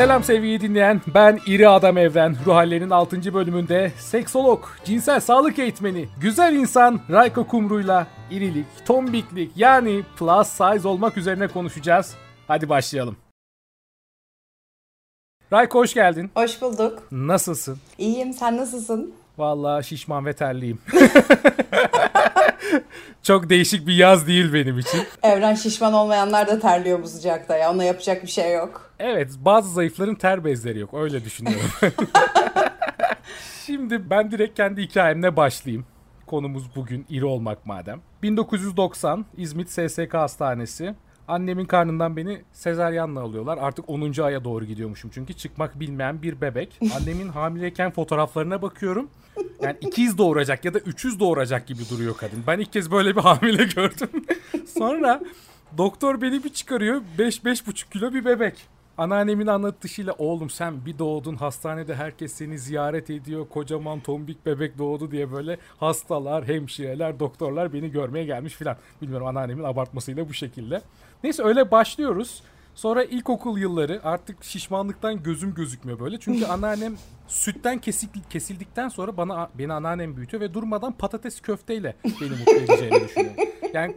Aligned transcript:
Selam 0.00 0.24
sevgili 0.24 0.60
dinleyen. 0.60 1.00
Ben 1.14 1.38
İri 1.46 1.68
Adam 1.68 1.98
Evren. 1.98 2.36
Ruh 2.46 2.54
Hallerinin 2.54 2.90
6. 2.90 3.34
bölümünde 3.34 3.92
seksolog, 3.98 4.64
cinsel 4.84 5.20
sağlık 5.20 5.58
eğitmeni, 5.58 6.08
güzel 6.20 6.54
insan 6.54 7.00
Rayko 7.10 7.46
Kumru'yla 7.46 8.06
irilik, 8.30 8.66
tombiklik 8.86 9.52
yani 9.56 10.02
plus 10.18 10.48
size 10.48 10.88
olmak 10.88 11.16
üzerine 11.16 11.48
konuşacağız. 11.48 12.14
Hadi 12.48 12.68
başlayalım. 12.68 13.16
Rayko 15.52 15.78
hoş 15.78 15.94
geldin. 15.94 16.30
Hoş 16.34 16.62
bulduk. 16.62 17.02
Nasılsın? 17.12 17.78
İyiyim. 17.98 18.32
Sen 18.32 18.56
nasılsın? 18.56 19.14
Vallahi 19.40 19.84
şişman 19.84 20.26
ve 20.26 20.32
terliyim. 20.32 20.78
Çok 23.22 23.50
değişik 23.50 23.86
bir 23.86 23.94
yaz 23.94 24.26
değil 24.26 24.52
benim 24.52 24.78
için. 24.78 25.00
Evren 25.22 25.54
şişman 25.54 25.92
olmayanlar 25.92 26.48
da 26.48 26.58
terliyor 26.58 27.02
bu 27.02 27.08
sıcakta 27.08 27.56
ya. 27.56 27.72
Ona 27.72 27.84
yapacak 27.84 28.22
bir 28.22 28.28
şey 28.28 28.54
yok. 28.54 28.92
Evet 28.98 29.30
bazı 29.38 29.72
zayıfların 29.72 30.14
ter 30.14 30.44
bezleri 30.44 30.78
yok 30.78 30.94
öyle 30.94 31.24
düşünüyorum. 31.24 31.70
Şimdi 33.66 34.10
ben 34.10 34.30
direkt 34.30 34.56
kendi 34.56 34.82
hikayemle 34.82 35.36
başlayayım. 35.36 35.86
Konumuz 36.26 36.76
bugün 36.76 37.06
iri 37.08 37.24
olmak 37.24 37.66
madem. 37.66 38.00
1990 38.22 39.26
İzmit 39.36 39.70
SSK 39.70 40.14
Hastanesi. 40.14 40.94
Annemin 41.30 41.64
karnından 41.64 42.16
beni 42.16 42.40
sezaryenle 42.52 43.20
alıyorlar. 43.20 43.58
Artık 43.58 43.88
10. 43.88 44.22
aya 44.22 44.44
doğru 44.44 44.64
gidiyormuşum 44.64 45.10
çünkü 45.14 45.34
çıkmak 45.34 45.80
bilmeyen 45.80 46.22
bir 46.22 46.40
bebek. 46.40 46.80
Annemin 46.96 47.28
hamileyken 47.28 47.90
fotoğraflarına 47.90 48.62
bakıyorum. 48.62 49.10
Yani 49.62 49.76
ikiz 49.80 50.18
doğuracak 50.18 50.64
ya 50.64 50.74
da 50.74 50.78
üçüz 50.78 51.20
doğuracak 51.20 51.66
gibi 51.66 51.82
duruyor 51.90 52.16
kadın. 52.16 52.44
Ben 52.46 52.58
ilk 52.58 52.72
kez 52.72 52.90
böyle 52.90 53.16
bir 53.16 53.20
hamile 53.20 53.64
gördüm. 53.76 54.08
Sonra 54.78 55.20
doktor 55.78 56.22
beni 56.22 56.44
bir 56.44 56.48
çıkarıyor. 56.48 57.02
5-5,5 57.18 57.90
kilo 57.90 58.14
bir 58.14 58.24
bebek. 58.24 58.54
Anneannemin 58.98 59.46
anlatışıyla 59.46 60.12
oğlum 60.18 60.50
sen 60.50 60.86
bir 60.86 60.98
doğdun 60.98 61.34
hastanede 61.34 61.94
herkes 61.94 62.32
seni 62.32 62.58
ziyaret 62.58 63.10
ediyor. 63.10 63.48
Kocaman 63.48 64.00
tombik 64.00 64.46
bebek 64.46 64.78
doğdu 64.78 65.10
diye 65.10 65.32
böyle 65.32 65.58
hastalar, 65.78 66.48
hemşireler, 66.48 67.20
doktorlar 67.20 67.72
beni 67.72 67.90
görmeye 67.90 68.24
gelmiş 68.24 68.54
filan. 68.54 68.76
Bilmiyorum 69.02 69.26
anneannemin 69.26 69.64
abartmasıyla 69.64 70.28
bu 70.28 70.34
şekilde. 70.34 70.82
Neyse 71.24 71.42
öyle 71.42 71.70
başlıyoruz. 71.70 72.42
Sonra 72.74 73.04
ilkokul 73.04 73.58
yılları 73.58 74.00
artık 74.04 74.44
şişmanlıktan 74.44 75.22
gözüm 75.22 75.54
gözükmüyor 75.54 76.00
böyle. 76.00 76.20
Çünkü 76.20 76.46
anneannem 76.46 76.96
sütten 77.28 77.78
kesik, 77.78 78.30
kesildikten 78.30 78.88
sonra 78.88 79.16
bana 79.16 79.50
beni 79.58 79.72
anneannem 79.72 80.16
büyütüyor 80.16 80.40
ve 80.40 80.54
durmadan 80.54 80.92
patates 80.92 81.40
köfteyle 81.40 81.96
beni 82.04 82.30
mutlu 82.30 82.52
edeceğini 82.52 83.04
düşünüyor. 83.04 83.34
Yani 83.74 83.96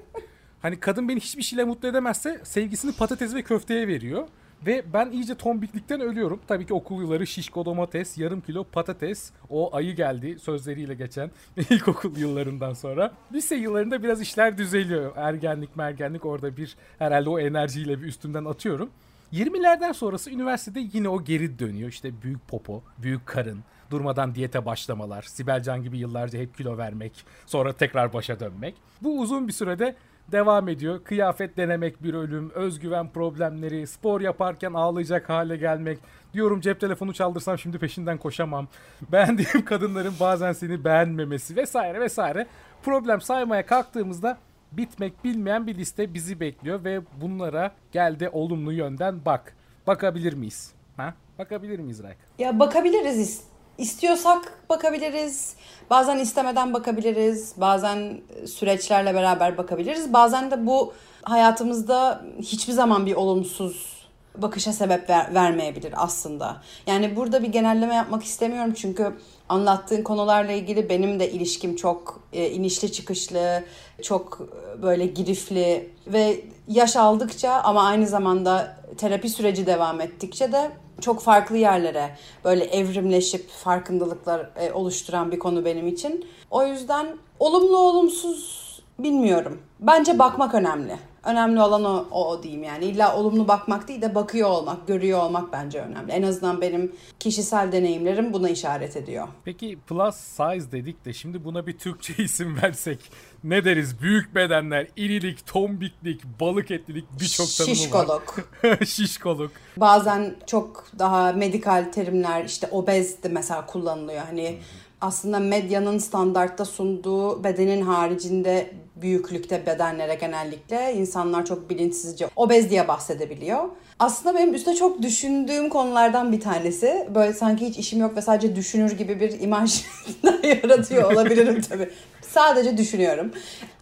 hani 0.62 0.80
kadın 0.80 1.10
beni 1.10 1.20
hiçbir 1.20 1.44
şeyle 1.44 1.64
mutlu 1.64 1.88
edemezse 1.88 2.42
sevgisini 2.44 2.92
patates 2.92 3.34
ve 3.34 3.42
köfteye 3.42 3.88
veriyor. 3.88 4.28
Ve 4.66 4.83
ben 4.94 5.11
iyice 5.11 5.36
tombiklikten 5.36 6.02
ölüyorum. 6.02 6.39
Tabii 6.47 6.66
ki 6.66 6.73
okul 6.73 7.02
yılları 7.02 7.28
şişko 7.28 7.66
domates, 7.66 8.17
yarım 8.17 8.42
kilo 8.42 8.64
patates. 8.64 9.31
O 9.50 9.75
ayı 9.75 9.95
geldi 9.95 10.39
sözleriyle 10.39 10.94
geçen 10.94 11.31
ilkokul 11.70 12.17
yıllarından 12.17 12.73
sonra. 12.73 13.14
Lise 13.33 13.55
yıllarında 13.55 14.03
biraz 14.03 14.22
işler 14.22 14.58
düzeliyor. 14.58 15.11
Ergenlik 15.16 15.75
mergenlik 15.75 16.25
orada 16.25 16.58
bir 16.58 16.75
herhalde 17.00 17.30
o 17.30 17.39
enerjiyle 17.39 18.02
bir 18.02 18.08
üstümden 18.08 18.45
atıyorum. 18.45 18.89
20'lerden 19.33 19.92
sonrası 19.92 20.31
üniversitede 20.31 20.89
yine 20.94 21.09
o 21.09 21.23
geri 21.23 21.59
dönüyor. 21.59 21.89
İşte 21.89 22.22
büyük 22.22 22.48
popo, 22.48 22.83
büyük 22.98 23.25
karın, 23.25 23.59
durmadan 23.92 24.36
diyete 24.36 24.66
başlamalar, 24.66 25.22
Sibelcan 25.22 25.83
gibi 25.83 25.98
yıllarca 25.98 26.39
hep 26.39 26.58
kilo 26.58 26.77
vermek, 26.77 27.25
sonra 27.45 27.73
tekrar 27.73 28.14
başa 28.14 28.39
dönmek. 28.39 28.75
Bu 29.02 29.20
uzun 29.20 29.48
bir 29.48 29.53
sürede 29.53 29.95
devam 30.34 30.70
ediyor. 30.70 31.03
Kıyafet 31.03 31.58
denemek 31.58 32.03
bir 32.03 32.14
ölüm, 32.14 32.50
özgüven 32.50 33.09
problemleri, 33.09 33.88
spor 33.88 34.21
yaparken 34.21 34.73
ağlayacak 34.73 35.30
hale 35.30 35.58
gelmek. 35.58 35.99
Diyorum 36.33 36.61
cep 36.61 36.80
telefonu 36.80 37.14
çaldırsam 37.14 37.58
şimdi 37.58 37.80
peşinden 37.80 38.17
koşamam. 38.17 38.67
Beğendiğim 39.11 39.66
kadınların 39.66 40.14
bazen 40.20 40.54
seni 40.54 40.83
beğenmemesi 40.86 41.55
vesaire 41.55 42.02
vesaire. 42.02 42.48
Problem 42.83 43.21
saymaya 43.21 43.66
kalktığımızda 43.66 44.38
bitmek 44.71 45.23
bilmeyen 45.23 45.67
bir 45.67 45.76
liste 45.76 46.14
bizi 46.14 46.39
bekliyor 46.39 46.83
ve 46.83 47.02
bunlara 47.21 47.71
gel 47.92 48.20
de 48.20 48.30
olumlu 48.30 48.71
yönden 48.71 49.26
bak. 49.26 49.54
Bakabilir 49.88 50.33
miyiz? 50.33 50.73
Ha? 50.98 51.14
Bakabilir 51.39 51.80
miyiz 51.80 52.04
Rayk? 52.04 52.17
Ya 52.39 52.60
bakabiliriz 52.60 53.52
İstiyorsak 53.78 54.70
bakabiliriz. 54.70 55.54
Bazen 55.89 56.20
istemeden 56.20 56.73
bakabiliriz. 56.73 57.54
Bazen 57.58 58.22
süreçlerle 58.45 59.14
beraber 59.14 59.58
bakabiliriz. 59.58 60.14
Bazen 60.14 60.52
de 60.52 60.66
bu 60.66 60.94
hayatımızda 61.23 62.22
hiçbir 62.39 62.73
zaman 62.73 63.06
bir 63.06 63.16
olumsuz 63.16 64.04
bakışa 64.38 64.73
sebep 64.73 65.10
ver, 65.10 65.33
vermeyebilir 65.33 65.94
aslında. 65.98 66.62
Yani 66.88 67.16
burada 67.16 67.44
bir 67.44 67.48
genelleme 67.48 67.95
yapmak 67.95 68.23
istemiyorum 68.23 68.73
çünkü 68.73 69.14
anlattığın 69.50 70.04
konularla 70.04 70.52
ilgili 70.52 70.89
benim 70.89 71.20
de 71.20 71.32
ilişkim 71.32 71.76
çok 71.76 72.20
e, 72.33 72.50
inişli 72.50 72.92
çıkışlı, 72.92 73.64
çok 74.04 74.42
e, 74.78 74.82
böyle 74.82 75.06
girifli 75.06 75.89
ve 76.08 76.42
yaş 76.67 76.95
aldıkça 76.95 77.52
ama 77.52 77.83
aynı 77.83 78.08
zamanda 78.08 78.78
terapi 78.98 79.30
süreci 79.30 79.66
devam 79.66 80.02
ettikçe 80.02 80.52
de 80.52 80.72
çok 81.02 81.21
farklı 81.21 81.58
yerlere 81.58 82.17
böyle 82.43 82.64
evrimleşip 82.64 83.49
farkındalıklar 83.49 84.49
e, 84.55 84.71
oluşturan 84.71 85.31
bir 85.31 85.39
konu 85.39 85.65
benim 85.65 85.87
için. 85.87 86.26
O 86.52 86.65
yüzden 86.65 87.08
olumlu 87.39 87.77
olumsuz 87.77 88.64
bilmiyorum. 88.99 89.61
Bence 89.80 90.20
bakmak 90.20 90.53
önemli. 90.55 90.98
Önemli 91.23 91.61
olan 91.61 91.86
o, 91.86 92.08
o, 92.11 92.44
diyeyim 92.44 92.64
yani. 92.64 92.86
İlla 92.86 93.16
olumlu 93.17 93.48
bakmak 93.48 93.88
değil 93.88 94.02
de 94.02 94.16
bakıyor 94.16 94.50
olmak, 94.50 94.88
görüyor 94.88 95.20
olmak 95.20 95.54
bence 95.54 95.82
önemli. 95.82 96.11
En 96.11 96.23
azından 96.23 96.61
benim 96.61 96.95
kişisel 97.20 97.72
deneyimlerim 97.72 98.34
buna 98.34 98.50
işaret 98.50 98.98
ediyor. 98.98 99.28
Peki 99.45 99.80
plus 99.88 100.16
size 100.16 100.72
dedik 100.72 101.06
de 101.06 101.14
şimdi 101.14 101.45
buna 101.45 101.67
bir 101.67 101.78
Türkçe 101.78 102.14
isim 102.23 102.62
versek 102.62 103.00
ne 103.44 103.66
deriz? 103.66 104.02
Büyük 104.02 104.36
bedenler, 104.36 104.88
irilik, 104.95 105.45
tombiklik, 105.48 106.22
balık 106.39 106.72
etlilik 106.72 107.06
birçok 107.20 107.48
tanımı 107.58 107.76
Şişkoluk. 107.76 108.38
var. 108.64 108.86
Şişkoluk. 108.86 109.52
Bazen 109.78 110.36
çok 110.48 110.86
daha 111.00 111.32
medikal 111.32 111.92
terimler 111.92 112.45
işte 112.45 112.67
obez 112.72 113.23
de 113.23 113.28
mesela 113.30 113.66
kullanılıyor. 113.66 114.26
Hani 114.26 114.58
aslında 115.03 115.39
medyanın 115.39 115.97
standartta 115.97 116.65
sunduğu 116.65 117.43
bedenin 117.43 117.81
haricinde 117.81 118.69
büyüklükte 118.95 119.65
bedenlere 119.65 120.15
genellikle 120.15 120.93
insanlar 120.93 121.45
çok 121.45 121.69
bilinçsizce 121.69 122.27
obez 122.36 122.69
diye 122.69 122.87
bahsedebiliyor. 122.87 123.69
Aslında 123.99 124.37
benim 124.37 124.53
üstte 124.53 124.75
çok 124.75 125.02
düşündüğüm 125.02 125.69
konulardan 125.69 126.31
bir 126.31 126.39
tanesi. 126.39 127.08
Böyle 127.15 127.33
sanki 127.33 127.65
hiç 127.67 127.77
işim 127.77 127.99
yok 127.99 128.15
ve 128.18 128.21
sadece 128.21 128.56
düşünür 128.56 128.91
gibi 128.91 129.19
bir 129.19 129.39
imaj 129.39 129.83
yaratıyor 130.44 131.12
olabilirim 131.13 131.62
tabii. 131.69 131.89
Sadece 132.21 132.77
düşünüyorum. 132.77 133.31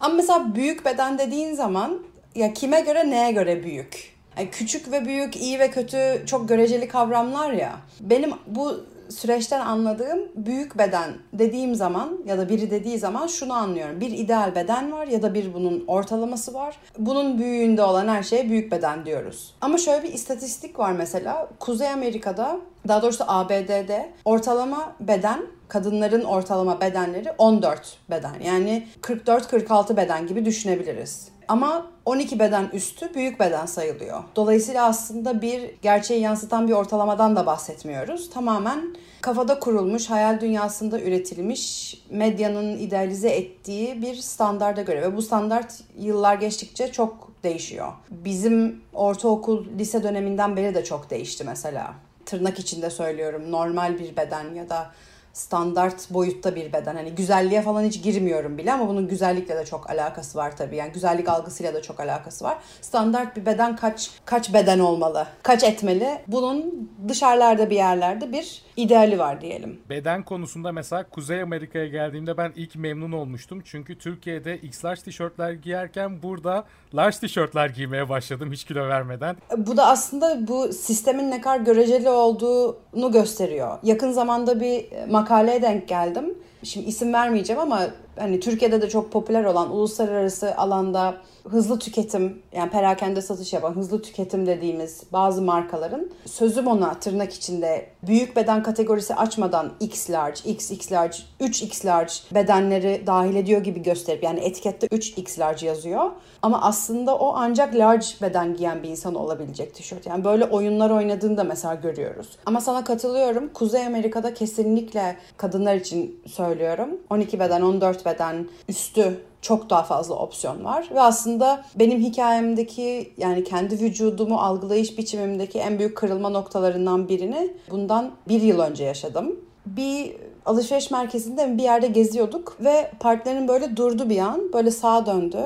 Ama 0.00 0.14
mesela 0.14 0.54
büyük 0.54 0.84
beden 0.84 1.18
dediğin 1.18 1.54
zaman 1.54 1.98
ya 2.34 2.54
kime 2.54 2.80
göre 2.80 3.10
neye 3.10 3.32
göre 3.32 3.64
büyük? 3.64 4.12
Yani 4.38 4.50
küçük 4.50 4.92
ve 4.92 5.04
büyük, 5.04 5.36
iyi 5.36 5.58
ve 5.58 5.70
kötü 5.70 6.22
çok 6.26 6.48
göreceli 6.48 6.88
kavramlar 6.88 7.52
ya. 7.52 7.72
Benim 8.00 8.30
bu 8.46 8.80
süreçten 9.12 9.60
anladığım 9.60 10.18
büyük 10.34 10.78
beden 10.78 11.10
dediğim 11.32 11.74
zaman 11.74 12.18
ya 12.26 12.38
da 12.38 12.48
biri 12.48 12.70
dediği 12.70 12.98
zaman 12.98 13.26
şunu 13.26 13.52
anlıyorum. 13.52 14.00
Bir 14.00 14.10
ideal 14.10 14.54
beden 14.54 14.92
var 14.92 15.06
ya 15.06 15.22
da 15.22 15.34
bir 15.34 15.54
bunun 15.54 15.84
ortalaması 15.86 16.54
var. 16.54 16.76
Bunun 16.98 17.38
büyüğünde 17.38 17.82
olan 17.82 18.08
her 18.08 18.22
şeye 18.22 18.50
büyük 18.50 18.72
beden 18.72 19.06
diyoruz. 19.06 19.54
Ama 19.60 19.78
şöyle 19.78 20.02
bir 20.02 20.12
istatistik 20.12 20.78
var 20.78 20.92
mesela. 20.92 21.48
Kuzey 21.58 21.88
Amerika'da 21.88 22.58
daha 22.88 23.02
doğrusu 23.02 23.24
ABD'de 23.26 24.10
ortalama 24.24 24.92
beden 25.00 25.42
kadınların 25.68 26.24
ortalama 26.24 26.80
bedenleri 26.80 27.30
14 27.38 27.96
beden. 28.10 28.34
Yani 28.44 28.86
44-46 29.02 29.96
beden 29.96 30.26
gibi 30.26 30.44
düşünebiliriz. 30.44 31.31
Ama 31.52 31.86
12 32.04 32.38
beden 32.38 32.70
üstü 32.72 33.14
büyük 33.14 33.40
beden 33.40 33.66
sayılıyor. 33.66 34.22
Dolayısıyla 34.36 34.86
aslında 34.86 35.42
bir 35.42 35.70
gerçeği 35.82 36.20
yansıtan 36.20 36.68
bir 36.68 36.72
ortalamadan 36.72 37.36
da 37.36 37.46
bahsetmiyoruz. 37.46 38.30
Tamamen 38.30 38.96
kafada 39.20 39.58
kurulmuş, 39.58 40.10
hayal 40.10 40.40
dünyasında 40.40 41.00
üretilmiş, 41.00 41.94
medyanın 42.10 42.78
idealize 42.78 43.28
ettiği 43.28 44.02
bir 44.02 44.14
standarda 44.14 44.82
göre 44.82 45.02
ve 45.02 45.16
bu 45.16 45.22
standart 45.22 45.80
yıllar 45.98 46.34
geçtikçe 46.34 46.92
çok 46.92 47.32
değişiyor. 47.42 47.92
Bizim 48.10 48.82
ortaokul, 48.94 49.64
lise 49.78 50.02
döneminden 50.02 50.56
beri 50.56 50.74
de 50.74 50.84
çok 50.84 51.10
değişti 51.10 51.44
mesela. 51.44 51.94
Tırnak 52.26 52.58
içinde 52.58 52.90
söylüyorum. 52.90 53.42
Normal 53.50 53.98
bir 53.98 54.16
beden 54.16 54.54
ya 54.54 54.70
da 54.70 54.90
standart 55.32 56.10
boyutta 56.10 56.54
bir 56.54 56.72
beden. 56.72 56.96
Hani 56.96 57.10
güzelliğe 57.14 57.62
falan 57.62 57.84
hiç 57.84 58.02
girmiyorum 58.02 58.58
bile 58.58 58.72
ama 58.72 58.88
bunun 58.88 59.08
güzellikle 59.08 59.56
de 59.56 59.64
çok 59.64 59.90
alakası 59.90 60.38
var 60.38 60.56
tabii. 60.56 60.76
Yani 60.76 60.92
güzellik 60.92 61.28
algısıyla 61.28 61.74
da 61.74 61.82
çok 61.82 62.00
alakası 62.00 62.44
var. 62.44 62.58
Standart 62.80 63.36
bir 63.36 63.46
beden 63.46 63.76
kaç 63.76 64.10
kaç 64.24 64.54
beden 64.54 64.78
olmalı? 64.78 65.26
Kaç 65.42 65.64
etmeli? 65.64 66.18
Bunun 66.26 66.90
dışarılarda 67.08 67.70
bir 67.70 67.76
yerlerde 67.76 68.32
bir 68.32 68.62
ideali 68.76 69.18
var 69.18 69.40
diyelim. 69.40 69.80
Beden 69.90 70.22
konusunda 70.22 70.72
mesela 70.72 71.04
Kuzey 71.04 71.42
Amerika'ya 71.42 71.86
geldiğimde 71.86 72.36
ben 72.36 72.52
ilk 72.56 72.76
memnun 72.76 73.12
olmuştum. 73.12 73.62
Çünkü 73.64 73.98
Türkiye'de 73.98 74.56
X 74.56 74.84
large 74.84 75.00
tişörtler 75.00 75.52
giyerken 75.52 76.22
burada 76.22 76.64
large 76.94 77.16
tişörtler 77.16 77.68
giymeye 77.68 78.08
başladım 78.08 78.52
hiç 78.52 78.64
kilo 78.64 78.88
vermeden. 78.88 79.36
Bu 79.56 79.76
da 79.76 79.86
aslında 79.86 80.48
bu 80.48 80.72
sistemin 80.72 81.30
ne 81.30 81.40
kadar 81.40 81.60
göreceli 81.60 82.08
olduğunu 82.08 83.12
gösteriyor. 83.12 83.78
Yakın 83.82 84.12
zamanda 84.12 84.60
bir 84.60 84.86
makaleye 85.10 85.62
denk 85.62 85.88
geldim. 85.88 86.34
Şimdi 86.62 86.86
isim 86.86 87.12
vermeyeceğim 87.12 87.62
ama 87.62 87.80
hani 88.18 88.40
Türkiye'de 88.40 88.82
de 88.82 88.88
çok 88.88 89.12
popüler 89.12 89.44
olan 89.44 89.70
uluslararası 89.70 90.56
alanda 90.56 91.14
hızlı 91.50 91.78
tüketim 91.78 92.42
yani 92.52 92.70
perakende 92.70 93.22
satış 93.22 93.52
yapan 93.52 93.76
hızlı 93.76 94.02
tüketim 94.02 94.46
dediğimiz 94.46 95.02
bazı 95.12 95.42
markaların 95.42 96.10
sözüm 96.26 96.66
ona 96.66 96.94
tırnak 96.94 97.32
içinde 97.32 97.86
büyük 98.02 98.36
beden 98.36 98.62
kategorisi 98.62 99.14
açmadan 99.14 99.72
X 99.80 100.10
large, 100.10 100.40
XX 100.44 100.92
large, 100.92 101.16
3X 101.40 101.86
large 101.86 102.12
bedenleri 102.34 103.02
dahil 103.06 103.36
ediyor 103.36 103.60
gibi 103.60 103.82
gösterip 103.82 104.22
yani 104.22 104.40
etikette 104.40 104.86
3X 104.86 105.40
large 105.40 105.66
yazıyor. 105.66 106.10
Ama 106.42 106.62
aslında 106.62 107.16
o 107.16 107.32
ancak 107.36 107.74
large 107.74 108.06
beden 108.22 108.56
giyen 108.56 108.82
bir 108.82 108.88
insan 108.88 109.14
olabilecek 109.14 109.74
tişört. 109.74 110.06
Yani 110.06 110.24
böyle 110.24 110.44
oyunlar 110.44 110.90
oynadığında 110.90 111.44
mesela 111.44 111.74
görüyoruz. 111.74 112.28
Ama 112.46 112.60
sana 112.60 112.84
katılıyorum. 112.84 113.48
Kuzey 113.54 113.86
Amerika'da 113.86 114.34
kesinlikle 114.34 115.16
kadınlar 115.36 115.74
için 115.74 116.20
söylüyorum. 116.26 116.88
12 117.10 117.40
beden, 117.40 117.62
14 117.62 118.01
beden 118.06 118.48
üstü 118.68 119.20
çok 119.42 119.70
daha 119.70 119.82
fazla 119.82 120.14
opsiyon 120.14 120.64
var 120.64 120.88
ve 120.94 121.00
aslında 121.00 121.64
benim 121.74 122.00
hikayemdeki 122.00 123.12
yani 123.18 123.44
kendi 123.44 123.80
vücudumu 123.80 124.38
algılayış 124.38 124.98
biçimimdeki 124.98 125.58
en 125.58 125.78
büyük 125.78 125.96
kırılma 125.96 126.28
noktalarından 126.28 127.08
birini 127.08 127.52
bundan 127.70 128.10
bir 128.28 128.42
yıl 128.42 128.60
önce 128.60 128.84
yaşadım. 128.84 129.40
Bir 129.66 130.16
alışveriş 130.46 130.90
merkezinde 130.90 131.58
bir 131.58 131.62
yerde 131.62 131.86
geziyorduk 131.86 132.56
ve 132.60 132.90
partnerim 133.00 133.48
böyle 133.48 133.76
durdu 133.76 134.10
bir 134.10 134.18
an 134.18 134.52
böyle 134.52 134.70
sağa 134.70 135.06
döndü. 135.06 135.38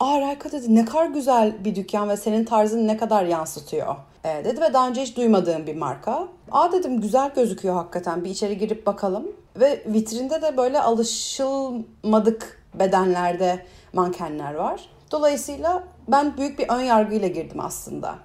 Aa 0.00 0.20
Rayka 0.20 0.52
dedi 0.52 0.74
ne 0.74 0.84
kadar 0.84 1.06
güzel 1.06 1.64
bir 1.64 1.74
dükkan 1.74 2.08
ve 2.08 2.16
senin 2.16 2.44
tarzını 2.44 2.86
ne 2.86 2.96
kadar 2.96 3.24
yansıtıyor 3.24 3.96
e, 4.24 4.44
dedi 4.44 4.60
ve 4.60 4.72
daha 4.72 4.88
önce 4.88 5.02
hiç 5.02 5.16
duymadığım 5.16 5.66
bir 5.66 5.76
marka. 5.76 6.28
Aa 6.52 6.72
dedim 6.72 7.00
güzel 7.00 7.30
gözüküyor 7.34 7.74
hakikaten 7.74 8.24
bir 8.24 8.30
içeri 8.30 8.58
girip 8.58 8.86
bakalım. 8.86 9.26
Ve 9.56 9.82
vitrinde 9.86 10.42
de 10.42 10.56
böyle 10.56 10.80
alışılmadık 10.80 12.62
bedenlerde 12.74 13.66
mankenler 13.92 14.54
var. 14.54 14.88
Dolayısıyla 15.10 15.84
ben 16.08 16.36
büyük 16.36 16.58
bir 16.58 16.68
ön 16.68 16.80
yargıyla 16.80 17.28
girdim 17.28 17.60
aslında. 17.60 18.18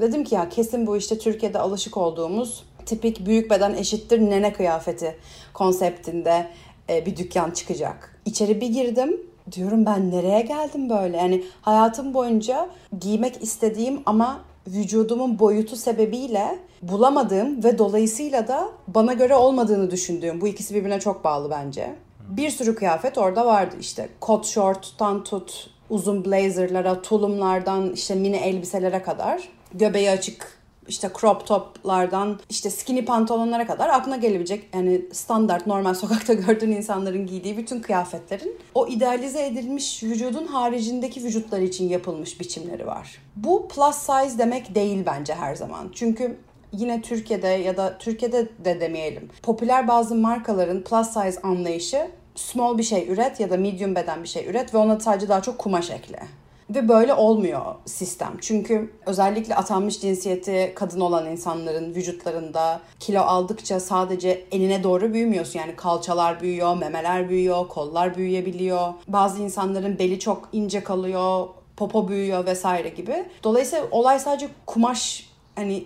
Dedim 0.00 0.24
ki 0.24 0.34
ya 0.34 0.48
kesin 0.48 0.86
bu 0.86 0.96
işte 0.96 1.18
Türkiye'de 1.18 1.58
alışık 1.58 1.96
olduğumuz 1.96 2.64
tipik 2.86 3.26
büyük 3.26 3.50
beden 3.50 3.74
eşittir 3.74 4.20
nene 4.20 4.52
kıyafeti 4.52 5.16
konseptinde 5.54 6.48
e, 6.88 7.06
bir 7.06 7.16
dükkan 7.16 7.50
çıkacak. 7.50 8.20
İçeri 8.24 8.60
bir 8.60 8.68
girdim. 8.68 9.20
Diyorum 9.52 9.86
ben 9.86 10.10
nereye 10.10 10.40
geldim 10.40 10.90
böyle? 10.90 11.16
Yani 11.16 11.44
hayatım 11.62 12.14
boyunca 12.14 12.68
giymek 13.00 13.42
istediğim 13.42 14.02
ama 14.06 14.40
vücudumun 14.66 15.38
boyutu 15.38 15.76
sebebiyle 15.76 16.58
bulamadığım 16.82 17.64
ve 17.64 17.78
dolayısıyla 17.78 18.48
da 18.48 18.68
bana 18.88 19.12
göre 19.12 19.34
olmadığını 19.34 19.90
düşündüğüm 19.90 20.40
bu 20.40 20.48
ikisi 20.48 20.74
birbirine 20.74 21.00
çok 21.00 21.24
bağlı 21.24 21.50
bence. 21.50 21.94
Bir 22.28 22.50
sürü 22.50 22.74
kıyafet 22.74 23.18
orada 23.18 23.46
vardı 23.46 23.76
işte 23.80 24.08
kot 24.20 24.46
short'tan 24.46 25.24
tut 25.24 25.70
uzun 25.90 26.24
blazerlara, 26.24 27.02
tulumlardan 27.02 27.92
işte 27.92 28.14
mini 28.14 28.36
elbiselere 28.36 29.02
kadar 29.02 29.48
göbeği 29.74 30.10
açık 30.10 30.62
işte 30.88 31.10
crop 31.20 31.46
toplardan 31.46 32.40
işte 32.50 32.70
skinny 32.70 33.04
pantolonlara 33.04 33.66
kadar 33.66 33.88
aklına 33.88 34.16
gelebilecek 34.16 34.68
yani 34.74 35.02
standart 35.12 35.66
normal 35.66 35.94
sokakta 35.94 36.32
gördüğün 36.32 36.70
insanların 36.70 37.26
giydiği 37.26 37.56
bütün 37.56 37.80
kıyafetlerin 37.80 38.56
o 38.74 38.86
idealize 38.86 39.46
edilmiş 39.46 40.02
vücudun 40.02 40.46
haricindeki 40.46 41.24
vücutlar 41.24 41.60
için 41.60 41.88
yapılmış 41.88 42.40
biçimleri 42.40 42.86
var. 42.86 43.18
Bu 43.36 43.68
plus 43.68 43.96
size 43.96 44.38
demek 44.38 44.74
değil 44.74 45.02
bence 45.06 45.34
her 45.34 45.54
zaman. 45.54 45.90
Çünkü 45.94 46.36
yine 46.72 47.02
Türkiye'de 47.02 47.48
ya 47.48 47.76
da 47.76 47.98
Türkiye'de 47.98 48.48
de 48.64 48.80
demeyelim. 48.80 49.28
Popüler 49.42 49.88
bazı 49.88 50.14
markaların 50.14 50.82
plus 50.82 51.08
size 51.08 51.40
anlayışı 51.42 52.10
small 52.34 52.78
bir 52.78 52.82
şey 52.82 53.08
üret 53.08 53.40
ya 53.40 53.50
da 53.50 53.56
medium 53.56 53.94
beden 53.94 54.22
bir 54.22 54.28
şey 54.28 54.46
üret 54.46 54.74
ve 54.74 54.78
ona 54.78 55.00
sadece 55.00 55.28
daha 55.28 55.42
çok 55.42 55.58
kumaş 55.58 55.90
ekle. 55.90 56.22
Ve 56.70 56.88
böyle 56.88 57.14
olmuyor 57.14 57.74
sistem. 57.84 58.32
Çünkü 58.40 58.92
özellikle 59.06 59.54
atanmış 59.54 60.00
cinsiyeti 60.00 60.72
kadın 60.74 61.00
olan 61.00 61.30
insanların 61.30 61.94
vücutlarında 61.94 62.80
kilo 63.00 63.20
aldıkça 63.20 63.80
sadece 63.80 64.44
eline 64.52 64.82
doğru 64.82 65.12
büyümüyorsun. 65.12 65.58
Yani 65.58 65.76
kalçalar 65.76 66.40
büyüyor, 66.40 66.76
memeler 66.76 67.28
büyüyor, 67.28 67.68
kollar 67.68 68.16
büyüyebiliyor. 68.16 68.92
Bazı 69.08 69.42
insanların 69.42 69.98
beli 69.98 70.18
çok 70.18 70.48
ince 70.52 70.82
kalıyor, 70.84 71.46
popo 71.76 72.08
büyüyor 72.08 72.46
vesaire 72.46 72.88
gibi. 72.88 73.24
Dolayısıyla 73.44 73.86
olay 73.90 74.18
sadece 74.18 74.48
kumaş 74.66 75.31
hani 75.56 75.84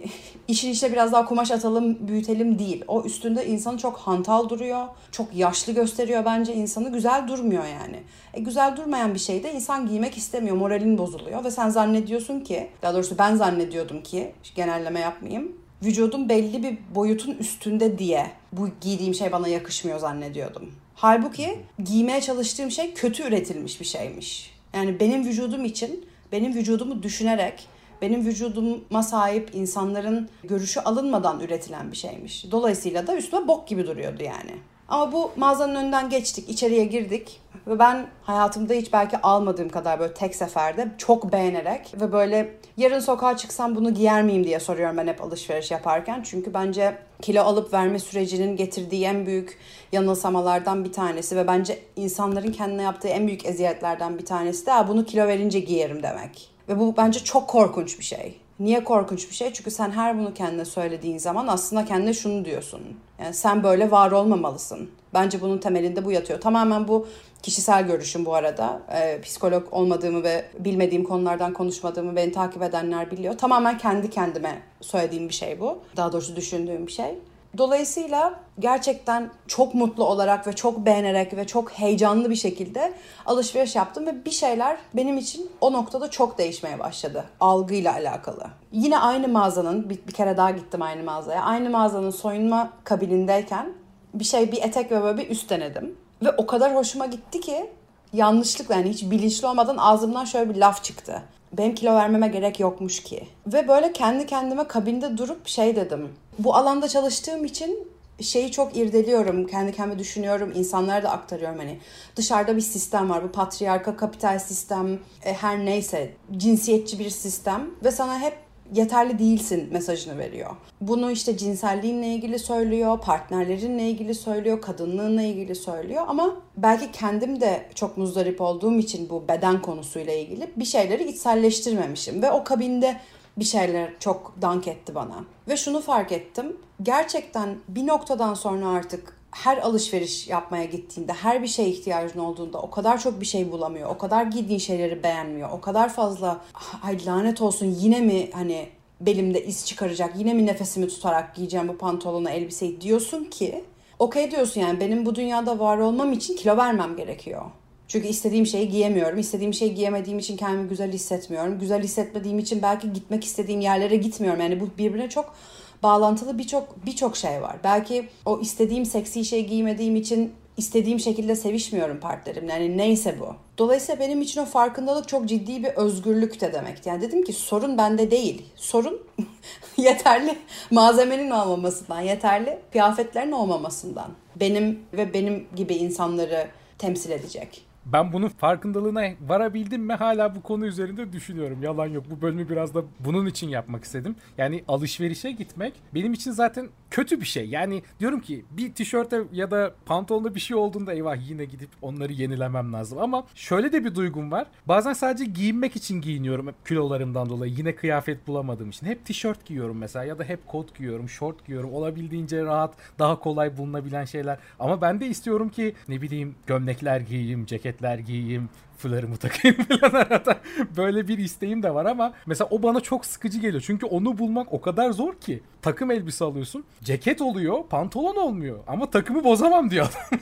işin 0.49 0.71
işte 0.71 0.93
biraz 0.93 1.13
daha 1.13 1.25
kumaş 1.25 1.51
atalım, 1.51 2.09
büyütelim 2.09 2.59
değil. 2.59 2.85
O 2.89 3.03
üstünde 3.03 3.47
insanı 3.47 3.79
çok 3.79 3.97
hantal 3.97 4.49
duruyor. 4.49 4.87
Çok 5.13 5.35
yaşlı 5.35 5.73
gösteriyor 5.73 6.25
bence 6.25 6.55
insanı. 6.55 6.93
Güzel 6.93 7.29
durmuyor 7.29 7.65
yani. 7.65 7.97
E 8.35 8.41
güzel 8.41 8.77
durmayan 8.77 9.15
bir 9.15 9.19
şeyde 9.19 9.53
insan 9.53 9.89
giymek 9.89 10.17
istemiyor. 10.17 10.57
Moralin 10.57 10.99
bozuluyor 10.99 11.45
ve 11.45 11.51
sen 11.51 11.69
zannediyorsun 11.69 12.41
ki, 12.41 12.69
daha 12.83 12.95
doğrusu 12.95 13.19
ben 13.19 13.37
zannediyordum 13.37 14.03
ki, 14.03 14.33
genelleme 14.55 15.01
yapmayayım. 15.01 15.53
Vücudum 15.83 16.29
belli 16.29 16.63
bir 16.63 16.79
boyutun 16.95 17.33
üstünde 17.33 17.99
diye 17.99 18.31
bu 18.53 18.69
giydiğim 18.81 19.15
şey 19.15 19.33
bana 19.33 19.49
yakışmıyor 19.49 19.99
zannediyordum. 19.99 20.73
Halbuki 20.95 21.59
giymeye 21.85 22.21
çalıştığım 22.21 22.71
şey 22.71 22.95
kötü 22.95 23.23
üretilmiş 23.23 23.81
bir 23.81 23.87
şeymiş. 23.87 24.51
Yani 24.75 25.01
benim 25.01 25.25
vücudum 25.25 25.65
için, 25.65 26.07
benim 26.33 26.55
vücudumu 26.55 27.03
düşünerek 27.03 27.69
benim 28.03 28.27
vücuduma 28.27 29.03
sahip 29.03 29.55
insanların 29.55 30.29
görüşü 30.45 30.81
alınmadan 30.81 31.41
üretilen 31.41 31.91
bir 31.91 31.97
şeymiş. 31.97 32.51
Dolayısıyla 32.51 33.07
da 33.07 33.17
üstüme 33.17 33.49
bok 33.49 33.69
gibi 33.69 33.87
duruyordu 33.87 34.23
yani. 34.23 34.53
Ama 34.89 35.13
bu 35.13 35.31
mağazanın 35.37 35.75
önünden 35.75 36.11
geçtik, 36.11 36.49
içeriye 36.49 36.85
girdik 36.85 37.41
ve 37.67 37.79
ben 37.79 38.07
hayatımda 38.23 38.75
hiç 38.75 38.93
belki 38.93 39.19
almadığım 39.19 39.69
kadar 39.69 40.01
böyle 40.01 40.15
tek 40.15 40.35
seferde 40.35 40.89
çok 40.99 41.33
beğenerek 41.33 41.95
ve 42.01 42.13
böyle 42.13 42.55
yarın 42.77 43.01
sokağa 43.01 43.37
çıksam 43.37 43.77
bunu 43.77 43.95
giyer 43.95 44.23
miyim 44.23 44.45
diye 44.45 44.61
soruyorum 44.61 44.97
ben 44.97 45.07
hep 45.07 45.23
alışveriş 45.23 45.71
yaparken. 45.71 46.23
Çünkü 46.23 46.55
bence 46.55 46.99
kilo 47.23 47.43
alıp 47.43 47.73
verme 47.73 47.99
sürecinin 47.99 48.57
getirdiği 48.57 49.05
en 49.05 49.27
büyük 49.27 49.59
yanılsamalardan 49.93 50.85
bir 50.85 50.93
tanesi 50.93 51.37
ve 51.37 51.47
bence 51.47 51.79
insanların 51.97 52.53
kendine 52.53 52.83
yaptığı 52.83 53.09
en 53.09 53.27
büyük 53.27 53.47
eziyetlerden 53.47 54.19
bir 54.19 54.25
tanesi 54.25 54.67
de 54.67 54.71
bunu 54.89 55.05
kilo 55.05 55.27
verince 55.27 55.61
giyerim 55.61 56.03
demek. 56.03 56.56
Ve 56.69 56.79
bu 56.79 56.95
bence 56.97 57.25
çok 57.25 57.49
korkunç 57.49 57.99
bir 57.99 58.05
şey. 58.05 58.41
Niye 58.61 58.85
korkunç 58.85 59.31
bir 59.31 59.35
şey? 59.35 59.53
Çünkü 59.53 59.71
sen 59.71 59.91
her 59.91 60.19
bunu 60.19 60.35
kendine 60.35 60.65
söylediğin 60.65 61.19
zaman 61.19 61.47
aslında 61.47 61.85
kendine 61.85 62.15
şunu 62.15 62.45
diyorsun. 62.45 62.81
Yani 63.19 63.35
sen 63.35 63.63
böyle 63.63 63.91
var 63.91 64.11
olmamalısın. 64.11 64.91
Bence 65.15 65.41
bunun 65.41 65.59
temelinde 65.59 66.05
bu 66.05 66.13
yatıyor. 66.13 66.41
Tamamen 66.41 66.89
bu 66.89 67.09
kişisel 67.43 67.87
görüşüm 67.87 68.25
bu 68.25 68.35
arada. 68.35 68.83
Ee, 68.93 69.21
psikolog 69.21 69.69
olmadığımı 69.71 70.23
ve 70.23 70.45
bilmediğim 70.59 71.05
konulardan 71.05 71.53
konuşmadığımı 71.53 72.17
beni 72.17 72.33
takip 72.33 72.63
edenler 72.63 73.11
biliyor. 73.11 73.39
Tamamen 73.39 73.79
kendi 73.79 74.11
kendime 74.11 74.63
söylediğim 74.81 75.29
bir 75.29 75.35
şey 75.35 75.61
bu. 75.61 75.79
Daha 75.97 76.13
doğrusu 76.13 76.37
düşündüğüm 76.37 76.87
bir 76.87 76.93
şey. 76.93 77.19
Dolayısıyla 77.59 78.35
gerçekten 78.59 79.31
çok 79.47 79.75
mutlu 79.75 80.05
olarak 80.05 80.47
ve 80.47 80.53
çok 80.53 80.87
beğenerek 80.87 81.37
ve 81.37 81.47
çok 81.47 81.71
heyecanlı 81.71 82.31
bir 82.31 82.37
şekilde 82.37 82.93
alışveriş 83.27 83.77
yaptım 83.77 84.07
ve 84.07 84.25
bir 84.25 84.31
şeyler 84.31 84.77
benim 84.95 85.19
için 85.19 85.51
o 85.61 85.73
noktada 85.73 86.11
çok 86.11 86.39
değişmeye 86.39 86.79
başladı 86.79 87.25
algıyla 87.41 87.93
alakalı. 87.93 88.47
Yine 88.73 88.99
aynı 88.99 89.29
mağazanın 89.29 89.91
bir, 89.91 89.99
bir 90.07 90.13
kere 90.13 90.37
daha 90.37 90.51
gittim 90.51 90.83
aynı 90.83 91.03
mağazaya. 91.03 91.43
Aynı 91.43 91.71
mağazanın 91.71 92.11
soyunma 92.11 92.71
kabinindeyken 92.85 93.73
bir 94.15 94.25
şey 94.25 94.53
bir 94.53 94.63
etek 94.63 94.93
ve 94.93 95.03
böyle 95.03 95.19
bir 95.19 95.31
üst 95.31 95.51
denedim. 95.51 95.97
Ve 96.25 96.31
o 96.31 96.47
kadar 96.47 96.75
hoşuma 96.75 97.07
gitti 97.07 97.41
ki 97.41 97.71
yanlışlıkla 98.13 98.75
yani 98.75 98.91
hiç 98.91 99.11
bilinçli 99.11 99.47
olmadan 99.47 99.77
ağzımdan 99.77 100.25
şöyle 100.25 100.55
bir 100.55 100.57
laf 100.57 100.85
çıktı. 100.85 101.23
Benim 101.53 101.75
kilo 101.75 101.95
vermeme 101.95 102.29
gerek 102.29 102.61
yokmuş 102.61 103.03
ki. 103.03 103.29
Ve 103.47 103.69
böyle 103.69 103.93
kendi 103.93 104.27
kendime 104.27 104.65
kabinde 104.65 105.19
durup 105.19 105.49
şey 105.49 105.77
dedim 105.77 106.09
bu 106.39 106.55
alanda 106.55 106.89
çalıştığım 106.89 107.45
için 107.45 107.89
şeyi 108.21 108.53
çok 108.53 108.77
irdeliyorum, 108.77 109.47
kendi 109.47 109.73
kendime 109.73 109.99
düşünüyorum, 109.99 110.53
insanlara 110.55 111.03
da 111.03 111.11
aktarıyorum 111.11 111.59
hani. 111.59 111.79
Dışarıda 112.17 112.57
bir 112.57 112.61
sistem 112.61 113.11
var, 113.11 113.25
bu 113.25 113.33
patriarka 113.33 113.97
kapital 113.97 114.39
sistem, 114.39 114.99
e, 115.25 115.33
her 115.33 115.65
neyse 115.65 116.13
cinsiyetçi 116.37 116.99
bir 116.99 117.11
sistem 117.11 117.71
ve 117.85 117.91
sana 117.91 118.21
hep 118.21 118.47
yeterli 118.75 119.19
değilsin 119.19 119.69
mesajını 119.73 120.19
veriyor. 120.19 120.51
Bunu 120.81 121.11
işte 121.11 121.37
cinselliğinle 121.37 122.07
ilgili 122.07 122.39
söylüyor, 122.39 123.01
partnerlerinle 123.01 123.83
ilgili 123.83 124.15
söylüyor, 124.15 124.61
kadınlığınla 124.61 125.23
ilgili 125.23 125.55
söylüyor 125.55 126.03
ama 126.09 126.37
belki 126.57 126.93
kendim 126.93 127.41
de 127.41 127.67
çok 127.75 127.97
muzdarip 127.97 128.41
olduğum 128.41 128.79
için 128.79 129.11
bu 129.11 129.29
beden 129.29 129.63
konusuyla 129.63 130.13
ilgili 130.13 130.51
bir 130.57 130.65
şeyleri 130.65 131.09
içselleştirmemişim 131.09 132.23
ve 132.23 132.31
o 132.31 132.45
kabinde 132.45 132.97
bir 133.37 133.45
şeyler 133.45 133.91
çok 134.01 134.35
dank 134.43 134.69
etti 134.69 134.95
bana. 134.95 135.25
Ve 135.49 135.57
şunu 135.57 135.81
fark 135.81 136.13
ettim. 136.13 136.57
Gerçekten 136.83 137.57
bir 137.69 137.87
noktadan 137.87 138.35
sonra 138.35 138.69
artık 138.69 139.17
her 139.31 139.59
alışveriş 139.59 140.29
yapmaya 140.29 140.65
gittiğinde, 140.65 141.13
her 141.13 141.43
bir 141.43 141.49
şeye 141.49 141.69
ihtiyacın 141.69 142.19
olduğunda 142.19 142.59
o 142.59 142.71
kadar 142.71 143.01
çok 143.01 143.21
bir 143.21 143.27
şey 143.27 143.53
bulamıyor. 143.53 143.91
O 143.91 143.99
kadar 143.99 144.25
giydiğin 144.25 144.59
şeyleri 144.59 145.03
beğenmiyor. 145.03 145.51
O 145.53 145.61
kadar 145.61 145.89
fazla 145.93 146.41
ay 146.83 147.07
lanet 147.07 147.43
olsun 147.43 147.77
yine 147.81 148.01
mi 148.01 148.31
hani 148.33 148.69
belimde 149.01 149.45
iz 149.45 149.67
çıkaracak, 149.67 150.15
yine 150.19 150.35
mi 150.35 150.47
nefesimi 150.47 150.89
tutarak 150.89 151.35
giyeceğim 151.35 151.69
bu 151.69 151.79
pantolonu, 151.79 152.31
elbiseyi 152.31 152.81
diyorsun 152.81 153.25
ki 153.25 153.65
okey 153.99 154.31
diyorsun 154.31 154.61
yani 154.61 154.81
benim 154.81 155.07
bu 155.07 155.15
dünyada 155.15 155.59
var 155.59 155.79
olmam 155.79 156.13
için 156.13 156.37
kilo 156.37 156.57
vermem 156.57 156.97
gerekiyor. 156.97 157.43
Çünkü 157.89 158.09
istediğim 158.09 158.47
şeyi 158.47 158.69
giyemiyorum. 158.69 159.19
İstediğim 159.19 159.55
şeyi 159.55 159.75
giyemediğim 159.75 160.19
için 160.19 160.37
kendimi 160.37 160.69
güzel 160.69 160.93
hissetmiyorum. 160.93 161.59
Güzel 161.59 161.83
hissetmediğim 161.83 162.39
için 162.39 162.63
belki 162.63 162.93
gitmek 162.93 163.25
istediğim 163.25 163.61
yerlere 163.61 163.97
gitmiyorum. 163.97 164.41
Yani 164.41 164.61
bu 164.61 164.69
birbirine 164.79 165.09
çok 165.09 165.35
bağlantılı 165.83 166.39
birçok 166.39 166.87
birçok 166.87 167.17
şey 167.17 167.43
var. 167.43 167.57
Belki 167.65 168.09
o 168.25 168.41
istediğim 168.41 168.87
seksi 168.87 169.25
şey 169.25 169.47
giymediğim 169.47 169.97
için 169.97 170.33
istediğim 170.57 171.01
şekilde 171.01 171.37
sevişmiyorum 171.37 172.01
partnerimle. 172.01 172.53
Yani 172.53 172.77
neyse 172.77 173.17
bu. 173.21 173.35
Dolayısıyla 173.59 174.01
benim 174.01 174.23
için 174.23 174.41
o 174.41 174.45
farkındalık 174.45 175.09
çok 175.09 175.27
ciddi 175.29 175.65
bir 175.65 175.69
özgürlük 175.69 176.41
de 176.41 176.53
demekti. 176.53 176.89
Yani 176.89 177.01
dedim 177.01 177.25
ki 177.25 177.33
sorun 177.33 177.79
bende 177.79 178.11
değil. 178.11 178.43
Sorun 178.57 179.01
yeterli 179.77 180.39
malzemenin 180.71 181.31
olmamasından, 181.31 182.01
yeterli 182.01 182.59
kıyafetlerin 182.73 183.33
olmamasından. 183.33 184.11
Benim 184.37 184.81
ve 184.93 185.15
benim 185.15 185.47
gibi 185.57 185.75
insanları 185.75 186.49
temsil 186.79 187.11
edecek 187.11 187.66
ben 187.93 188.13
bunun 188.13 188.29
farkındalığına 188.29 189.05
varabildim 189.29 189.83
mi 189.83 189.93
hala 189.93 190.35
bu 190.35 190.43
konu 190.43 190.67
üzerinde 190.67 191.13
düşünüyorum. 191.13 191.63
Yalan 191.63 191.87
yok. 191.87 192.05
Bu 192.11 192.23
bölümü 192.23 192.49
biraz 192.49 192.75
da 192.75 192.85
bunun 193.01 193.27
için 193.27 193.49
yapmak 193.49 193.85
istedim. 193.85 194.17
Yani 194.39 194.65
alışverişe 194.69 195.31
gitmek 195.31 195.75
benim 195.95 196.13
için 196.13 196.31
zaten 196.31 196.69
kötü 196.91 197.21
bir 197.21 197.27
şey. 197.27 197.49
Yani 197.49 197.83
diyorum 198.01 198.21
ki 198.21 198.45
bir 198.51 198.73
tişörte 198.73 199.23
ya 199.33 199.51
da 199.51 199.75
pantolonda 199.87 200.35
bir 200.35 200.41
şey 200.41 200.57
olduğunda 200.57 200.93
eyvah 200.93 201.29
yine 201.29 201.45
gidip 201.45 201.71
onları 201.83 202.13
yenilemem 202.13 202.73
lazım. 202.73 202.99
Ama 202.99 203.27
şöyle 203.35 203.73
de 203.73 203.85
bir 203.85 203.95
duygum 203.95 204.31
var. 204.31 204.47
Bazen 204.67 204.93
sadece 204.93 205.25
giyinmek 205.25 205.77
için 205.77 206.01
giyiniyorum 206.01 206.51
kilolarımdan 206.69 207.29
dolayı. 207.29 207.53
Yine 207.53 207.75
kıyafet 207.75 208.27
bulamadığım 208.27 208.71
için. 208.71 208.87
Hep 208.87 209.05
tişört 209.05 209.47
giyiyorum 209.47 209.77
mesela 209.79 210.05
ya 210.05 210.19
da 210.19 210.25
hep 210.25 210.47
kot 210.47 210.79
giyiyorum, 210.79 211.09
şort 211.09 211.47
giyiyorum. 211.47 211.73
Olabildiğince 211.73 212.45
rahat, 212.45 212.75
daha 212.99 213.19
kolay 213.19 213.57
bulunabilen 213.57 214.05
şeyler. 214.05 214.39
Ama 214.59 214.81
ben 214.81 215.01
de 215.01 215.07
istiyorum 215.07 215.49
ki 215.49 215.75
ne 215.89 216.03
bileyim 216.03 216.35
gömlekler 216.47 217.01
giyeyim, 217.01 217.47
ceketler 217.77 217.99
giyeyim, 217.99 218.49
fularımı 218.79 219.17
takayım 219.17 219.57
falan 219.81 219.95
arada. 219.95 220.37
Böyle 220.77 221.09
bir 221.09 221.19
isteğim 221.19 221.63
de 221.63 221.75
var 221.75 221.87
ama 221.87 222.13
mesela 222.27 222.49
o 222.51 222.63
bana 222.63 222.81
çok 222.81 223.07
sıkıcı 223.07 223.39
geliyor. 223.39 223.63
Çünkü 223.67 223.87
onu 223.87 224.19
bulmak 224.19 224.53
o 224.53 224.61
kadar 224.61 224.91
zor 224.91 225.15
ki. 225.15 225.43
Takım 225.63 225.91
elbise 225.91 226.25
alıyorsun. 226.25 226.65
Ceket 226.85 227.21
oluyor, 227.21 227.65
pantolon 227.71 228.17
olmuyor. 228.17 228.59
Ama 228.67 228.91
takımı 228.91 229.25
bozamam 229.25 229.71
diyor 229.71 229.87
adam. 229.87 230.21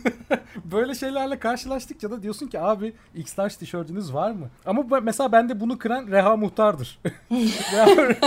Böyle 0.65 0.95
şeylerle 0.95 1.39
karşılaştıkça 1.39 2.11
da 2.11 2.23
diyorsun 2.23 2.47
ki 2.47 2.61
abi 2.61 2.93
X 3.15 3.39
large 3.39 3.55
tişörtünüz 3.55 4.15
var 4.15 4.31
mı? 4.31 4.49
Ama 4.67 4.85
mesela 5.03 5.33
bende 5.33 5.61
bunu 5.61 5.79
kıran 5.79 6.07
Reha 6.07 6.37
Muhtar'dır. 6.37 6.99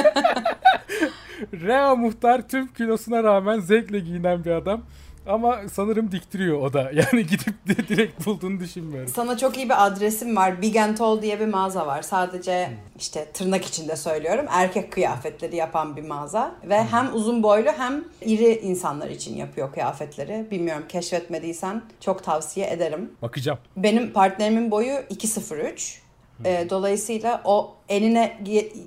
Reha 1.53 1.95
Muhtar 1.95 2.47
tüm 2.47 2.67
kilosuna 2.67 3.23
rağmen 3.23 3.59
zevkle 3.59 3.99
giyinen 3.99 4.45
bir 4.45 4.51
adam. 4.51 4.81
Ama 5.27 5.61
sanırım 5.73 6.11
diktiriyor 6.11 6.61
o 6.61 6.73
da. 6.73 6.91
Yani 6.97 7.27
gidip 7.27 7.67
de 7.67 7.87
direkt 7.87 8.25
bulduğunu 8.25 8.59
düşünmüyorum. 8.59 9.11
Sana 9.15 9.37
çok 9.37 9.57
iyi 9.57 9.69
bir 9.69 9.85
adresim 9.85 10.35
var. 10.35 10.61
Big 10.61 10.75
and 10.75 10.97
Tall 10.97 11.21
diye 11.21 11.39
bir 11.39 11.45
mağaza 11.45 11.87
var. 11.87 12.01
Sadece 12.01 12.69
işte 12.99 13.31
tırnak 13.33 13.65
içinde 13.65 13.95
söylüyorum. 13.95 14.45
Erkek 14.49 14.91
kıyafetleri 14.91 15.55
yapan 15.55 15.95
bir 15.95 16.03
mağaza. 16.03 16.55
Ve 16.63 16.81
hmm. 16.81 16.87
hem 16.87 17.13
uzun 17.13 17.43
boylu 17.43 17.69
hem 17.77 18.03
iri 18.21 18.59
insanlar 18.59 19.09
için 19.09 19.35
yapıyor 19.35 19.73
kıyafetleri. 19.73 20.47
Bilmiyorum 20.51 20.83
keşfetmediysen 20.89 21.81
çok 21.99 22.23
tavsiye 22.23 22.69
ederim. 22.69 23.11
Bakacağım. 23.21 23.59
Benim 23.77 24.13
partnerimin 24.13 24.71
boyu 24.71 24.93
2.03. 24.93 26.06
E, 26.45 26.69
dolayısıyla 26.69 27.41
o 27.45 27.73
enine 27.89 28.37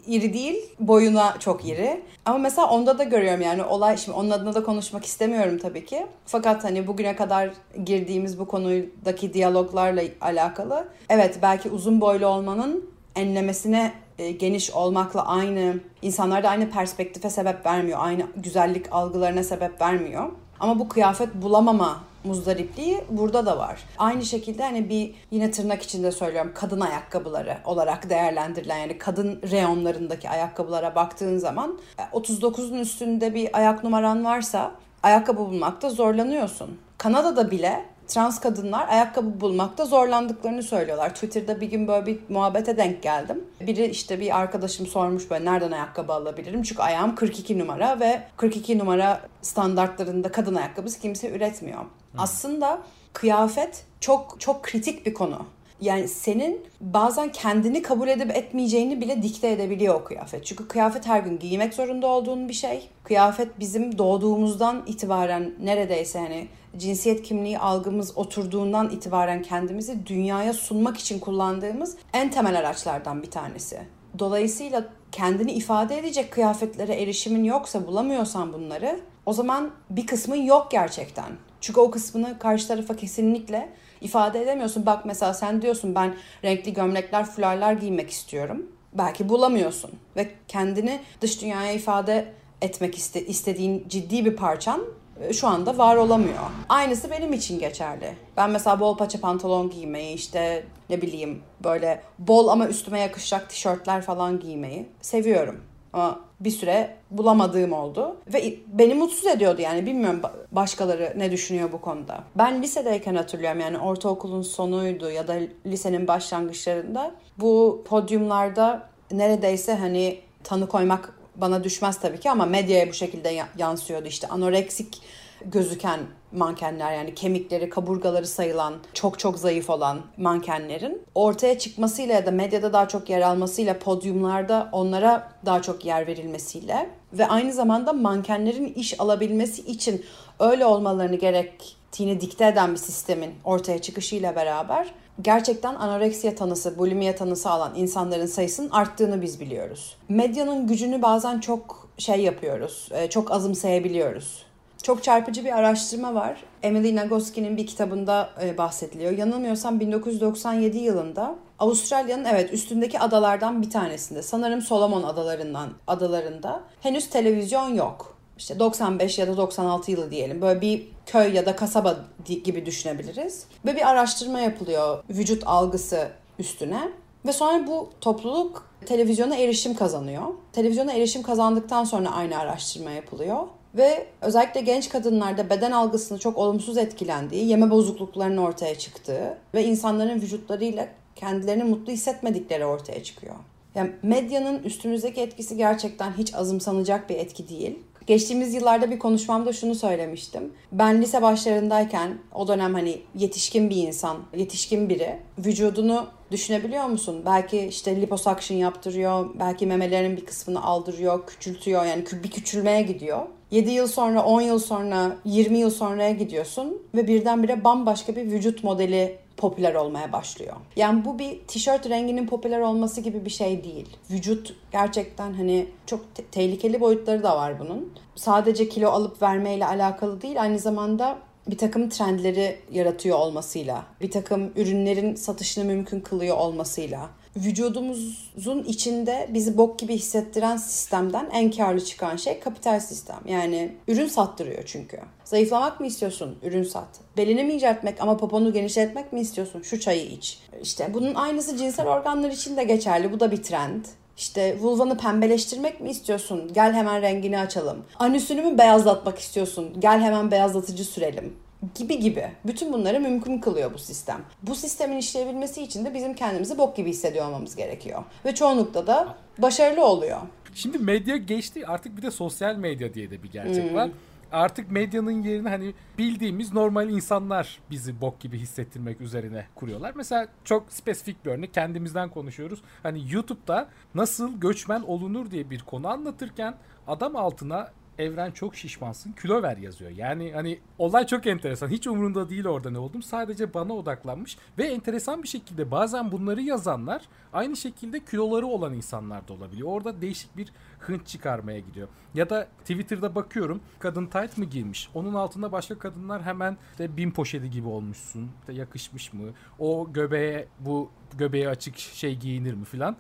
iri 0.07 0.35
değil, 0.35 0.57
boyuna 0.81 1.37
çok 1.39 1.69
iri. 1.69 2.03
Ama 2.25 2.39
mesela 2.39 2.71
onda 2.71 2.99
da 2.99 3.05
görüyorum 3.05 3.41
yani 3.41 3.65
olay, 3.65 3.97
şimdi 3.97 4.19
onun 4.19 4.31
adına 4.31 4.55
da 4.55 4.63
konuşmak 4.63 5.05
istemiyorum 5.05 5.59
tabii 5.59 5.85
ki. 5.85 6.07
Fakat 6.27 6.65
hani 6.65 6.87
bugüne 6.87 7.17
kadar 7.17 7.51
girdiğimiz 7.85 8.39
bu 8.39 8.49
konudaki 8.49 9.35
diyaloglarla 9.35 10.03
alakalı. 10.21 10.89
Evet 11.09 11.39
belki 11.43 11.71
uzun 11.71 12.01
boylu 12.01 12.27
olmanın 12.27 12.91
enlemesine 13.17 13.93
e, 14.19 14.31
geniş 14.31 14.71
olmakla 14.71 15.27
aynı, 15.27 15.75
insanlarda 16.03 16.49
aynı 16.49 16.71
perspektife 16.71 17.31
sebep 17.31 17.67
vermiyor. 17.67 17.99
Aynı 18.03 18.27
güzellik 18.37 18.93
algılarına 18.93 19.43
sebep 19.43 19.81
vermiyor. 19.81 20.29
Ama 20.61 20.79
bu 20.79 20.89
kıyafet 20.89 21.35
bulamama 21.35 22.01
muzdaripliği 22.25 23.05
burada 23.11 23.47
da 23.47 23.59
var. 23.59 23.81
Aynı 23.99 24.25
şekilde 24.25 24.63
hani 24.63 24.89
bir 24.89 25.15
yine 25.31 25.51
tırnak 25.51 25.83
içinde 25.83 26.13
söylüyorum 26.13 26.53
kadın 26.55 26.81
ayakkabıları 26.81 27.59
olarak 27.65 28.11
değerlendirilen 28.11 28.79
yani 28.79 28.99
kadın 28.99 29.43
reyonlarındaki 29.51 30.31
ayakkabılara 30.31 30.95
baktığın 30.95 31.39
zaman 31.39 31.79
39'un 32.13 32.79
e, 32.79 32.81
üstünde 32.81 33.35
bir 33.35 33.59
ayak 33.59 33.85
numaran 33.85 34.25
varsa 34.25 34.73
ayakkabı 35.03 35.39
bulmakta 35.39 35.91
zorlanıyorsun. 35.91 36.79
Kanada'da 36.99 37.51
bile 37.51 37.85
trans 38.11 38.41
kadınlar 38.41 38.89
ayakkabı 38.89 39.41
bulmakta 39.41 39.85
zorlandıklarını 39.85 40.63
söylüyorlar. 40.63 41.15
Twitter'da 41.15 41.61
bir 41.61 41.71
gün 41.71 41.89
böyle 41.89 42.07
bir 42.07 42.19
muhabbete 42.29 42.77
denk 42.77 43.03
geldim. 43.03 43.45
Biri 43.61 43.87
işte 43.87 44.21
bir 44.21 44.39
arkadaşım 44.39 44.87
sormuş 44.87 45.31
böyle 45.31 45.45
nereden 45.45 45.71
ayakkabı 45.71 46.13
alabilirim? 46.13 46.63
Çünkü 46.63 46.83
ayağım 46.83 47.15
42 47.15 47.59
numara 47.59 48.01
ve 48.01 48.23
42 48.37 48.79
numara 48.79 49.21
standartlarında 49.43 50.33
kadın 50.33 50.55
ayakkabısı 50.55 51.01
kimse 51.01 51.31
üretmiyor. 51.31 51.79
Hı. 51.79 51.87
Aslında 52.19 52.79
kıyafet 53.13 53.85
çok 54.01 54.37
çok 54.41 54.63
kritik 54.63 55.07
bir 55.07 55.15
konu. 55.15 55.47
Yani 55.81 56.09
senin 56.09 56.67
bazen 56.81 57.33
kendini 57.33 57.83
kabul 57.83 58.09
edip 58.09 58.37
etmeyeceğini 58.37 59.01
bile 59.01 59.23
dikte 59.23 59.51
edebiliyor 59.51 59.95
o 59.95 60.05
kıyafet. 60.05 60.47
Çünkü 60.47 60.69
kıyafet 60.69 61.07
her 61.07 61.21
gün 61.21 61.39
giymek 61.39 61.75
zorunda 61.75 62.07
olduğun 62.07 62.49
bir 62.49 62.55
şey. 62.55 62.89
Kıyafet 63.05 63.61
bizim 63.61 63.99
doğduğumuzdan 63.99 64.83
itibaren 64.87 65.55
neredeyse 65.63 66.19
hani 66.19 66.47
cinsiyet 66.77 67.23
kimliği 67.23 67.59
algımız 67.59 68.19
oturduğundan 68.19 68.91
itibaren 68.91 69.43
kendimizi 69.43 70.07
dünyaya 70.07 70.53
sunmak 70.53 70.99
için 70.99 71.19
kullandığımız 71.19 71.97
en 72.13 72.31
temel 72.31 72.59
araçlardan 72.59 73.23
bir 73.23 73.31
tanesi. 73.31 73.81
Dolayısıyla 74.19 74.85
kendini 75.13 75.53
ifade 75.53 75.99
edecek 75.99 76.31
kıyafetlere 76.31 77.03
erişimin 77.03 77.45
yoksa 77.45 77.87
bulamıyorsan 77.87 78.53
bunları 78.53 79.01
o 79.27 79.33
zaman 79.33 79.71
bir 79.91 80.07
kısmın 80.07 80.37
yok 80.37 80.69
gerçekten. 80.71 81.33
Çünkü 81.61 81.81
o 81.81 81.91
kısmını 81.91 82.39
karşı 82.39 82.69
tarafa 82.69 82.97
kesinlikle 82.97 83.69
ifade 84.01 84.43
edemiyorsun. 84.43 84.87
Bak 84.87 85.05
mesela 85.05 85.35
sen 85.35 85.63
diyorsun 85.63 85.95
ben 85.95 86.15
renkli 86.45 86.75
gömlekler, 86.75 87.25
fularlar 87.25 87.73
giymek 87.73 88.11
istiyorum. 88.11 88.67
Belki 88.93 89.29
bulamıyorsun 89.29 89.91
ve 90.17 90.29
kendini 90.49 91.01
dış 91.21 91.43
dünyaya 91.43 91.73
ifade 91.73 92.33
etmek 92.63 92.99
iste, 92.99 93.27
istediğin 93.27 93.89
ciddi 93.89 94.25
bir 94.25 94.37
parçan 94.37 94.85
e, 95.21 95.33
şu 95.33 95.49
anda 95.49 95.79
var 95.79 95.97
olamıyor. 95.97 96.35
Aynısı 96.69 97.11
benim 97.11 97.33
için 97.33 97.59
geçerli. 97.59 98.17
Ben 98.37 98.51
mesela 98.51 98.81
bol 98.81 98.97
paça 98.97 99.21
pantolon 99.21 99.71
giymeyi 99.71 100.15
işte 100.15 100.65
ne 100.91 101.03
bileyim 101.03 101.43
böyle 101.65 102.03
bol 102.19 102.49
ama 102.49 102.69
üstüme 102.69 103.01
yakışacak 103.01 103.51
tişörtler 103.51 104.03
falan 104.03 104.41
giymeyi 104.41 104.89
seviyorum. 105.01 105.61
Ama 105.93 106.21
bir 106.41 106.51
süre 106.51 106.97
bulamadığım 107.11 107.73
oldu. 107.73 108.17
Ve 108.35 108.55
beni 108.67 108.95
mutsuz 108.95 109.27
ediyordu 109.27 109.61
yani. 109.63 109.87
Bilmiyorum 109.87 110.23
başkaları 110.53 111.13
ne 111.17 111.31
düşünüyor 111.33 111.73
bu 111.73 111.81
konuda. 111.81 112.25
Ben 112.35 112.63
lisedeyken 112.63 113.15
hatırlıyorum 113.15 113.61
yani 113.61 113.79
ortaokulun 113.79 114.43
sonuydu 114.43 115.11
ya 115.11 115.29
da 115.29 115.37
lisenin 115.67 116.09
başlangıçlarında. 116.09 117.15
Bu 117.39 117.83
podyumlarda 117.89 118.89
neredeyse 119.11 119.75
hani 119.75 120.21
tanı 120.45 120.69
koymak 120.69 121.15
bana 121.37 121.65
düşmez 121.65 122.01
tabii 122.01 122.21
ki 122.21 122.31
ama 122.31 122.47
medyaya 122.47 122.89
bu 122.89 122.93
şekilde 122.93 123.43
yansıyordu. 123.59 124.09
işte 124.09 124.29
anoreksik 124.29 125.03
gözüken 125.45 126.01
mankenler 126.33 126.93
yani 126.93 127.15
kemikleri, 127.15 127.71
kaburgaları 127.71 128.27
sayılan, 128.27 128.75
çok 128.95 129.19
çok 129.19 129.39
zayıf 129.39 129.71
olan 129.71 130.01
mankenlerin 130.17 131.03
ortaya 131.15 131.59
çıkmasıyla 131.59 132.15
ya 132.15 132.27
da 132.27 132.31
medyada 132.31 132.73
daha 132.73 132.89
çok 132.89 133.11
yer 133.11 133.21
almasıyla, 133.21 133.79
podyumlarda 133.79 134.69
onlara 134.73 135.33
daha 135.47 135.63
çok 135.63 135.85
yer 135.85 136.07
verilmesiyle 136.07 136.91
ve 137.13 137.27
aynı 137.29 137.53
zamanda 137.53 137.93
mankenlerin 137.93 138.73
iş 138.75 139.01
alabilmesi 139.01 139.63
için 139.63 140.05
öyle 140.41 140.67
olmalarını 140.67 141.17
gerek 141.17 141.77
estetiğini 141.91 142.21
dikte 142.21 142.47
eden 142.47 142.73
bir 142.73 142.77
sistemin 142.77 143.35
ortaya 143.45 143.79
çıkışıyla 143.79 144.37
beraber 144.37 144.95
gerçekten 145.23 145.75
anoreksiya 145.75 146.35
tanısı, 146.35 146.79
bulimiye 146.79 147.17
tanısı 147.17 147.51
alan 147.51 147.73
insanların 147.77 148.27
sayısının 148.27 148.71
arttığını 148.71 149.23
biz 149.23 149.41
biliyoruz. 149.41 149.97
Medyanın 150.09 150.67
gücünü 150.67 151.03
bazen 151.03 151.41
çok 151.41 151.89
şey 151.99 152.21
yapıyoruz, 152.21 152.89
e, 152.93 153.09
çok 153.11 153.31
azımsayabiliyoruz. 153.31 154.50
Çok 154.83 155.03
çarpıcı 155.03 155.45
bir 155.45 155.59
araştırma 155.59 156.15
var. 156.15 156.43
Emily 156.63 156.97
Nagoski'nin 156.97 157.57
bir 157.57 157.67
kitabında 157.67 158.31
e, 158.43 158.59
bahsediliyor. 158.59 159.13
Yanılmıyorsam 159.13 159.81
1997 159.81 160.79
yılında 160.79 161.35
Avustralya'nın 161.59 162.25
evet 162.25 162.53
üstündeki 162.53 163.01
adalardan 163.01 163.63
bir 163.63 163.71
tanesinde 163.71 164.23
sanırım 164.23 164.63
Solomon 164.63 165.03
adalarından 165.03 165.71
adalarında 165.87 166.61
henüz 166.81 167.11
televizyon 167.11 167.75
yok. 167.75 168.17
İşte 168.39 168.59
95 168.59 169.19
ya 169.19 169.29
da 169.29 169.37
96 169.37 169.91
yılı 169.91 170.11
diyelim. 170.11 170.43
Böyle 170.43 170.61
bir 170.61 170.89
köy 171.07 171.35
ya 171.35 171.47
da 171.47 171.57
kasaba 171.57 171.97
gibi 172.45 172.67
düşünebiliriz. 172.67 173.45
Ve 173.67 173.77
bir 173.77 173.89
araştırma 173.89 174.41
yapılıyor 174.41 175.05
vücut 175.11 175.43
algısı 175.47 176.09
üstüne. 176.39 176.93
Ve 177.27 177.33
sonra 177.33 177.67
bu 177.67 177.91
topluluk 178.01 178.71
televizyona 178.87 179.37
erişim 179.37 179.75
kazanıyor. 179.75 180.23
Televizyona 180.53 180.93
erişim 180.93 181.23
kazandıktan 181.23 181.85
sonra 181.85 182.11
aynı 182.11 182.39
araştırma 182.39 182.91
yapılıyor. 182.91 183.47
Ve 183.75 184.07
özellikle 184.21 184.61
genç 184.61 184.89
kadınlarda 184.89 185.51
beden 185.51 185.73
algısını 185.73 186.19
çok 186.19 186.39
olumsuz 186.39 186.79
etkilendiği, 186.79 187.49
yeme 187.49 187.71
bozukluklarının 187.71 188.37
ortaya 188.37 188.79
çıktığı 188.79 189.39
ve 189.55 189.65
insanların 189.65 190.21
vücutlarıyla 190.21 190.89
kendilerini 191.17 191.65
mutlu 191.65 191.93
hissetmedikleri 191.93 192.65
ortaya 192.65 193.03
çıkıyor. 193.03 193.35
Yani 193.75 193.91
medyanın 194.03 194.63
üstümüzdeki 194.63 195.21
etkisi 195.21 195.57
gerçekten 195.57 196.13
hiç 196.19 196.35
azımsanacak 196.35 197.11
bir 197.11 197.15
etki 197.15 197.49
değil. 197.49 197.79
Geçtiğimiz 198.07 198.55
yıllarda 198.55 198.91
bir 198.91 198.99
konuşmamda 198.99 199.53
şunu 199.53 199.75
söylemiştim. 199.75 200.53
Ben 200.73 201.03
lise 201.03 201.23
başlarındayken 201.23 202.19
o 202.35 202.49
dönem 202.49 202.75
hani 202.75 203.01
yetişkin 203.15 203.71
bir 203.71 203.77
insan, 203.77 204.19
yetişkin 204.37 204.89
biri 204.89 205.19
vücudunu 205.39 206.07
düşünebiliyor 206.31 206.85
musun? 206.85 207.23
Belki 207.27 207.61
işte 207.61 208.01
liposuction 208.01 208.59
yaptırıyor, 208.59 209.27
belki 209.39 209.67
memelerinin 209.67 210.17
bir 210.17 210.27
kısmını 210.27 210.65
aldırıyor, 210.65 211.27
küçültüyor 211.27 211.85
yani 211.85 212.05
bir 212.25 212.31
küçülmeye 212.31 212.83
gidiyor. 212.83 213.27
7 213.51 213.71
yıl 213.71 213.87
sonra, 213.87 214.25
10 214.25 214.41
yıl 214.41 214.59
sonra, 214.59 215.17
20 215.25 215.59
yıl 215.59 215.71
sonraya 215.71 216.11
gidiyorsun 216.11 216.83
ve 216.95 217.07
birdenbire 217.09 217.65
bambaşka 217.65 218.17
bir 218.17 218.31
vücut 218.31 218.65
modeli 218.65 219.19
popüler 219.37 219.75
olmaya 219.75 220.13
başlıyor. 220.13 220.57
Yani 220.77 221.05
bu 221.05 221.19
bir 221.19 221.39
tişört 221.49 221.89
renginin 221.89 222.27
popüler 222.27 222.61
olması 222.61 223.01
gibi 223.01 223.25
bir 223.25 223.31
şey 223.31 223.65
değil. 223.65 223.89
Vücut 224.11 224.55
gerçekten 224.73 225.33
hani 225.33 225.67
çok 225.87 226.15
te- 226.15 226.25
tehlikeli 226.25 226.81
boyutları 226.81 227.23
da 227.23 227.37
var 227.37 227.61
bunun. 227.61 227.93
Sadece 228.15 228.69
kilo 228.69 228.91
alıp 228.91 229.23
vermeyle 229.23 229.67
alakalı 229.67 230.23
değil 230.23 230.43
aynı 230.43 230.59
zamanda 230.59 231.19
bir 231.47 231.59
takım 231.59 231.89
trendleri 231.89 232.59
yaratıyor 232.73 233.19
olmasıyla, 233.19 233.85
bir 234.01 234.11
takım 234.11 234.53
ürünlerin 234.57 235.15
satışını 235.15 235.65
mümkün 235.65 236.01
kılıyor 236.01 236.37
olmasıyla, 236.37 237.11
vücudumuzun 237.37 238.65
içinde 238.67 239.29
bizi 239.35 239.59
bok 239.59 239.79
gibi 239.79 239.95
hissettiren 239.95 240.57
sistemden 240.57 241.31
en 241.33 241.51
karlı 241.51 241.85
çıkan 241.85 242.17
şey 242.17 242.41
kapital 242.41 242.81
sistem. 242.81 243.21
Yani 243.27 243.73
ürün 243.89 244.07
sattırıyor 244.07 244.63
çünkü. 244.67 244.99
Zayıflamak 245.25 245.81
mı 245.81 245.87
istiyorsun? 245.87 246.39
Ürün 246.43 246.63
sat. 246.63 246.89
Belini 247.17 247.45
mi 247.45 247.53
inceltmek 247.53 248.01
ama 248.01 248.17
poponu 248.17 248.53
genişletmek 248.53 249.13
mi 249.13 249.21
istiyorsun? 249.21 249.63
Şu 249.63 249.81
çayı 249.81 250.07
iç. 250.07 250.39
İşte 250.63 250.95
bunun 250.95 251.15
aynısı 251.15 251.57
cinsel 251.57 251.87
organlar 251.87 252.31
için 252.31 252.57
de 252.57 252.65
geçerli. 252.65 253.13
Bu 253.13 253.21
da 253.21 253.31
bir 253.31 253.43
trend. 253.43 253.85
İşte 254.17 254.61
vulvanı 254.61 254.99
pembeleştirmek 254.99 255.81
mi 255.81 255.91
istiyorsun? 255.91 256.51
Gel 256.53 256.73
hemen 256.73 257.03
rengini 257.03 257.39
açalım. 257.39 257.85
Anüsünü 257.99 258.43
mü 258.43 258.59
beyazlatmak 258.59 259.19
istiyorsun? 259.19 259.77
Gel 259.79 260.01
hemen 260.01 260.31
beyazlatıcı 260.31 260.85
sürelim 260.85 261.37
gibi 261.75 261.99
gibi. 261.99 262.29
Bütün 262.47 262.73
bunları 262.73 263.01
mümkün 263.01 263.39
kılıyor 263.39 263.75
bu 263.75 263.79
sistem. 263.79 264.23
Bu 264.43 264.55
sistemin 264.55 264.97
işleyebilmesi 264.97 265.63
için 265.63 265.85
de 265.85 265.95
bizim 265.95 266.15
kendimizi 266.15 266.59
bok 266.59 266.77
gibi 266.77 266.91
hissediyor 266.91 267.27
olmamız 267.27 267.57
gerekiyor. 267.57 268.05
Ve 268.25 268.35
çoğunlukta 268.35 268.87
da 268.87 269.15
başarılı 269.39 269.85
oluyor. 269.85 270.19
Şimdi 270.55 270.79
medya 270.79 271.17
geçti 271.17 271.67
artık 271.67 271.97
bir 271.97 272.03
de 272.03 272.11
sosyal 272.11 272.57
medya 272.57 272.95
diye 272.95 273.11
de 273.11 273.23
bir 273.23 273.31
gerçek 273.31 273.71
hmm. 273.71 273.75
var. 273.75 273.91
Artık 274.33 274.71
medyanın 274.71 275.23
yerini 275.23 275.49
hani 275.49 275.75
bildiğimiz 275.99 276.53
normal 276.53 276.91
insanlar 276.91 277.59
bizi 277.71 278.01
bok 278.01 278.21
gibi 278.21 278.39
hissettirmek 278.39 279.01
üzerine 279.01 279.47
kuruyorlar. 279.55 279.93
Mesela 279.95 280.27
çok 280.45 280.73
spesifik 280.73 281.25
bir 281.25 281.31
örnek 281.31 281.55
kendimizden 281.55 282.11
konuşuyoruz. 282.11 282.61
Hani 282.83 283.13
YouTube'da 283.13 283.69
nasıl 283.95 284.41
göçmen 284.41 284.81
olunur 284.81 285.31
diye 285.31 285.51
bir 285.51 285.61
konu 285.61 285.89
anlatırken 285.89 286.55
adam 286.87 287.17
altına 287.17 287.69
Evren 288.01 288.31
çok 288.31 288.57
şişmansın 288.57 289.13
kilo 289.13 289.43
ver 289.43 289.57
yazıyor. 289.57 289.91
Yani 289.91 290.33
hani 290.33 290.59
olay 290.79 291.07
çok 291.07 291.27
enteresan. 291.27 291.69
Hiç 291.69 291.87
umurunda 291.87 292.31
değil 292.31 292.47
orada 292.47 292.71
ne 292.71 292.79
oldum. 292.79 293.03
Sadece 293.03 293.55
bana 293.55 293.73
odaklanmış 293.73 294.39
ve 294.59 294.65
enteresan 294.65 295.23
bir 295.23 295.29
şekilde 295.29 295.71
bazen 295.71 296.13
bunları 296.13 296.43
yazanlar 296.43 297.03
aynı 297.33 297.57
şekilde 297.57 298.05
kiloları 298.05 298.47
olan 298.47 298.75
insanlar 298.75 299.29
da 299.29 299.33
olabiliyor. 299.33 299.69
Orada 299.69 300.01
değişik 300.01 300.37
bir 300.37 300.53
hınç 300.79 301.07
çıkarmaya 301.07 301.59
gidiyor. 301.59 301.89
Ya 302.15 302.31
da 302.31 302.49
Twitter'da 302.61 303.15
bakıyorum 303.15 303.61
kadın 303.79 304.07
tight 304.07 304.39
mı 304.39 304.45
giymiş? 304.45 304.91
Onun 304.95 305.15
altında 305.15 305.53
başka 305.53 305.79
kadınlar 305.79 306.23
hemen 306.23 306.57
işte 306.71 306.97
bin 306.97 307.11
poşeti 307.11 307.51
gibi 307.51 307.69
olmuşsun. 307.69 308.31
İşte 308.41 308.53
yakışmış 308.53 309.13
mı? 309.13 309.23
O 309.59 309.93
göbeğe 309.93 310.49
bu 310.61 310.91
göbeğe 311.19 311.49
açık 311.49 311.79
şey 311.79 312.17
giyinir 312.17 312.55
mi 312.55 312.65
filan 312.65 312.97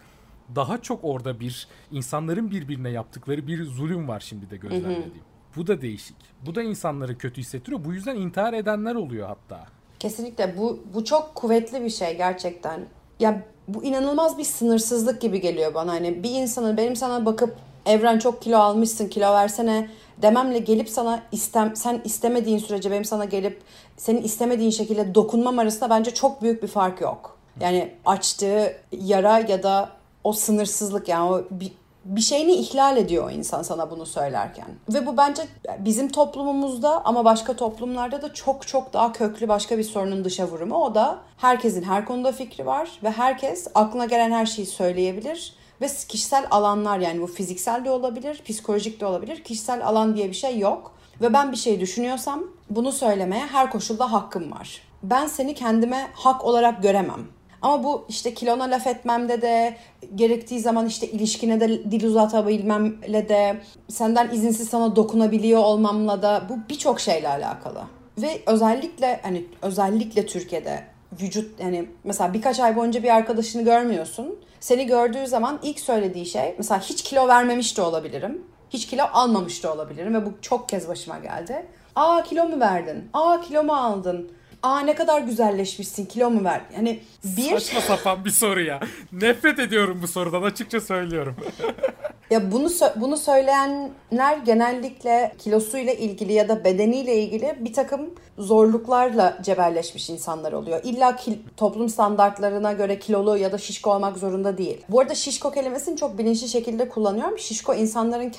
daha 0.54 0.82
çok 0.82 1.00
orada 1.02 1.40
bir 1.40 1.68
insanların 1.92 2.50
birbirine 2.50 2.90
yaptıkları 2.90 3.46
bir 3.46 3.64
zulüm 3.64 4.08
var 4.08 4.20
şimdi 4.20 4.50
de 4.50 4.56
gözlemlediğim. 4.56 5.22
Bu 5.56 5.66
da 5.66 5.82
değişik. 5.82 6.16
Bu 6.46 6.54
da 6.54 6.62
insanları 6.62 7.18
kötü 7.18 7.40
hissettiriyor. 7.40 7.84
Bu 7.84 7.92
yüzden 7.92 8.16
intihar 8.16 8.52
edenler 8.52 8.94
oluyor 8.94 9.28
hatta. 9.28 9.66
Kesinlikle 9.98 10.56
bu 10.58 10.80
bu 10.94 11.04
çok 11.04 11.34
kuvvetli 11.34 11.82
bir 11.84 11.90
şey 11.90 12.16
gerçekten. 12.16 12.80
Ya 13.20 13.42
bu 13.68 13.84
inanılmaz 13.84 14.38
bir 14.38 14.44
sınırsızlık 14.44 15.20
gibi 15.20 15.40
geliyor 15.40 15.74
bana. 15.74 15.92
Hani 15.92 16.22
bir 16.22 16.30
insanın 16.30 16.76
benim 16.76 16.96
sana 16.96 17.26
bakıp 17.26 17.56
Evren 17.86 18.18
çok 18.18 18.42
kilo 18.42 18.58
almışsın 18.58 19.08
kilo 19.08 19.32
versene 19.32 19.90
dememle 20.22 20.58
gelip 20.58 20.88
sana 20.88 21.22
istem 21.32 21.76
sen 21.76 22.00
istemediğin 22.04 22.58
sürece 22.58 22.90
benim 22.90 23.04
sana 23.04 23.24
gelip 23.24 23.62
senin 23.96 24.22
istemediğin 24.22 24.70
şekilde 24.70 25.14
dokunmam 25.14 25.58
arasında 25.58 25.90
bence 25.90 26.10
çok 26.10 26.42
büyük 26.42 26.62
bir 26.62 26.68
fark 26.68 27.00
yok. 27.00 27.38
Yani 27.60 27.94
açtığı 28.06 28.76
yara 28.92 29.38
ya 29.38 29.62
da 29.62 29.99
o 30.24 30.32
sınırsızlık 30.32 31.08
yani 31.08 31.30
o 31.30 31.42
bir, 31.50 31.72
bir 32.04 32.20
şeyini 32.20 32.52
ihlal 32.52 32.96
ediyor 32.96 33.24
o 33.26 33.30
insan 33.30 33.62
sana 33.62 33.90
bunu 33.90 34.06
söylerken. 34.06 34.66
Ve 34.88 35.06
bu 35.06 35.16
bence 35.16 35.42
bizim 35.78 36.08
toplumumuzda 36.08 37.04
ama 37.04 37.24
başka 37.24 37.56
toplumlarda 37.56 38.22
da 38.22 38.34
çok 38.34 38.66
çok 38.66 38.92
daha 38.92 39.12
köklü 39.12 39.48
başka 39.48 39.78
bir 39.78 39.84
sorunun 39.84 40.24
dışa 40.24 40.46
vurumu. 40.48 40.74
O 40.74 40.94
da 40.94 41.18
herkesin 41.36 41.82
her 41.82 42.04
konuda 42.04 42.32
fikri 42.32 42.66
var 42.66 42.90
ve 43.02 43.10
herkes 43.10 43.66
aklına 43.74 44.04
gelen 44.04 44.30
her 44.30 44.46
şeyi 44.46 44.66
söyleyebilir. 44.66 45.54
Ve 45.80 45.86
kişisel 46.08 46.46
alanlar 46.50 46.98
yani 46.98 47.20
bu 47.20 47.26
fiziksel 47.26 47.84
de 47.84 47.90
olabilir, 47.90 48.42
psikolojik 48.44 49.00
de 49.00 49.06
olabilir. 49.06 49.44
Kişisel 49.44 49.86
alan 49.86 50.16
diye 50.16 50.28
bir 50.28 50.34
şey 50.34 50.58
yok. 50.58 50.92
Ve 51.20 51.32
ben 51.32 51.52
bir 51.52 51.56
şey 51.56 51.80
düşünüyorsam 51.80 52.44
bunu 52.70 52.92
söylemeye 52.92 53.46
her 53.46 53.70
koşulda 53.70 54.12
hakkım 54.12 54.52
var. 54.52 54.82
Ben 55.02 55.26
seni 55.26 55.54
kendime 55.54 56.10
hak 56.14 56.44
olarak 56.44 56.82
göremem. 56.82 57.28
Ama 57.62 57.84
bu 57.84 58.04
işte 58.08 58.34
kilona 58.34 58.64
laf 58.64 58.86
etmemde 58.86 59.42
de 59.42 59.76
gerektiği 60.14 60.60
zaman 60.60 60.86
işte 60.86 61.06
ilişkine 61.06 61.60
de 61.60 61.68
dil 61.68 62.04
uzatabilmemle 62.04 63.28
de 63.28 63.60
senden 63.88 64.30
izinsiz 64.30 64.68
sana 64.68 64.96
dokunabiliyor 64.96 65.60
olmamla 65.60 66.22
da 66.22 66.42
bu 66.48 66.58
birçok 66.68 67.00
şeyle 67.00 67.28
alakalı. 67.28 67.82
Ve 68.18 68.42
özellikle 68.46 69.20
hani 69.22 69.44
özellikle 69.62 70.26
Türkiye'de 70.26 70.84
vücut 71.20 71.60
yani 71.60 71.88
mesela 72.04 72.34
birkaç 72.34 72.60
ay 72.60 72.76
boyunca 72.76 73.02
bir 73.02 73.16
arkadaşını 73.16 73.62
görmüyorsun. 73.62 74.38
Seni 74.60 74.86
gördüğü 74.86 75.26
zaman 75.26 75.58
ilk 75.62 75.80
söylediği 75.80 76.26
şey 76.26 76.54
mesela 76.58 76.80
hiç 76.80 77.02
kilo 77.02 77.28
vermemiş 77.28 77.76
de 77.76 77.82
olabilirim. 77.82 78.44
Hiç 78.70 78.86
kilo 78.86 79.02
almamış 79.12 79.64
da 79.64 79.74
olabilirim 79.74 80.14
ve 80.14 80.26
bu 80.26 80.32
çok 80.42 80.68
kez 80.68 80.88
başıma 80.88 81.18
geldi. 81.18 81.66
Aa 81.96 82.22
kilo 82.22 82.48
mu 82.48 82.60
verdin? 82.60 83.08
Aa 83.12 83.40
kilo 83.40 83.64
mu 83.64 83.72
aldın? 83.72 84.32
Aa 84.62 84.80
ne 84.80 84.94
kadar 84.94 85.20
güzelleşmişsin 85.20 86.06
kilo 86.06 86.30
mu 86.30 86.44
ver? 86.44 86.60
Yani 86.76 87.00
bir... 87.24 87.58
Saçma 87.58 87.80
sapan 87.80 88.24
bir 88.24 88.30
soru 88.30 88.62
ya. 88.62 88.80
Nefret 89.12 89.58
ediyorum 89.58 89.98
bu 90.02 90.08
sorudan 90.08 90.42
açıkça 90.42 90.80
söylüyorum. 90.80 91.36
ya 92.30 92.52
bunu 92.52 92.68
bunu 92.96 93.16
söyleyenler 93.16 94.36
genellikle 94.44 95.34
kilosuyla 95.38 95.92
ilgili 95.92 96.32
ya 96.32 96.48
da 96.48 96.64
bedeniyle 96.64 97.22
ilgili 97.22 97.56
bir 97.60 97.72
takım 97.72 98.10
zorluklarla 98.38 99.38
cebelleşmiş 99.42 100.10
insanlar 100.10 100.52
oluyor. 100.52 100.80
İlla 100.84 101.16
ki, 101.16 101.38
toplum 101.56 101.88
standartlarına 101.88 102.72
göre 102.72 102.98
kilolu 102.98 103.36
ya 103.36 103.52
da 103.52 103.58
şişko 103.58 103.94
olmak 103.94 104.18
zorunda 104.18 104.58
değil. 104.58 104.78
Bu 104.88 105.00
arada 105.00 105.14
şişko 105.14 105.50
kelimesini 105.50 105.96
çok 105.96 106.18
bilinçli 106.18 106.48
şekilde 106.48 106.88
kullanıyorum. 106.88 107.38
Şişko 107.38 107.74
insanların 107.74 108.32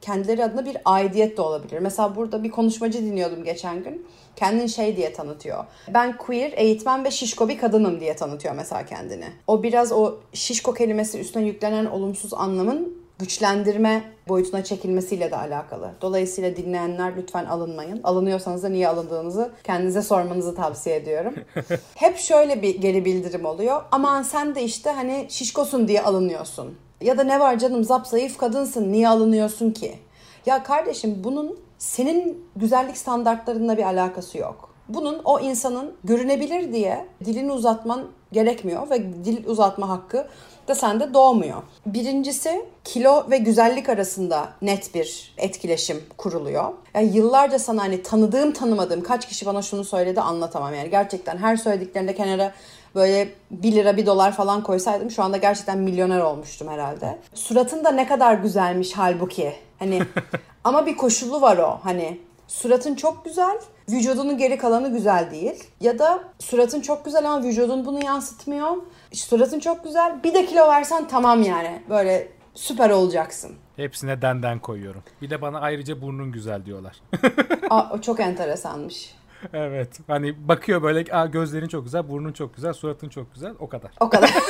kendileri 0.00 0.44
adına 0.44 0.66
bir 0.66 0.76
aidiyet 0.84 1.36
de 1.36 1.42
olabilir. 1.42 1.78
Mesela 1.78 2.16
burada 2.16 2.44
bir 2.44 2.50
konuşmacı 2.50 3.02
dinliyordum 3.02 3.44
geçen 3.44 3.82
gün 3.84 4.06
kendini 4.36 4.68
şey 4.68 4.96
diye 4.96 5.12
tanıtıyor. 5.12 5.64
Ben 5.94 6.16
queer, 6.16 6.52
eğitmen 6.56 7.04
ve 7.04 7.10
şişko 7.10 7.48
bir 7.48 7.58
kadınım 7.58 8.00
diye 8.00 8.16
tanıtıyor 8.16 8.54
mesela 8.54 8.86
kendini. 8.86 9.26
O 9.46 9.62
biraz 9.62 9.92
o 9.92 10.14
şişko 10.32 10.74
kelimesi 10.74 11.20
üstüne 11.20 11.44
yüklenen 11.44 11.86
olumsuz 11.86 12.34
anlamın 12.34 12.98
güçlendirme 13.18 14.04
boyutuna 14.28 14.64
çekilmesiyle 14.64 15.30
de 15.30 15.36
alakalı. 15.36 15.90
Dolayısıyla 16.00 16.56
dinleyenler 16.56 17.16
lütfen 17.16 17.44
alınmayın. 17.44 18.00
Alınıyorsanız 18.04 18.62
da 18.62 18.68
niye 18.68 18.88
alındığınızı 18.88 19.52
kendinize 19.64 20.02
sormanızı 20.02 20.54
tavsiye 20.54 20.96
ediyorum. 20.96 21.34
Hep 21.94 22.18
şöyle 22.18 22.62
bir 22.62 22.80
geri 22.80 23.04
bildirim 23.04 23.44
oluyor. 23.44 23.82
Aman 23.90 24.22
sen 24.22 24.54
de 24.54 24.62
işte 24.62 24.90
hani 24.90 25.26
şişkosun 25.28 25.88
diye 25.88 26.02
alınıyorsun. 26.02 26.74
Ya 27.00 27.18
da 27.18 27.24
ne 27.24 27.40
var 27.40 27.58
canım 27.58 27.84
zap 27.84 28.06
zayıf 28.06 28.38
kadınsın 28.38 28.92
niye 28.92 29.08
alınıyorsun 29.08 29.70
ki? 29.70 29.98
Ya 30.46 30.62
kardeşim 30.62 31.20
bunun 31.24 31.58
senin 31.78 32.44
güzellik 32.56 32.98
standartlarında 32.98 33.76
bir 33.76 33.82
alakası 33.82 34.38
yok. 34.38 34.67
Bunun 34.88 35.20
o 35.24 35.40
insanın 35.40 35.94
görünebilir 36.04 36.72
diye 36.72 37.06
dilini 37.24 37.52
uzatman 37.52 38.04
gerekmiyor 38.32 38.90
ve 38.90 39.24
dil 39.24 39.46
uzatma 39.46 39.88
hakkı 39.88 40.26
da 40.68 40.74
sende 40.74 41.14
doğmuyor. 41.14 41.62
Birincisi 41.86 42.64
kilo 42.84 43.30
ve 43.30 43.38
güzellik 43.38 43.88
arasında 43.88 44.48
net 44.62 44.94
bir 44.94 45.34
etkileşim 45.38 46.02
kuruluyor. 46.18 46.64
Yani 46.94 47.16
yıllarca 47.16 47.58
sana 47.58 47.82
hani 47.82 48.02
tanıdığım 48.02 48.52
tanımadığım 48.52 49.02
kaç 49.02 49.28
kişi 49.28 49.46
bana 49.46 49.62
şunu 49.62 49.84
söyledi 49.84 50.20
anlatamam. 50.20 50.74
Yani 50.74 50.90
gerçekten 50.90 51.36
her 51.36 51.56
söylediklerinde 51.56 52.14
kenara 52.14 52.52
böyle 52.94 53.28
1 53.50 53.72
lira 53.72 53.96
1 53.96 54.06
dolar 54.06 54.32
falan 54.32 54.62
koysaydım 54.62 55.10
şu 55.10 55.22
anda 55.22 55.36
gerçekten 55.36 55.78
milyoner 55.78 56.20
olmuştum 56.20 56.68
herhalde. 56.68 57.18
Suratın 57.34 57.84
da 57.84 57.90
ne 57.90 58.06
kadar 58.06 58.34
güzelmiş 58.34 58.92
halbuki. 58.92 59.52
Hani 59.78 60.02
ama 60.64 60.86
bir 60.86 60.96
koşulu 60.96 61.40
var 61.40 61.58
o 61.58 61.78
hani 61.82 62.20
suratın 62.48 62.94
çok 62.94 63.24
güzel 63.24 63.58
vücudunun 63.90 64.38
geri 64.38 64.58
kalanı 64.58 64.92
güzel 64.92 65.30
değil. 65.30 65.64
Ya 65.80 65.98
da 65.98 66.20
suratın 66.38 66.80
çok 66.80 67.04
güzel 67.04 67.30
ama 67.30 67.44
vücudun 67.44 67.86
bunu 67.86 68.04
yansıtmıyor. 68.04 68.76
Suratın 69.12 69.60
çok 69.60 69.84
güzel 69.84 70.22
bir 70.24 70.34
de 70.34 70.46
kilo 70.46 70.68
versen 70.68 71.08
tamam 71.08 71.42
yani 71.42 71.82
böyle 71.90 72.28
süper 72.54 72.90
olacaksın. 72.90 73.52
Hepsine 73.76 74.22
denden 74.22 74.58
koyuyorum. 74.58 75.02
Bir 75.22 75.30
de 75.30 75.42
bana 75.42 75.60
ayrıca 75.60 76.02
burnun 76.02 76.32
güzel 76.32 76.64
diyorlar. 76.64 76.96
Aa, 77.70 78.00
çok 78.02 78.20
enteresanmış. 78.20 79.14
evet. 79.52 79.98
Hani 80.06 80.48
bakıyor 80.48 80.82
böyle 80.82 81.12
Aa, 81.12 81.26
gözlerin 81.26 81.68
çok 81.68 81.84
güzel, 81.84 82.08
burnun 82.08 82.32
çok 82.32 82.56
güzel, 82.56 82.72
suratın 82.72 83.08
çok 83.08 83.34
güzel. 83.34 83.52
O 83.58 83.68
kadar. 83.68 83.90
O 84.00 84.08
kadar. 84.08 84.30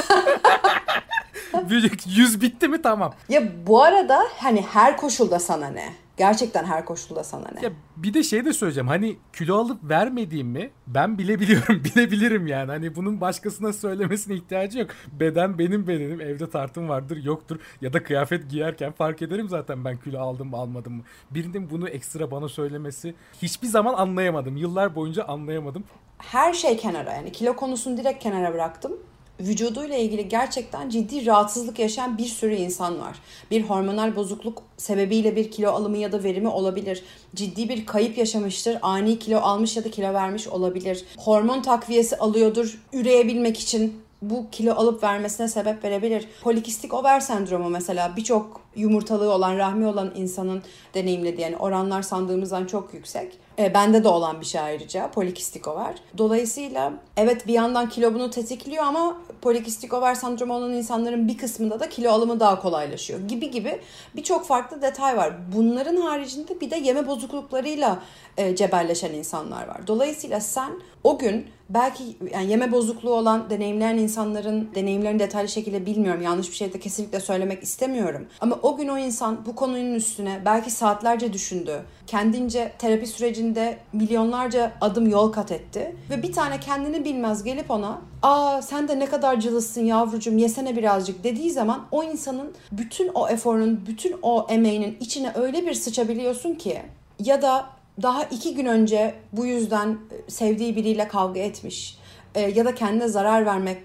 Yüz 2.06 2.40
bitti 2.40 2.68
mi 2.68 2.82
tamam. 2.82 3.14
Ya 3.28 3.42
bu 3.66 3.82
arada 3.82 4.20
hani 4.38 4.62
her 4.62 4.96
koşulda 4.96 5.38
sana 5.38 5.68
ne? 5.68 5.92
Gerçekten 6.18 6.64
her 6.64 6.84
koşulda 6.84 7.24
sana 7.24 7.46
ne? 7.54 7.64
Ya 7.64 7.70
bir 7.96 8.14
de 8.14 8.22
şey 8.22 8.44
de 8.44 8.52
söyleyeceğim. 8.52 8.88
Hani 8.88 9.16
kilo 9.32 9.56
alıp 9.56 9.78
vermediğimi 9.90 10.70
ben 10.86 11.18
bilebiliyorum. 11.18 11.84
Bilebilirim 11.84 12.46
yani. 12.46 12.70
Hani 12.70 12.96
bunun 12.96 13.20
başkasına 13.20 13.72
söylemesine 13.72 14.34
ihtiyacı 14.34 14.78
yok. 14.78 14.90
Beden 15.12 15.58
benim 15.58 15.86
bedenim. 15.86 16.20
Evde 16.20 16.50
tartım 16.50 16.88
vardır 16.88 17.24
yoktur. 17.24 17.56
Ya 17.80 17.92
da 17.92 18.02
kıyafet 18.02 18.50
giyerken 18.50 18.92
fark 18.92 19.22
ederim 19.22 19.48
zaten 19.48 19.84
ben 19.84 19.96
kilo 19.96 20.20
aldım 20.20 20.48
mı 20.48 20.56
almadım 20.56 20.92
mı. 20.92 21.02
Birinin 21.30 21.70
bunu 21.70 21.88
ekstra 21.88 22.30
bana 22.30 22.48
söylemesi 22.48 23.14
hiçbir 23.42 23.68
zaman 23.68 23.94
anlayamadım. 23.94 24.56
Yıllar 24.56 24.94
boyunca 24.94 25.24
anlayamadım. 25.24 25.84
Her 26.18 26.52
şey 26.52 26.76
kenara 26.76 27.12
yani 27.12 27.32
kilo 27.32 27.56
konusunu 27.56 27.96
direkt 27.96 28.22
kenara 28.22 28.54
bıraktım 28.54 28.92
vücuduyla 29.40 29.96
ilgili 29.96 30.28
gerçekten 30.28 30.88
ciddi 30.88 31.26
rahatsızlık 31.26 31.78
yaşayan 31.78 32.18
bir 32.18 32.26
sürü 32.26 32.54
insan 32.54 33.00
var. 33.00 33.18
Bir 33.50 33.62
hormonal 33.62 34.16
bozukluk 34.16 34.62
sebebiyle 34.76 35.36
bir 35.36 35.50
kilo 35.50 35.70
alımı 35.70 35.98
ya 35.98 36.12
da 36.12 36.22
verimi 36.24 36.48
olabilir. 36.48 37.02
Ciddi 37.34 37.68
bir 37.68 37.86
kayıp 37.86 38.18
yaşamıştır. 38.18 38.78
Ani 38.82 39.18
kilo 39.18 39.38
almış 39.38 39.76
ya 39.76 39.84
da 39.84 39.90
kilo 39.90 40.14
vermiş 40.14 40.48
olabilir. 40.48 41.04
Hormon 41.16 41.62
takviyesi 41.62 42.16
alıyordur 42.16 42.78
üreyebilmek 42.92 43.60
için 43.60 44.02
bu 44.22 44.50
kilo 44.50 44.74
alıp 44.74 45.02
vermesine 45.02 45.48
sebep 45.48 45.84
verebilir. 45.84 46.28
Polikistik 46.42 46.94
over 46.94 47.20
sendromu 47.20 47.70
mesela 47.70 48.16
birçok 48.16 48.60
yumurtalığı 48.78 49.32
olan, 49.32 49.58
rahmi 49.58 49.86
olan 49.86 50.12
insanın 50.16 50.62
deneyimlediği 50.94 51.42
yani 51.42 51.56
oranlar 51.56 52.02
sandığımızdan 52.02 52.66
çok 52.66 52.94
yüksek. 52.94 53.38
E, 53.58 53.74
bende 53.74 54.04
de 54.04 54.08
olan 54.08 54.40
bir 54.40 54.46
şey 54.46 54.60
ayrıca 54.60 55.10
polikistik 55.10 55.68
over. 55.68 55.94
Dolayısıyla 56.18 56.92
evet 57.16 57.46
bir 57.46 57.52
yandan 57.52 57.88
kilo 57.88 58.14
bunu 58.14 58.30
tetikliyor 58.30 58.84
ama 58.84 59.16
polikistik 59.42 59.94
over 59.94 60.14
sendromu 60.14 60.54
olan 60.54 60.72
insanların 60.72 61.28
bir 61.28 61.38
kısmında 61.38 61.80
da 61.80 61.88
kilo 61.88 62.10
alımı 62.10 62.40
daha 62.40 62.60
kolaylaşıyor 62.60 63.20
gibi 63.20 63.50
gibi 63.50 63.80
birçok 64.16 64.46
farklı 64.46 64.82
detay 64.82 65.16
var. 65.16 65.32
Bunların 65.56 65.96
haricinde 65.96 66.60
bir 66.60 66.70
de 66.70 66.76
yeme 66.76 67.06
bozukluklarıyla 67.06 68.02
e, 68.36 68.56
cebelleşen 68.56 69.12
insanlar 69.12 69.68
var. 69.68 69.86
Dolayısıyla 69.86 70.40
sen 70.40 70.70
o 71.04 71.18
gün 71.18 71.46
belki 71.68 72.04
yani 72.32 72.50
yeme 72.50 72.72
bozukluğu 72.72 73.14
olan 73.14 73.50
deneyimleyen 73.50 73.96
insanların 73.96 74.70
deneyimlerini 74.74 75.18
detaylı 75.18 75.48
şekilde 75.48 75.86
bilmiyorum. 75.86 76.22
Yanlış 76.22 76.50
bir 76.50 76.56
şey 76.56 76.72
de 76.72 76.80
kesinlikle 76.80 77.20
söylemek 77.20 77.62
istemiyorum. 77.62 78.26
Ama 78.40 78.58
gün 78.76 78.88
o 78.88 78.98
insan 78.98 79.46
bu 79.46 79.54
konunun 79.54 79.94
üstüne 79.94 80.42
belki 80.44 80.70
saatlerce 80.70 81.32
düşündü. 81.32 81.82
Kendince 82.06 82.72
terapi 82.78 83.06
sürecinde 83.06 83.78
milyonlarca 83.92 84.72
adım 84.80 85.08
yol 85.08 85.32
kat 85.32 85.52
etti. 85.52 85.96
Ve 86.10 86.22
bir 86.22 86.32
tane 86.32 86.60
kendini 86.60 87.04
bilmez 87.04 87.44
gelip 87.44 87.70
ona 87.70 88.00
''Aa 88.22 88.62
sen 88.62 88.88
de 88.88 88.98
ne 88.98 89.06
kadar 89.06 89.40
cılızsın 89.40 89.84
yavrucuğum 89.84 90.38
yesene 90.38 90.76
birazcık'' 90.76 91.24
dediği 91.24 91.50
zaman 91.50 91.86
o 91.90 92.02
insanın 92.02 92.52
bütün 92.72 93.08
o 93.08 93.28
eforun, 93.28 93.86
bütün 93.86 94.16
o 94.22 94.46
emeğinin 94.50 94.96
içine 95.00 95.32
öyle 95.34 95.66
bir 95.66 95.74
sıçabiliyorsun 95.74 96.54
ki 96.54 96.82
ya 97.18 97.42
da 97.42 97.66
daha 98.02 98.24
iki 98.24 98.54
gün 98.54 98.66
önce 98.66 99.14
bu 99.32 99.46
yüzden 99.46 99.98
sevdiği 100.28 100.76
biriyle 100.76 101.08
kavga 101.08 101.40
etmiş 101.40 101.98
e, 102.34 102.40
ya 102.40 102.64
da 102.64 102.74
kendine 102.74 103.08
zarar 103.08 103.46
vermek 103.46 103.78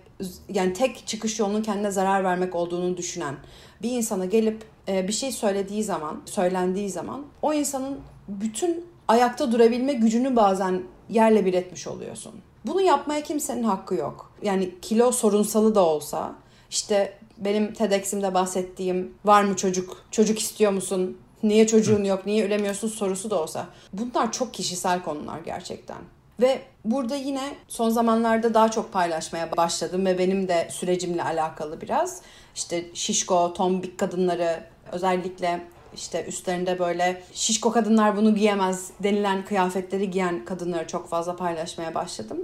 yani 0.49 0.73
tek 0.73 1.07
çıkış 1.07 1.39
yolunun 1.39 1.61
kendine 1.61 1.91
zarar 1.91 2.23
vermek 2.23 2.55
olduğunu 2.55 2.97
düşünen 2.97 3.35
bir 3.81 3.91
insana 3.91 4.25
gelip 4.25 4.63
e, 4.63 4.72
bir 4.87 5.13
şey 5.13 5.31
söylediği 5.31 5.83
zaman, 5.83 6.21
söylendiği 6.25 6.89
zaman 6.89 7.25
o 7.41 7.53
insanın 7.53 7.99
bütün 8.27 8.85
ayakta 9.07 9.51
durabilme 9.51 9.93
gücünü 9.93 10.35
bazen 10.35 10.83
yerle 11.09 11.45
bir 11.45 11.53
etmiş 11.53 11.87
oluyorsun. 11.87 12.33
Bunu 12.65 12.81
yapmaya 12.81 13.23
kimsenin 13.23 13.63
hakkı 13.63 13.95
yok. 13.95 14.31
Yani 14.41 14.71
kilo 14.81 15.11
sorunsalı 15.11 15.75
da 15.75 15.85
olsa 15.85 16.35
işte 16.69 17.17
benim 17.37 17.73
TEDx'imde 17.73 18.33
bahsettiğim 18.33 19.13
var 19.25 19.43
mı 19.43 19.55
çocuk, 19.55 20.05
çocuk 20.11 20.39
istiyor 20.39 20.71
musun, 20.71 21.17
niye 21.43 21.67
çocuğun 21.67 22.03
yok, 22.03 22.25
niye 22.25 22.45
üremiyorsun 22.45 22.87
sorusu 22.87 23.29
da 23.29 23.41
olsa. 23.41 23.67
Bunlar 23.93 24.31
çok 24.31 24.53
kişisel 24.53 25.03
konular 25.03 25.39
gerçekten. 25.39 25.97
Ve 26.41 26.61
burada 26.85 27.15
yine 27.15 27.55
son 27.67 27.89
zamanlarda 27.89 28.53
daha 28.53 28.71
çok 28.71 28.93
paylaşmaya 28.93 29.57
başladım 29.57 30.05
ve 30.05 30.17
benim 30.17 30.47
de 30.47 30.67
sürecimle 30.71 31.23
alakalı 31.23 31.81
biraz. 31.81 32.21
İşte 32.55 32.85
şişko, 32.93 33.53
tombik 33.53 33.97
kadınları 33.97 34.63
özellikle 34.91 35.61
işte 35.95 36.25
üstlerinde 36.25 36.79
böyle 36.79 37.23
şişko 37.33 37.71
kadınlar 37.71 38.17
bunu 38.17 38.35
giyemez 38.35 38.91
denilen 39.03 39.45
kıyafetleri 39.45 40.09
giyen 40.09 40.45
kadınları 40.45 40.87
çok 40.87 41.09
fazla 41.09 41.35
paylaşmaya 41.35 41.95
başladım. 41.95 42.37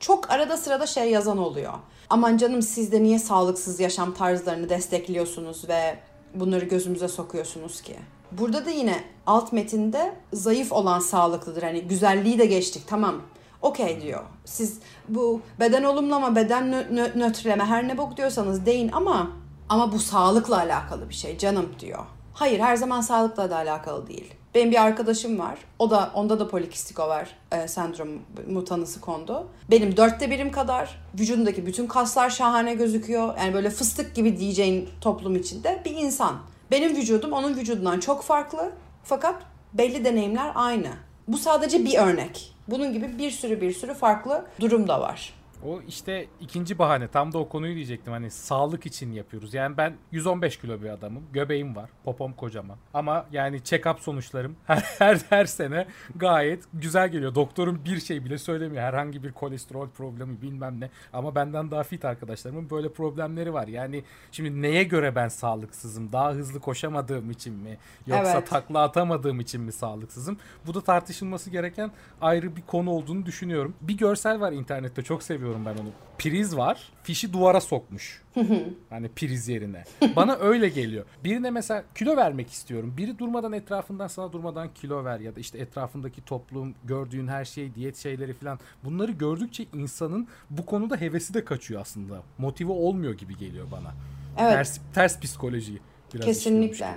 Çok 0.00 0.30
arada 0.30 0.56
sırada 0.56 0.86
şey 0.86 1.10
yazan 1.10 1.38
oluyor. 1.38 1.72
Aman 2.10 2.36
canım 2.36 2.62
siz 2.62 2.92
de 2.92 3.02
niye 3.02 3.18
sağlıksız 3.18 3.80
yaşam 3.80 4.14
tarzlarını 4.14 4.68
destekliyorsunuz 4.68 5.68
ve 5.68 5.98
bunları 6.34 6.64
gözümüze 6.64 7.08
sokuyorsunuz 7.08 7.80
ki? 7.80 7.96
Burada 8.32 8.66
da 8.66 8.70
yine 8.70 9.04
alt 9.26 9.52
metinde 9.52 10.14
zayıf 10.32 10.72
olan 10.72 11.00
sağlıklıdır. 11.00 11.62
Hani 11.62 11.80
güzelliği 11.82 12.38
de 12.38 12.46
geçtik 12.46 12.82
tamam. 12.86 13.22
Okey 13.62 14.00
diyor. 14.00 14.22
Siz 14.44 14.78
bu 15.08 15.40
beden 15.60 15.82
olumlama, 15.82 16.36
beden 16.36 16.64
nö- 16.72 17.18
nötrleme 17.18 17.64
her 17.64 17.88
ne 17.88 17.98
bok 17.98 18.16
diyorsanız 18.16 18.66
deyin 18.66 18.90
ama 18.92 19.30
ama 19.68 19.92
bu 19.92 19.98
sağlıkla 19.98 20.56
alakalı 20.56 21.08
bir 21.08 21.14
şey 21.14 21.38
canım 21.38 21.66
diyor. 21.80 22.04
Hayır 22.34 22.60
her 22.60 22.76
zaman 22.76 23.00
sağlıkla 23.00 23.50
da 23.50 23.56
alakalı 23.56 24.06
değil. 24.06 24.34
Benim 24.54 24.70
bir 24.70 24.82
arkadaşım 24.82 25.38
var. 25.38 25.58
O 25.78 25.90
da 25.90 26.10
onda 26.14 26.40
da 26.40 26.48
polikistik 26.48 27.00
over 27.00 27.36
e, 27.52 27.68
sendromu 27.68 28.64
tanısı 28.64 29.00
kondu. 29.00 29.46
Benim 29.70 29.96
dörtte 29.96 30.30
birim 30.30 30.52
kadar 30.52 31.00
vücudundaki 31.18 31.66
bütün 31.66 31.86
kaslar 31.86 32.30
şahane 32.30 32.74
gözüküyor. 32.74 33.34
Yani 33.38 33.54
böyle 33.54 33.70
fıstık 33.70 34.14
gibi 34.14 34.38
diyeceğin 34.38 34.88
toplum 35.00 35.36
içinde 35.36 35.82
bir 35.84 35.90
insan. 35.90 36.36
Benim 36.70 36.96
vücudum 36.96 37.32
onun 37.32 37.56
vücudundan 37.56 38.00
çok 38.00 38.22
farklı. 38.22 38.72
Fakat 39.04 39.42
belli 39.74 40.04
deneyimler 40.04 40.52
aynı. 40.54 40.90
Bu 41.28 41.38
sadece 41.38 41.84
bir 41.84 41.98
örnek. 41.98 42.54
Bunun 42.68 42.92
gibi 42.92 43.18
bir 43.18 43.30
sürü 43.30 43.60
bir 43.60 43.72
sürü 43.72 43.94
farklı 43.94 44.44
durum 44.60 44.88
da 44.88 45.00
var. 45.00 45.34
O 45.64 45.80
işte 45.88 46.26
ikinci 46.40 46.78
bahane. 46.78 47.08
Tam 47.08 47.32
da 47.32 47.38
o 47.38 47.48
konuyu 47.48 47.74
diyecektim. 47.74 48.12
Hani 48.12 48.30
sağlık 48.30 48.86
için 48.86 49.12
yapıyoruz. 49.12 49.54
Yani 49.54 49.76
ben 49.76 49.96
115 50.12 50.56
kilo 50.56 50.82
bir 50.82 50.88
adamım. 50.88 51.22
Göbeğim 51.32 51.76
var. 51.76 51.90
Popom 52.04 52.32
kocaman. 52.32 52.76
Ama 52.94 53.26
yani 53.32 53.56
check-up 53.56 54.00
sonuçlarım 54.00 54.56
her, 54.66 54.84
her, 54.98 55.20
her 55.28 55.44
sene 55.44 55.86
gayet 56.16 56.64
güzel 56.74 57.08
geliyor. 57.08 57.34
Doktorun 57.34 57.84
bir 57.84 58.00
şey 58.00 58.24
bile 58.24 58.38
söylemiyor. 58.38 58.82
Herhangi 58.82 59.24
bir 59.24 59.32
kolesterol 59.32 59.88
problemi 59.88 60.42
bilmem 60.42 60.80
ne. 60.80 60.90
Ama 61.12 61.34
benden 61.34 61.70
daha 61.70 61.82
fit 61.82 62.04
arkadaşlarımın 62.04 62.70
böyle 62.70 62.92
problemleri 62.92 63.52
var. 63.52 63.68
Yani 63.68 64.04
şimdi 64.32 64.62
neye 64.62 64.82
göre 64.82 65.14
ben 65.14 65.28
sağlıksızım? 65.28 66.12
Daha 66.12 66.32
hızlı 66.32 66.60
koşamadığım 66.60 67.30
için 67.30 67.54
mi? 67.54 67.78
Yoksa 68.06 68.32
evet. 68.32 68.50
takla 68.50 68.82
atamadığım 68.82 69.40
için 69.40 69.60
mi 69.60 69.72
sağlıksızım? 69.72 70.38
Bu 70.66 70.74
da 70.74 70.80
tartışılması 70.80 71.50
gereken 71.50 71.90
ayrı 72.20 72.56
bir 72.56 72.62
konu 72.62 72.90
olduğunu 72.90 73.26
düşünüyorum. 73.26 73.74
Bir 73.80 73.96
görsel 73.96 74.40
var 74.40 74.52
internette 74.52 75.02
çok 75.02 75.22
seviyorum 75.22 75.47
yapıyorum 75.48 75.64
ben 75.66 75.82
onu. 75.82 75.90
Priz 76.18 76.56
var. 76.56 76.92
Fişi 77.02 77.32
duvara 77.32 77.60
sokmuş. 77.60 78.22
hani 78.90 79.08
priz 79.08 79.48
yerine. 79.48 79.84
Bana 80.16 80.36
öyle 80.36 80.68
geliyor. 80.68 81.04
Birine 81.24 81.50
mesela 81.50 81.84
kilo 81.94 82.16
vermek 82.16 82.50
istiyorum. 82.50 82.94
Biri 82.96 83.18
durmadan 83.18 83.52
etrafından 83.52 84.06
sana 84.06 84.32
durmadan 84.32 84.74
kilo 84.74 85.04
ver 85.04 85.20
ya 85.20 85.36
da 85.36 85.40
işte 85.40 85.58
etrafındaki 85.58 86.24
toplum, 86.24 86.74
gördüğün 86.84 87.28
her 87.28 87.44
şey, 87.44 87.74
diyet 87.74 87.96
şeyleri 87.96 88.34
falan. 88.34 88.58
Bunları 88.84 89.12
gördükçe 89.12 89.64
insanın 89.74 90.28
bu 90.50 90.66
konuda 90.66 90.96
hevesi 90.96 91.34
de 91.34 91.44
kaçıyor 91.44 91.80
aslında. 91.80 92.22
Motive 92.38 92.72
olmuyor 92.72 93.14
gibi 93.14 93.36
geliyor 93.36 93.66
bana. 93.72 93.94
Evet. 94.38 94.52
Ters, 94.52 94.78
ters 94.94 95.20
psikoloji 95.20 95.78
biraz 96.14 96.26
Kesinlikle 96.26 96.96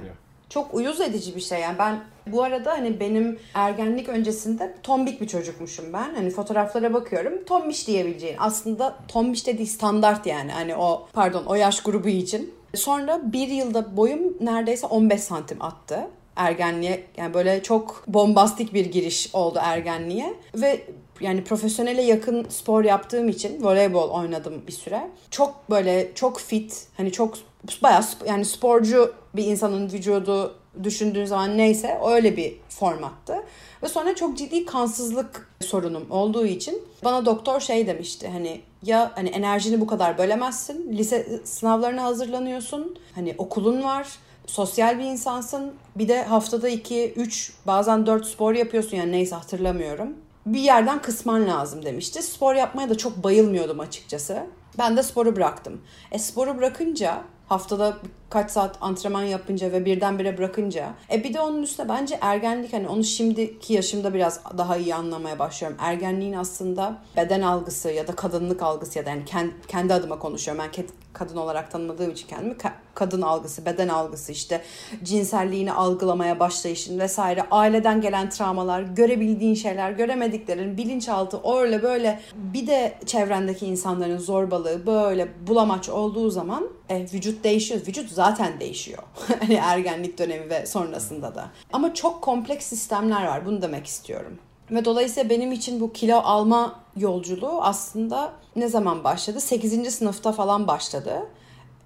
çok 0.51 0.73
uyuz 0.73 1.01
edici 1.01 1.35
bir 1.35 1.41
şey 1.41 1.59
yani 1.59 1.77
ben 1.79 1.99
bu 2.27 2.43
arada 2.43 2.71
hani 2.71 2.99
benim 2.99 3.39
ergenlik 3.53 4.09
öncesinde 4.09 4.75
tombik 4.83 5.21
bir 5.21 5.27
çocukmuşum 5.27 5.93
ben. 5.93 6.15
Hani 6.15 6.29
fotoğraflara 6.29 6.93
bakıyorum 6.93 7.45
tombiş 7.45 7.87
diyebileceğin. 7.87 8.35
Aslında 8.39 8.97
tombiş 9.07 9.47
dediği 9.47 9.67
standart 9.67 10.25
yani 10.25 10.51
hani 10.51 10.75
o 10.75 11.07
pardon 11.13 11.45
o 11.45 11.55
yaş 11.55 11.83
grubu 11.83 12.07
için. 12.07 12.53
Sonra 12.75 13.33
bir 13.33 13.47
yılda 13.47 13.97
boyum 13.97 14.37
neredeyse 14.41 14.87
15 14.87 15.21
santim 15.21 15.61
attı 15.61 16.07
ergenliğe 16.35 17.03
yani 17.17 17.33
böyle 17.33 17.63
çok 17.63 18.03
bombastik 18.07 18.73
bir 18.73 18.85
giriş 18.85 19.29
oldu 19.33 19.59
ergenliğe 19.61 20.33
ve 20.55 20.81
yani 21.21 21.43
profesyonele 21.43 22.01
yakın 22.01 22.45
spor 22.49 22.83
yaptığım 22.83 23.29
için 23.29 23.63
voleybol 23.63 24.09
oynadım 24.09 24.63
bir 24.67 24.71
süre. 24.71 25.07
Çok 25.31 25.69
böyle 25.69 26.11
çok 26.15 26.39
fit 26.39 26.87
hani 26.97 27.11
çok 27.11 27.37
bayağı 27.83 28.03
yani 28.27 28.45
sporcu 28.45 29.13
bir 29.35 29.45
insanın 29.45 29.91
vücudu 29.91 30.55
düşündüğün 30.83 31.25
zaman 31.25 31.57
neyse 31.57 31.99
öyle 32.05 32.37
bir 32.37 32.55
formattı. 32.69 33.35
Ve 33.83 33.87
sonra 33.87 34.15
çok 34.15 34.37
ciddi 34.37 34.65
kansızlık 34.65 35.49
sorunum 35.61 36.11
olduğu 36.11 36.45
için 36.45 36.81
bana 37.03 37.25
doktor 37.25 37.59
şey 37.59 37.87
demişti 37.87 38.27
hani 38.27 38.61
ya 38.83 39.11
hani 39.15 39.29
enerjini 39.29 39.81
bu 39.81 39.87
kadar 39.87 40.17
bölemezsin. 40.17 40.97
Lise 40.97 41.39
sınavlarına 41.43 42.03
hazırlanıyorsun. 42.03 42.97
Hani 43.15 43.35
okulun 43.37 43.83
var. 43.83 44.07
Sosyal 44.47 44.99
bir 44.99 45.03
insansın. 45.03 45.73
Bir 45.95 46.07
de 46.07 46.23
haftada 46.23 46.69
2, 46.69 47.13
3 47.15 47.53
bazen 47.67 48.05
4 48.05 48.25
spor 48.25 48.53
yapıyorsun 48.53 48.97
yani 48.97 49.11
neyse 49.11 49.35
hatırlamıyorum. 49.35 50.13
Bir 50.45 50.59
yerden 50.59 51.01
kısman 51.01 51.47
lazım 51.47 51.85
demişti. 51.85 52.23
Spor 52.23 52.55
yapmaya 52.55 52.89
da 52.89 52.97
çok 52.97 53.23
bayılmıyordum 53.23 53.79
açıkçası. 53.79 54.43
Ben 54.77 54.97
de 54.97 55.03
sporu 55.03 55.35
bıraktım. 55.35 55.81
E 56.11 56.19
sporu 56.19 56.57
bırakınca 56.57 57.21
haftada 57.51 57.97
kaç 58.29 58.51
saat 58.51 58.77
antrenman 58.81 59.23
yapınca 59.23 59.71
ve 59.71 59.85
birdenbire 59.85 60.37
bırakınca. 60.37 60.93
E 61.11 61.23
bir 61.23 61.33
de 61.33 61.39
onun 61.39 61.63
üstüne 61.63 61.89
bence 61.89 62.17
ergenlik 62.21 62.73
hani 62.73 62.87
onu 62.87 63.03
şimdiki 63.03 63.73
yaşımda 63.73 64.13
biraz 64.13 64.41
daha 64.57 64.77
iyi 64.77 64.95
anlamaya 64.95 65.39
başlıyorum. 65.39 65.77
Ergenliğin 65.81 66.33
aslında 66.33 66.97
beden 67.17 67.41
algısı 67.41 67.91
ya 67.91 68.07
da 68.07 68.15
kadınlık 68.15 68.63
algısı 68.63 68.99
ya 68.99 69.05
da 69.05 69.09
yani 69.09 69.23
kendi, 69.67 69.93
adıma 69.93 70.19
konuşuyorum. 70.19 70.63
Ben 70.63 70.71
kadın 71.13 71.37
olarak 71.37 71.71
tanımadığım 71.71 72.11
için 72.11 72.27
kendimi 72.27 72.55
kadın 72.93 73.21
algısı, 73.21 73.65
beden 73.65 73.87
algısı 73.87 74.31
işte 74.31 74.61
cinselliğini 75.03 75.73
algılamaya 75.73 76.39
başlayışın 76.39 76.99
vesaire 76.99 77.45
aileden 77.51 78.01
gelen 78.01 78.29
travmalar, 78.29 78.81
görebildiğin 78.81 79.55
şeyler, 79.55 79.91
göremediklerin 79.91 80.77
bilinçaltı 80.77 81.39
öyle 81.59 81.83
böyle 81.83 82.19
bir 82.35 82.67
de 82.67 82.97
çevrendeki 83.05 83.65
insanların 83.65 84.17
zorbalığı 84.17 84.85
böyle 84.85 85.47
bulamaç 85.47 85.89
olduğu 85.89 86.29
zaman 86.29 86.69
e, 86.89 87.05
vücut 87.13 87.43
değişiyor. 87.43 87.81
Vücut 87.87 88.11
zaten 88.11 88.59
değişiyor. 88.59 89.03
hani 89.39 89.53
ergenlik 89.53 90.17
dönemi 90.17 90.49
ve 90.49 90.65
sonrasında 90.65 91.35
da. 91.35 91.49
Ama 91.73 91.93
çok 91.93 92.21
kompleks 92.21 92.65
sistemler 92.65 93.25
var. 93.25 93.45
Bunu 93.45 93.61
demek 93.61 93.85
istiyorum. 93.85 94.37
Ve 94.71 94.85
dolayısıyla 94.85 95.29
benim 95.29 95.51
için 95.51 95.81
bu 95.81 95.93
kilo 95.93 96.17
alma 96.17 96.79
yolculuğu 96.97 97.61
aslında 97.61 98.33
ne 98.55 98.67
zaman 98.67 99.03
başladı? 99.03 99.39
8. 99.39 99.93
sınıfta 99.93 100.31
falan 100.31 100.67
başladı. 100.67 101.27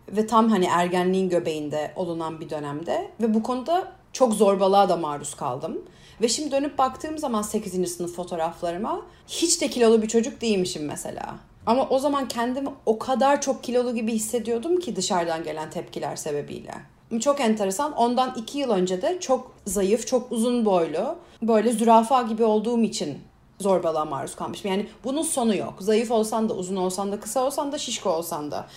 Ve 0.10 0.28
tam 0.28 0.50
hani 0.50 0.66
ergenliğin 0.66 1.30
göbeğinde 1.30 1.94
olunan 1.96 2.40
bir 2.40 2.50
dönemde. 2.50 3.12
Ve 3.22 3.34
bu 3.34 3.44
konuda 3.44 3.92
çok 4.14 4.34
zorbalığa 4.34 4.90
da 4.90 4.98
maruz 4.98 5.34
kaldım. 5.34 5.82
Ve 6.22 6.28
şimdi 6.28 6.52
dönüp 6.52 6.78
baktığım 6.78 7.18
zaman 7.18 7.42
8. 7.42 7.96
sınıf 7.96 8.16
fotoğraflarıma 8.16 9.02
hiç 9.28 9.62
de 9.62 9.68
kilolu 9.68 10.02
bir 10.02 10.08
çocuk 10.08 10.42
değilmişim 10.42 10.86
mesela. 10.86 11.36
Ama 11.66 11.90
o 11.90 12.00
zaman 12.00 12.28
kendimi 12.28 12.70
o 12.86 13.00
kadar 13.00 13.42
çok 13.42 13.64
kilolu 13.64 13.96
gibi 13.96 14.14
hissediyordum 14.14 14.80
ki 14.80 14.96
dışarıdan 14.96 15.44
gelen 15.44 15.70
tepkiler 15.70 16.16
sebebiyle. 16.16 16.74
Çok 17.20 17.42
enteresan. 17.42 17.94
Ondan 17.94 18.34
iki 18.38 18.58
yıl 18.58 18.70
önce 18.70 19.02
de 19.02 19.20
çok 19.20 19.52
zayıf, 19.66 20.08
çok 20.08 20.32
uzun 20.32 20.66
boylu, 20.66 21.16
böyle 21.42 21.72
zürafa 21.72 22.22
gibi 22.22 22.44
olduğum 22.44 22.82
için 22.84 23.20
zorbalığa 23.60 24.06
maruz 24.06 24.36
kalmışım. 24.36 24.72
Yani 24.72 24.88
bunun 25.04 25.22
sonu 25.22 25.56
yok. 25.56 25.74
Zayıf 25.80 26.12
olsan 26.12 26.50
da, 26.50 26.54
uzun 26.54 26.76
olsan 26.76 27.12
da, 27.12 27.20
kısa 27.20 27.44
olsan 27.46 27.72
da, 27.72 27.78
şişko 27.78 28.10
olsan 28.10 28.52
da, 28.52 28.68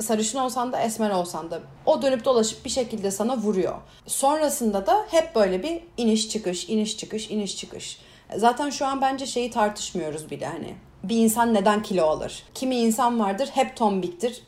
sarışın 0.00 0.38
olsan 0.38 0.72
da, 0.72 0.80
esmer 0.80 1.10
olsan 1.10 1.50
da 1.50 1.60
o 1.86 2.02
dönüp 2.02 2.24
dolaşıp 2.24 2.64
bir 2.64 2.70
şekilde 2.70 3.10
sana 3.10 3.36
vuruyor. 3.36 3.74
Sonrasında 4.06 4.86
da 4.86 5.06
hep 5.10 5.34
böyle 5.34 5.62
bir 5.62 5.80
iniş 5.96 6.28
çıkış, 6.28 6.68
iniş 6.68 6.98
çıkış, 6.98 7.30
iniş 7.30 7.56
çıkış. 7.56 7.98
Zaten 8.36 8.70
şu 8.70 8.86
an 8.86 9.00
bence 9.00 9.26
şeyi 9.26 9.50
tartışmıyoruz 9.50 10.30
bile 10.30 10.46
hani 10.46 10.74
bir 11.04 11.16
insan 11.16 11.54
neden 11.54 11.82
kilo 11.82 12.04
alır? 12.04 12.42
Kimi 12.54 12.76
insan 12.76 13.20
vardır 13.20 13.48
hep 13.54 13.76
tombiktir. 13.76 14.42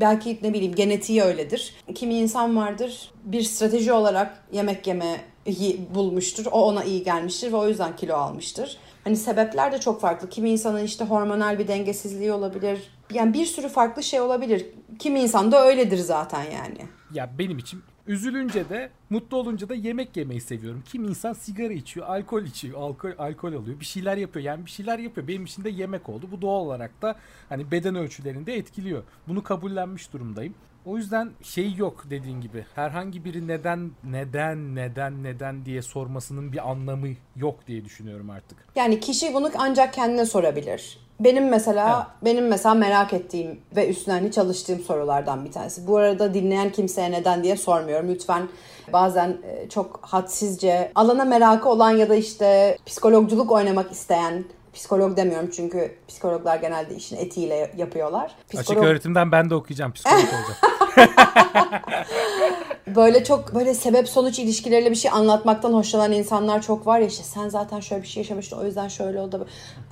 Belki 0.00 0.38
ne 0.42 0.54
bileyim 0.54 0.74
genetiği 0.74 1.22
öyledir. 1.22 1.74
Kimi 1.94 2.14
insan 2.14 2.56
vardır 2.56 3.10
bir 3.24 3.42
strateji 3.42 3.92
olarak 3.92 4.44
yemek 4.52 4.86
yeme 4.86 5.20
bulmuştur. 5.94 6.46
O 6.46 6.64
ona 6.64 6.84
iyi 6.84 7.02
gelmiştir 7.02 7.52
ve 7.52 7.56
o 7.56 7.68
yüzden 7.68 7.96
kilo 7.96 8.14
almıştır. 8.16 8.76
Hani 9.04 9.16
sebepler 9.16 9.72
de 9.72 9.80
çok 9.80 10.00
farklı. 10.00 10.28
Kimi 10.30 10.50
insanın 10.50 10.84
işte 10.84 11.04
hormonal 11.04 11.58
bir 11.58 11.68
dengesizliği 11.68 12.32
olabilir. 12.32 12.78
Yani 13.12 13.34
bir 13.34 13.46
sürü 13.46 13.68
farklı 13.68 14.02
şey 14.02 14.20
olabilir. 14.20 14.66
Kimi 14.98 15.20
insan 15.20 15.52
da 15.52 15.66
öyledir 15.66 15.98
zaten 15.98 16.42
yani. 16.42 16.78
Ya 17.12 17.30
benim 17.38 17.58
için 17.58 17.82
Üzülünce 18.06 18.68
de 18.68 18.90
mutlu 19.10 19.36
olunca 19.36 19.68
da 19.68 19.74
yemek 19.74 20.16
yemeyi 20.16 20.40
seviyorum. 20.40 20.82
Kim 20.86 21.04
insan 21.04 21.32
sigara 21.32 21.72
içiyor, 21.72 22.06
alkol 22.06 22.42
içiyor, 22.42 22.80
alkol, 22.80 23.10
alkol 23.18 23.52
alıyor, 23.52 23.80
bir 23.80 23.84
şeyler 23.84 24.16
yapıyor. 24.16 24.44
Yani 24.44 24.66
bir 24.66 24.70
şeyler 24.70 24.98
yapıyor. 24.98 25.28
Benim 25.28 25.44
için 25.44 25.64
de 25.64 25.70
yemek 25.70 26.08
oldu. 26.08 26.28
Bu 26.32 26.42
doğal 26.42 26.60
olarak 26.60 27.02
da 27.02 27.16
hani 27.48 27.70
beden 27.70 27.94
ölçülerinde 27.94 28.54
etkiliyor. 28.54 29.02
Bunu 29.28 29.42
kabullenmiş 29.42 30.12
durumdayım. 30.12 30.54
O 30.84 30.96
yüzden 30.96 31.30
şey 31.42 31.74
yok 31.74 32.04
dediğin 32.10 32.40
gibi. 32.40 32.66
Herhangi 32.74 33.24
biri 33.24 33.48
neden 33.48 33.90
neden 34.04 34.74
neden 34.74 35.22
neden 35.22 35.64
diye 35.64 35.82
sormasının 35.82 36.52
bir 36.52 36.70
anlamı 36.70 37.08
yok 37.36 37.66
diye 37.66 37.84
düşünüyorum 37.84 38.30
artık. 38.30 38.58
Yani 38.76 39.00
kişi 39.00 39.34
bunu 39.34 39.50
ancak 39.58 39.94
kendine 39.94 40.26
sorabilir. 40.26 41.03
Benim 41.20 41.48
mesela 41.48 41.96
evet. 41.96 42.34
benim 42.34 42.48
mesela 42.48 42.74
merak 42.74 43.12
ettiğim 43.12 43.60
ve 43.76 43.88
üstüne 43.88 44.14
hani 44.14 44.32
çalıştığım 44.32 44.80
sorulardan 44.80 45.44
bir 45.44 45.52
tanesi. 45.52 45.86
Bu 45.86 45.96
arada 45.96 46.34
dinleyen 46.34 46.72
kimseye 46.72 47.10
neden 47.10 47.44
diye 47.44 47.56
sormuyorum. 47.56 48.08
Lütfen 48.08 48.48
bazen 48.92 49.28
e, 49.28 49.68
çok 49.68 50.00
hadsizce 50.02 50.92
alana 50.94 51.24
merakı 51.24 51.68
olan 51.68 51.90
ya 51.90 52.08
da 52.08 52.14
işte 52.14 52.78
psikologculuk 52.86 53.52
oynamak 53.52 53.92
isteyen 53.92 54.44
psikolog 54.74 55.16
demiyorum 55.16 55.50
çünkü 55.56 55.94
psikologlar 56.08 56.56
genelde 56.56 56.94
işin 56.94 57.16
etiğiyle 57.16 57.72
yapıyorlar. 57.76 58.34
Psikolog... 58.48 58.78
Açık 58.78 58.90
öğretimden 58.90 59.32
ben 59.32 59.50
de 59.50 59.54
okuyacağım 59.54 59.92
psikolog 59.92 60.18
olacağım. 60.18 60.74
böyle 62.86 63.24
çok 63.24 63.54
böyle 63.54 63.74
sebep 63.74 64.08
sonuç 64.08 64.38
ilişkileriyle 64.38 64.90
bir 64.90 64.96
şey 64.96 65.10
anlatmaktan 65.10 65.72
hoşlanan 65.72 66.12
insanlar 66.12 66.62
çok 66.62 66.86
var 66.86 66.98
ya 66.98 67.06
işte 67.06 67.24
sen 67.24 67.48
zaten 67.48 67.80
şöyle 67.80 68.02
bir 68.02 68.08
şey 68.08 68.22
yaşamıştın 68.22 68.58
o 68.58 68.64
yüzden 68.64 68.88
şöyle 68.88 69.20
oldu. 69.20 69.46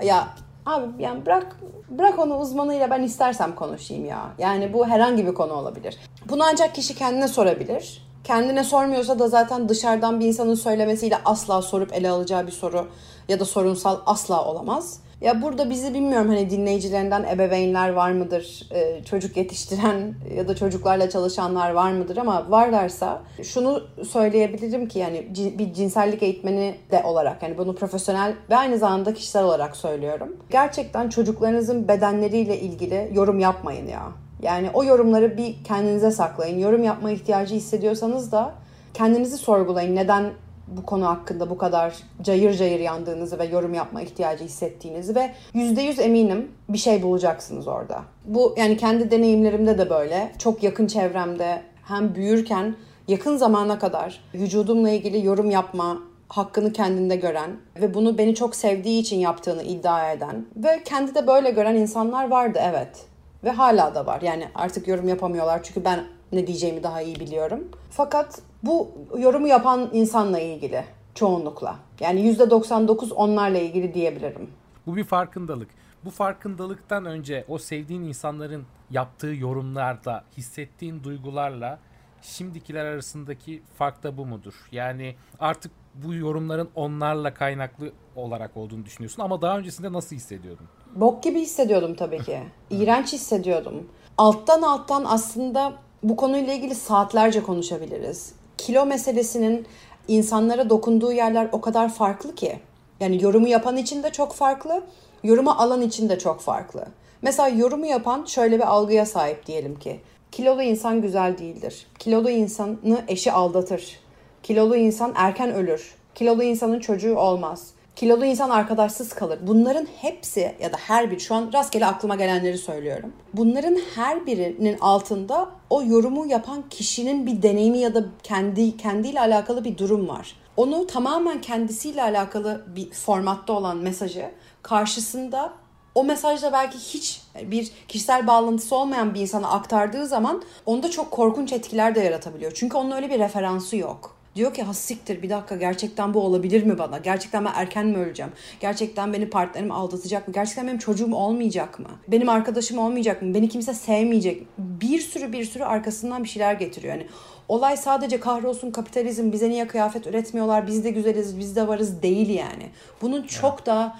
Ya 0.04 0.28
Abi 0.66 1.02
yani 1.02 1.26
bırak 1.26 1.56
bırak 1.90 2.18
onu 2.18 2.38
uzmanıyla 2.38 2.90
ben 2.90 3.02
istersem 3.02 3.54
konuşayım 3.54 4.04
ya. 4.04 4.30
Yani 4.38 4.72
bu 4.72 4.86
herhangi 4.86 5.26
bir 5.26 5.34
konu 5.34 5.52
olabilir. 5.52 5.98
Bunu 6.28 6.42
ancak 6.44 6.74
kişi 6.74 6.94
kendine 6.94 7.28
sorabilir. 7.28 8.02
Kendine 8.24 8.64
sormuyorsa 8.64 9.18
da 9.18 9.28
zaten 9.28 9.68
dışarıdan 9.68 10.20
bir 10.20 10.26
insanın 10.26 10.54
söylemesiyle 10.54 11.18
asla 11.24 11.62
sorup 11.62 11.92
ele 11.92 12.10
alacağı 12.10 12.46
bir 12.46 12.52
soru 12.52 12.88
ya 13.28 13.40
da 13.40 13.44
sorunsal 13.44 13.96
asla 14.06 14.44
olamaz. 14.44 15.00
Ya 15.22 15.42
burada 15.42 15.70
bizi 15.70 15.94
bilmiyorum 15.94 16.28
hani 16.28 16.50
dinleyicilerinden 16.50 17.24
ebeveynler 17.24 17.90
var 17.90 18.12
mıdır, 18.12 18.68
ee, 18.74 19.04
çocuk 19.04 19.36
yetiştiren 19.36 20.14
ya 20.36 20.48
da 20.48 20.56
çocuklarla 20.56 21.10
çalışanlar 21.10 21.70
var 21.70 21.92
mıdır 21.92 22.16
ama 22.16 22.50
varlarsa 22.50 23.22
şunu 23.42 23.82
söyleyebilirim 24.08 24.88
ki 24.88 24.98
yani 24.98 25.26
bir 25.58 25.72
cinsellik 25.72 26.22
eğitmeni 26.22 26.74
de 26.90 27.02
olarak 27.04 27.42
yani 27.42 27.58
bunu 27.58 27.74
profesyonel 27.74 28.34
ve 28.50 28.56
aynı 28.56 28.78
zamanda 28.78 29.14
kişisel 29.14 29.44
olarak 29.44 29.76
söylüyorum. 29.76 30.36
Gerçekten 30.50 31.08
çocuklarınızın 31.08 31.88
bedenleriyle 31.88 32.60
ilgili 32.60 33.10
yorum 33.12 33.38
yapmayın 33.38 33.86
ya. 33.86 34.02
Yani 34.42 34.70
o 34.74 34.84
yorumları 34.84 35.36
bir 35.36 35.64
kendinize 35.64 36.10
saklayın. 36.10 36.58
Yorum 36.58 36.84
yapma 36.84 37.10
ihtiyacı 37.10 37.54
hissediyorsanız 37.54 38.32
da 38.32 38.54
kendinizi 38.94 39.38
sorgulayın. 39.38 39.96
Neden 39.96 40.32
bu 40.66 40.86
konu 40.86 41.06
hakkında 41.06 41.50
bu 41.50 41.58
kadar 41.58 41.94
cayır 42.22 42.54
cayır 42.54 42.80
yandığınızı 42.80 43.38
ve 43.38 43.44
yorum 43.44 43.74
yapma 43.74 44.02
ihtiyacı 44.02 44.44
hissettiğinizi 44.44 45.14
ve 45.14 45.30
yüzde 45.54 45.82
yüz 45.82 45.98
eminim 45.98 46.50
bir 46.68 46.78
şey 46.78 47.02
bulacaksınız 47.02 47.68
orada. 47.68 48.02
Bu 48.24 48.54
yani 48.56 48.76
kendi 48.76 49.10
deneyimlerimde 49.10 49.78
de 49.78 49.90
böyle. 49.90 50.32
Çok 50.38 50.62
yakın 50.62 50.86
çevremde 50.86 51.62
hem 51.84 52.14
büyürken 52.14 52.76
yakın 53.08 53.36
zamana 53.36 53.78
kadar 53.78 54.20
vücudumla 54.34 54.90
ilgili 54.90 55.26
yorum 55.26 55.50
yapma 55.50 55.98
hakkını 56.28 56.72
kendinde 56.72 57.16
gören 57.16 57.50
ve 57.80 57.94
bunu 57.94 58.18
beni 58.18 58.34
çok 58.34 58.56
sevdiği 58.56 59.00
için 59.00 59.18
yaptığını 59.18 59.62
iddia 59.62 60.12
eden 60.12 60.46
ve 60.56 60.82
kendi 60.84 61.14
de 61.14 61.26
böyle 61.26 61.50
gören 61.50 61.74
insanlar 61.74 62.30
vardı 62.30 62.58
evet. 62.62 63.06
Ve 63.44 63.50
hala 63.50 63.94
da 63.94 64.06
var. 64.06 64.22
Yani 64.22 64.48
artık 64.54 64.88
yorum 64.88 65.08
yapamıyorlar 65.08 65.62
çünkü 65.62 65.84
ben 65.84 66.00
ne 66.32 66.46
diyeceğimi 66.46 66.82
daha 66.82 67.02
iyi 67.02 67.16
biliyorum. 67.20 67.68
Fakat 67.90 68.42
bu 68.62 68.90
yorumu 69.18 69.48
yapan 69.48 69.90
insanla 69.92 70.40
ilgili 70.40 70.84
çoğunlukla. 71.14 71.76
Yani 72.00 72.32
%99 72.32 73.12
onlarla 73.12 73.58
ilgili 73.58 73.94
diyebilirim. 73.94 74.50
Bu 74.86 74.96
bir 74.96 75.04
farkındalık. 75.04 75.68
Bu 76.04 76.10
farkındalıktan 76.10 77.04
önce 77.04 77.44
o 77.48 77.58
sevdiğin 77.58 78.02
insanların 78.02 78.64
yaptığı 78.90 79.34
yorumlarda 79.34 80.24
hissettiğin 80.36 81.04
duygularla 81.04 81.78
şimdikiler 82.22 82.84
arasındaki 82.84 83.62
fark 83.78 84.02
da 84.02 84.16
bu 84.16 84.26
mudur? 84.26 84.54
Yani 84.72 85.14
artık 85.40 85.72
bu 85.94 86.14
yorumların 86.14 86.68
onlarla 86.74 87.34
kaynaklı 87.34 87.92
olarak 88.16 88.56
olduğunu 88.56 88.84
düşünüyorsun 88.84 89.22
ama 89.22 89.42
daha 89.42 89.58
öncesinde 89.58 89.92
nasıl 89.92 90.16
hissediyordun? 90.16 90.66
Bok 90.94 91.22
gibi 91.22 91.40
hissediyordum 91.40 91.94
tabii 91.94 92.22
ki. 92.22 92.42
İğrenç 92.70 93.12
hissediyordum. 93.12 93.88
Alttan 94.18 94.62
alttan 94.62 95.04
aslında 95.08 95.72
bu 96.02 96.16
konuyla 96.16 96.52
ilgili 96.52 96.74
saatlerce 96.74 97.42
konuşabiliriz. 97.42 98.32
Kilo 98.58 98.86
meselesinin 98.86 99.66
insanlara 100.08 100.70
dokunduğu 100.70 101.12
yerler 101.12 101.48
o 101.52 101.60
kadar 101.60 101.88
farklı 101.88 102.34
ki. 102.34 102.58
Yani 103.00 103.22
yorumu 103.22 103.48
yapan 103.48 103.76
için 103.76 104.02
de 104.02 104.10
çok 104.10 104.32
farklı, 104.32 104.82
yorumu 105.22 105.50
alan 105.50 105.82
için 105.82 106.08
de 106.08 106.18
çok 106.18 106.40
farklı. 106.40 106.86
Mesela 107.22 107.48
yorumu 107.48 107.86
yapan 107.86 108.24
şöyle 108.24 108.56
bir 108.56 108.72
algıya 108.72 109.06
sahip 109.06 109.46
diyelim 109.46 109.78
ki. 109.78 110.00
Kilolu 110.32 110.62
insan 110.62 111.02
güzel 111.02 111.38
değildir. 111.38 111.86
Kilolu 111.98 112.30
insanı 112.30 113.04
eşi 113.08 113.32
aldatır. 113.32 114.00
Kilolu 114.42 114.76
insan 114.76 115.12
erken 115.16 115.54
ölür. 115.54 115.94
Kilolu 116.14 116.42
insanın 116.42 116.80
çocuğu 116.80 117.16
olmaz. 117.16 117.70
Kilolu 117.96 118.24
insan 118.24 118.50
arkadaşsız 118.50 119.12
kalır. 119.12 119.38
Bunların 119.42 119.86
hepsi 120.00 120.54
ya 120.60 120.72
da 120.72 120.76
her 120.76 121.10
biri 121.10 121.20
şu 121.20 121.34
an 121.34 121.50
rastgele 121.52 121.86
aklıma 121.86 122.14
gelenleri 122.14 122.58
söylüyorum. 122.58 123.12
Bunların 123.34 123.78
her 123.94 124.26
birinin 124.26 124.78
altında 124.78 125.48
o 125.70 125.82
yorumu 125.82 126.26
yapan 126.26 126.68
kişinin 126.70 127.26
bir 127.26 127.42
deneyimi 127.42 127.78
ya 127.78 127.94
da 127.94 128.04
kendi 128.22 128.76
kendiyle 128.76 129.20
alakalı 129.20 129.64
bir 129.64 129.78
durum 129.78 130.08
var. 130.08 130.36
Onu 130.56 130.86
tamamen 130.86 131.40
kendisiyle 131.40 132.02
alakalı 132.02 132.64
bir 132.76 132.90
formatta 132.90 133.52
olan 133.52 133.76
mesajı 133.76 134.30
karşısında 134.62 135.52
o 135.94 136.04
mesajla 136.04 136.52
belki 136.52 136.78
hiç 136.78 137.22
bir 137.42 137.70
kişisel 137.88 138.26
bağlantısı 138.26 138.76
olmayan 138.76 139.14
bir 139.14 139.20
insana 139.20 139.48
aktardığı 139.48 140.06
zaman 140.06 140.42
onda 140.66 140.90
çok 140.90 141.10
korkunç 141.10 141.52
etkiler 141.52 141.94
de 141.94 142.00
yaratabiliyor. 142.00 142.52
Çünkü 142.54 142.76
onun 142.76 142.90
öyle 142.90 143.10
bir 143.10 143.18
referansı 143.18 143.76
yok. 143.76 144.21
Diyor 144.36 144.54
ki 144.54 144.62
ha 144.62 144.74
siktir 144.74 145.22
bir 145.22 145.30
dakika 145.30 145.56
gerçekten 145.56 146.14
bu 146.14 146.20
olabilir 146.20 146.62
mi 146.62 146.78
bana? 146.78 146.98
Gerçekten 146.98 147.44
ben 147.44 147.52
erken 147.54 147.86
mi 147.86 147.98
öleceğim? 147.98 148.32
Gerçekten 148.60 149.12
beni 149.12 149.30
partnerim 149.30 149.72
aldatacak 149.72 150.28
mı? 150.28 150.34
Gerçekten 150.34 150.66
benim 150.66 150.78
çocuğum 150.78 151.14
olmayacak 151.14 151.78
mı? 151.78 151.88
Benim 152.08 152.28
arkadaşım 152.28 152.78
olmayacak 152.78 153.22
mı? 153.22 153.34
Beni 153.34 153.48
kimse 153.48 153.74
sevmeyecek 153.74 154.40
mi? 154.40 154.46
Bir 154.58 155.00
sürü 155.00 155.32
bir 155.32 155.44
sürü 155.44 155.64
arkasından 155.64 156.24
bir 156.24 156.28
şeyler 156.28 156.54
getiriyor. 156.54 156.94
Yani 156.94 157.06
olay 157.48 157.76
sadece 157.76 158.20
kahrolsun 158.20 158.70
kapitalizm 158.70 159.32
bize 159.32 159.50
niye 159.50 159.66
kıyafet 159.66 160.06
üretmiyorlar 160.06 160.66
biz 160.66 160.84
de 160.84 160.90
güzeliz 160.90 161.38
biz 161.38 161.56
de 161.56 161.68
varız 161.68 162.02
değil 162.02 162.28
yani. 162.28 162.70
Bunun 163.02 163.22
çok 163.22 163.66
daha 163.66 163.98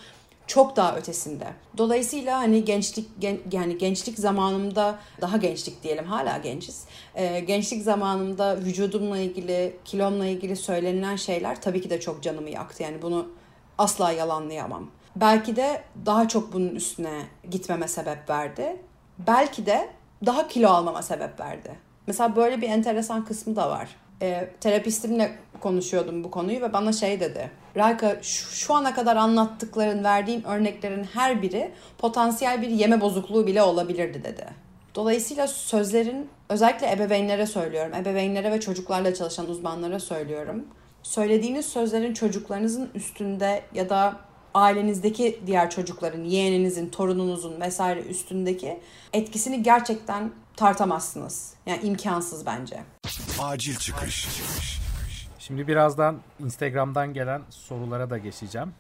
çok 0.53 0.77
daha 0.77 0.97
ötesinde. 0.97 1.47
Dolayısıyla 1.79 2.39
hani 2.39 2.65
gençlik 2.65 3.21
gen, 3.21 3.39
yani 3.53 3.79
gençlik 3.79 4.19
zamanımda 4.19 4.99
daha 5.21 5.37
gençlik 5.37 5.83
diyelim 5.83 6.05
hala 6.05 6.39
gençiz. 6.39 6.85
Ee, 7.15 7.41
gençlik 7.41 7.83
zamanımda 7.83 8.57
vücudumla 8.57 9.19
ilgili, 9.19 9.77
kilomla 9.85 10.27
ilgili 10.27 10.57
söylenilen 10.57 11.17
şeyler 11.17 11.61
tabii 11.61 11.81
ki 11.81 11.91
de 11.91 12.01
çok 12.01 12.23
canımı 12.23 12.51
yaktı. 12.51 12.83
Yani 12.83 13.03
bunu 13.03 13.29
asla 13.79 14.13
yalanlayamam. 14.13 14.91
Belki 15.17 15.57
de 15.57 15.83
daha 16.07 16.29
çok 16.29 16.53
bunun 16.53 16.75
üstüne 16.75 17.23
gitmeme 17.51 17.89
sebep 17.89 18.31
verdi. 18.31 18.77
Belki 19.19 19.67
de 19.67 19.89
daha 20.27 20.49
kilo 20.49 20.69
almama 20.69 21.03
sebep 21.03 21.41
verdi. 21.41 21.75
Mesela 22.07 22.37
böyle 22.37 22.61
bir 22.61 22.69
enteresan 22.69 23.25
kısmı 23.25 23.57
da 23.57 23.71
var. 23.71 23.89
E, 24.23 24.51
terapistimle 24.61 25.39
konuşuyordum 25.61 26.25
bu 26.25 26.31
konuyu 26.31 26.61
ve 26.61 26.73
bana 26.73 26.93
şey 26.93 27.21
dedi. 27.21 27.62
Rayka 27.77 28.23
şu, 28.23 28.51
şu 28.51 28.75
ana 28.75 28.95
kadar 28.95 29.17
anlattıkların, 29.17 30.05
verdiğin 30.05 30.43
örneklerin 30.43 31.05
her 31.05 31.43
biri 31.43 31.73
potansiyel 31.99 32.63
bir 32.63 32.69
yeme 32.69 33.01
bozukluğu 33.01 33.47
bile 33.47 33.63
olabilirdi 33.63 34.25
dedi. 34.25 34.47
Dolayısıyla 34.95 35.47
sözlerin 35.47 36.31
özellikle 36.49 36.93
ebeveynlere 36.93 37.47
söylüyorum. 37.47 37.95
Ebeveynlere 37.95 38.53
ve 38.53 38.61
çocuklarla 38.61 39.15
çalışan 39.15 39.49
uzmanlara 39.49 40.01
söylüyorum. 40.01 40.67
Söylediğiniz 41.03 41.67
sözlerin 41.67 42.15
çocuklarınızın 42.15 42.91
üstünde 42.95 43.63
ya 43.75 43.89
da 43.89 44.17
ailenizdeki 44.55 45.41
diğer 45.47 45.71
çocukların, 45.71 46.25
yeğeninizin, 46.25 46.89
torununuzun 46.89 47.61
vesaire 47.61 48.01
üstündeki 48.01 48.81
etkisini 49.13 49.63
gerçekten 49.63 50.31
tartamazsınız. 50.57 51.55
Yani 51.67 51.83
imkansız 51.83 52.47
bence. 52.47 52.81
Acil 53.41 53.77
çıkış. 53.77 54.29
Şimdi 55.47 55.69
birazdan 55.69 56.19
Instagram'dan 56.41 57.15
gelen 57.15 57.43
sorulara 57.51 58.11
da 58.11 58.19
geçeceğim. 58.19 58.73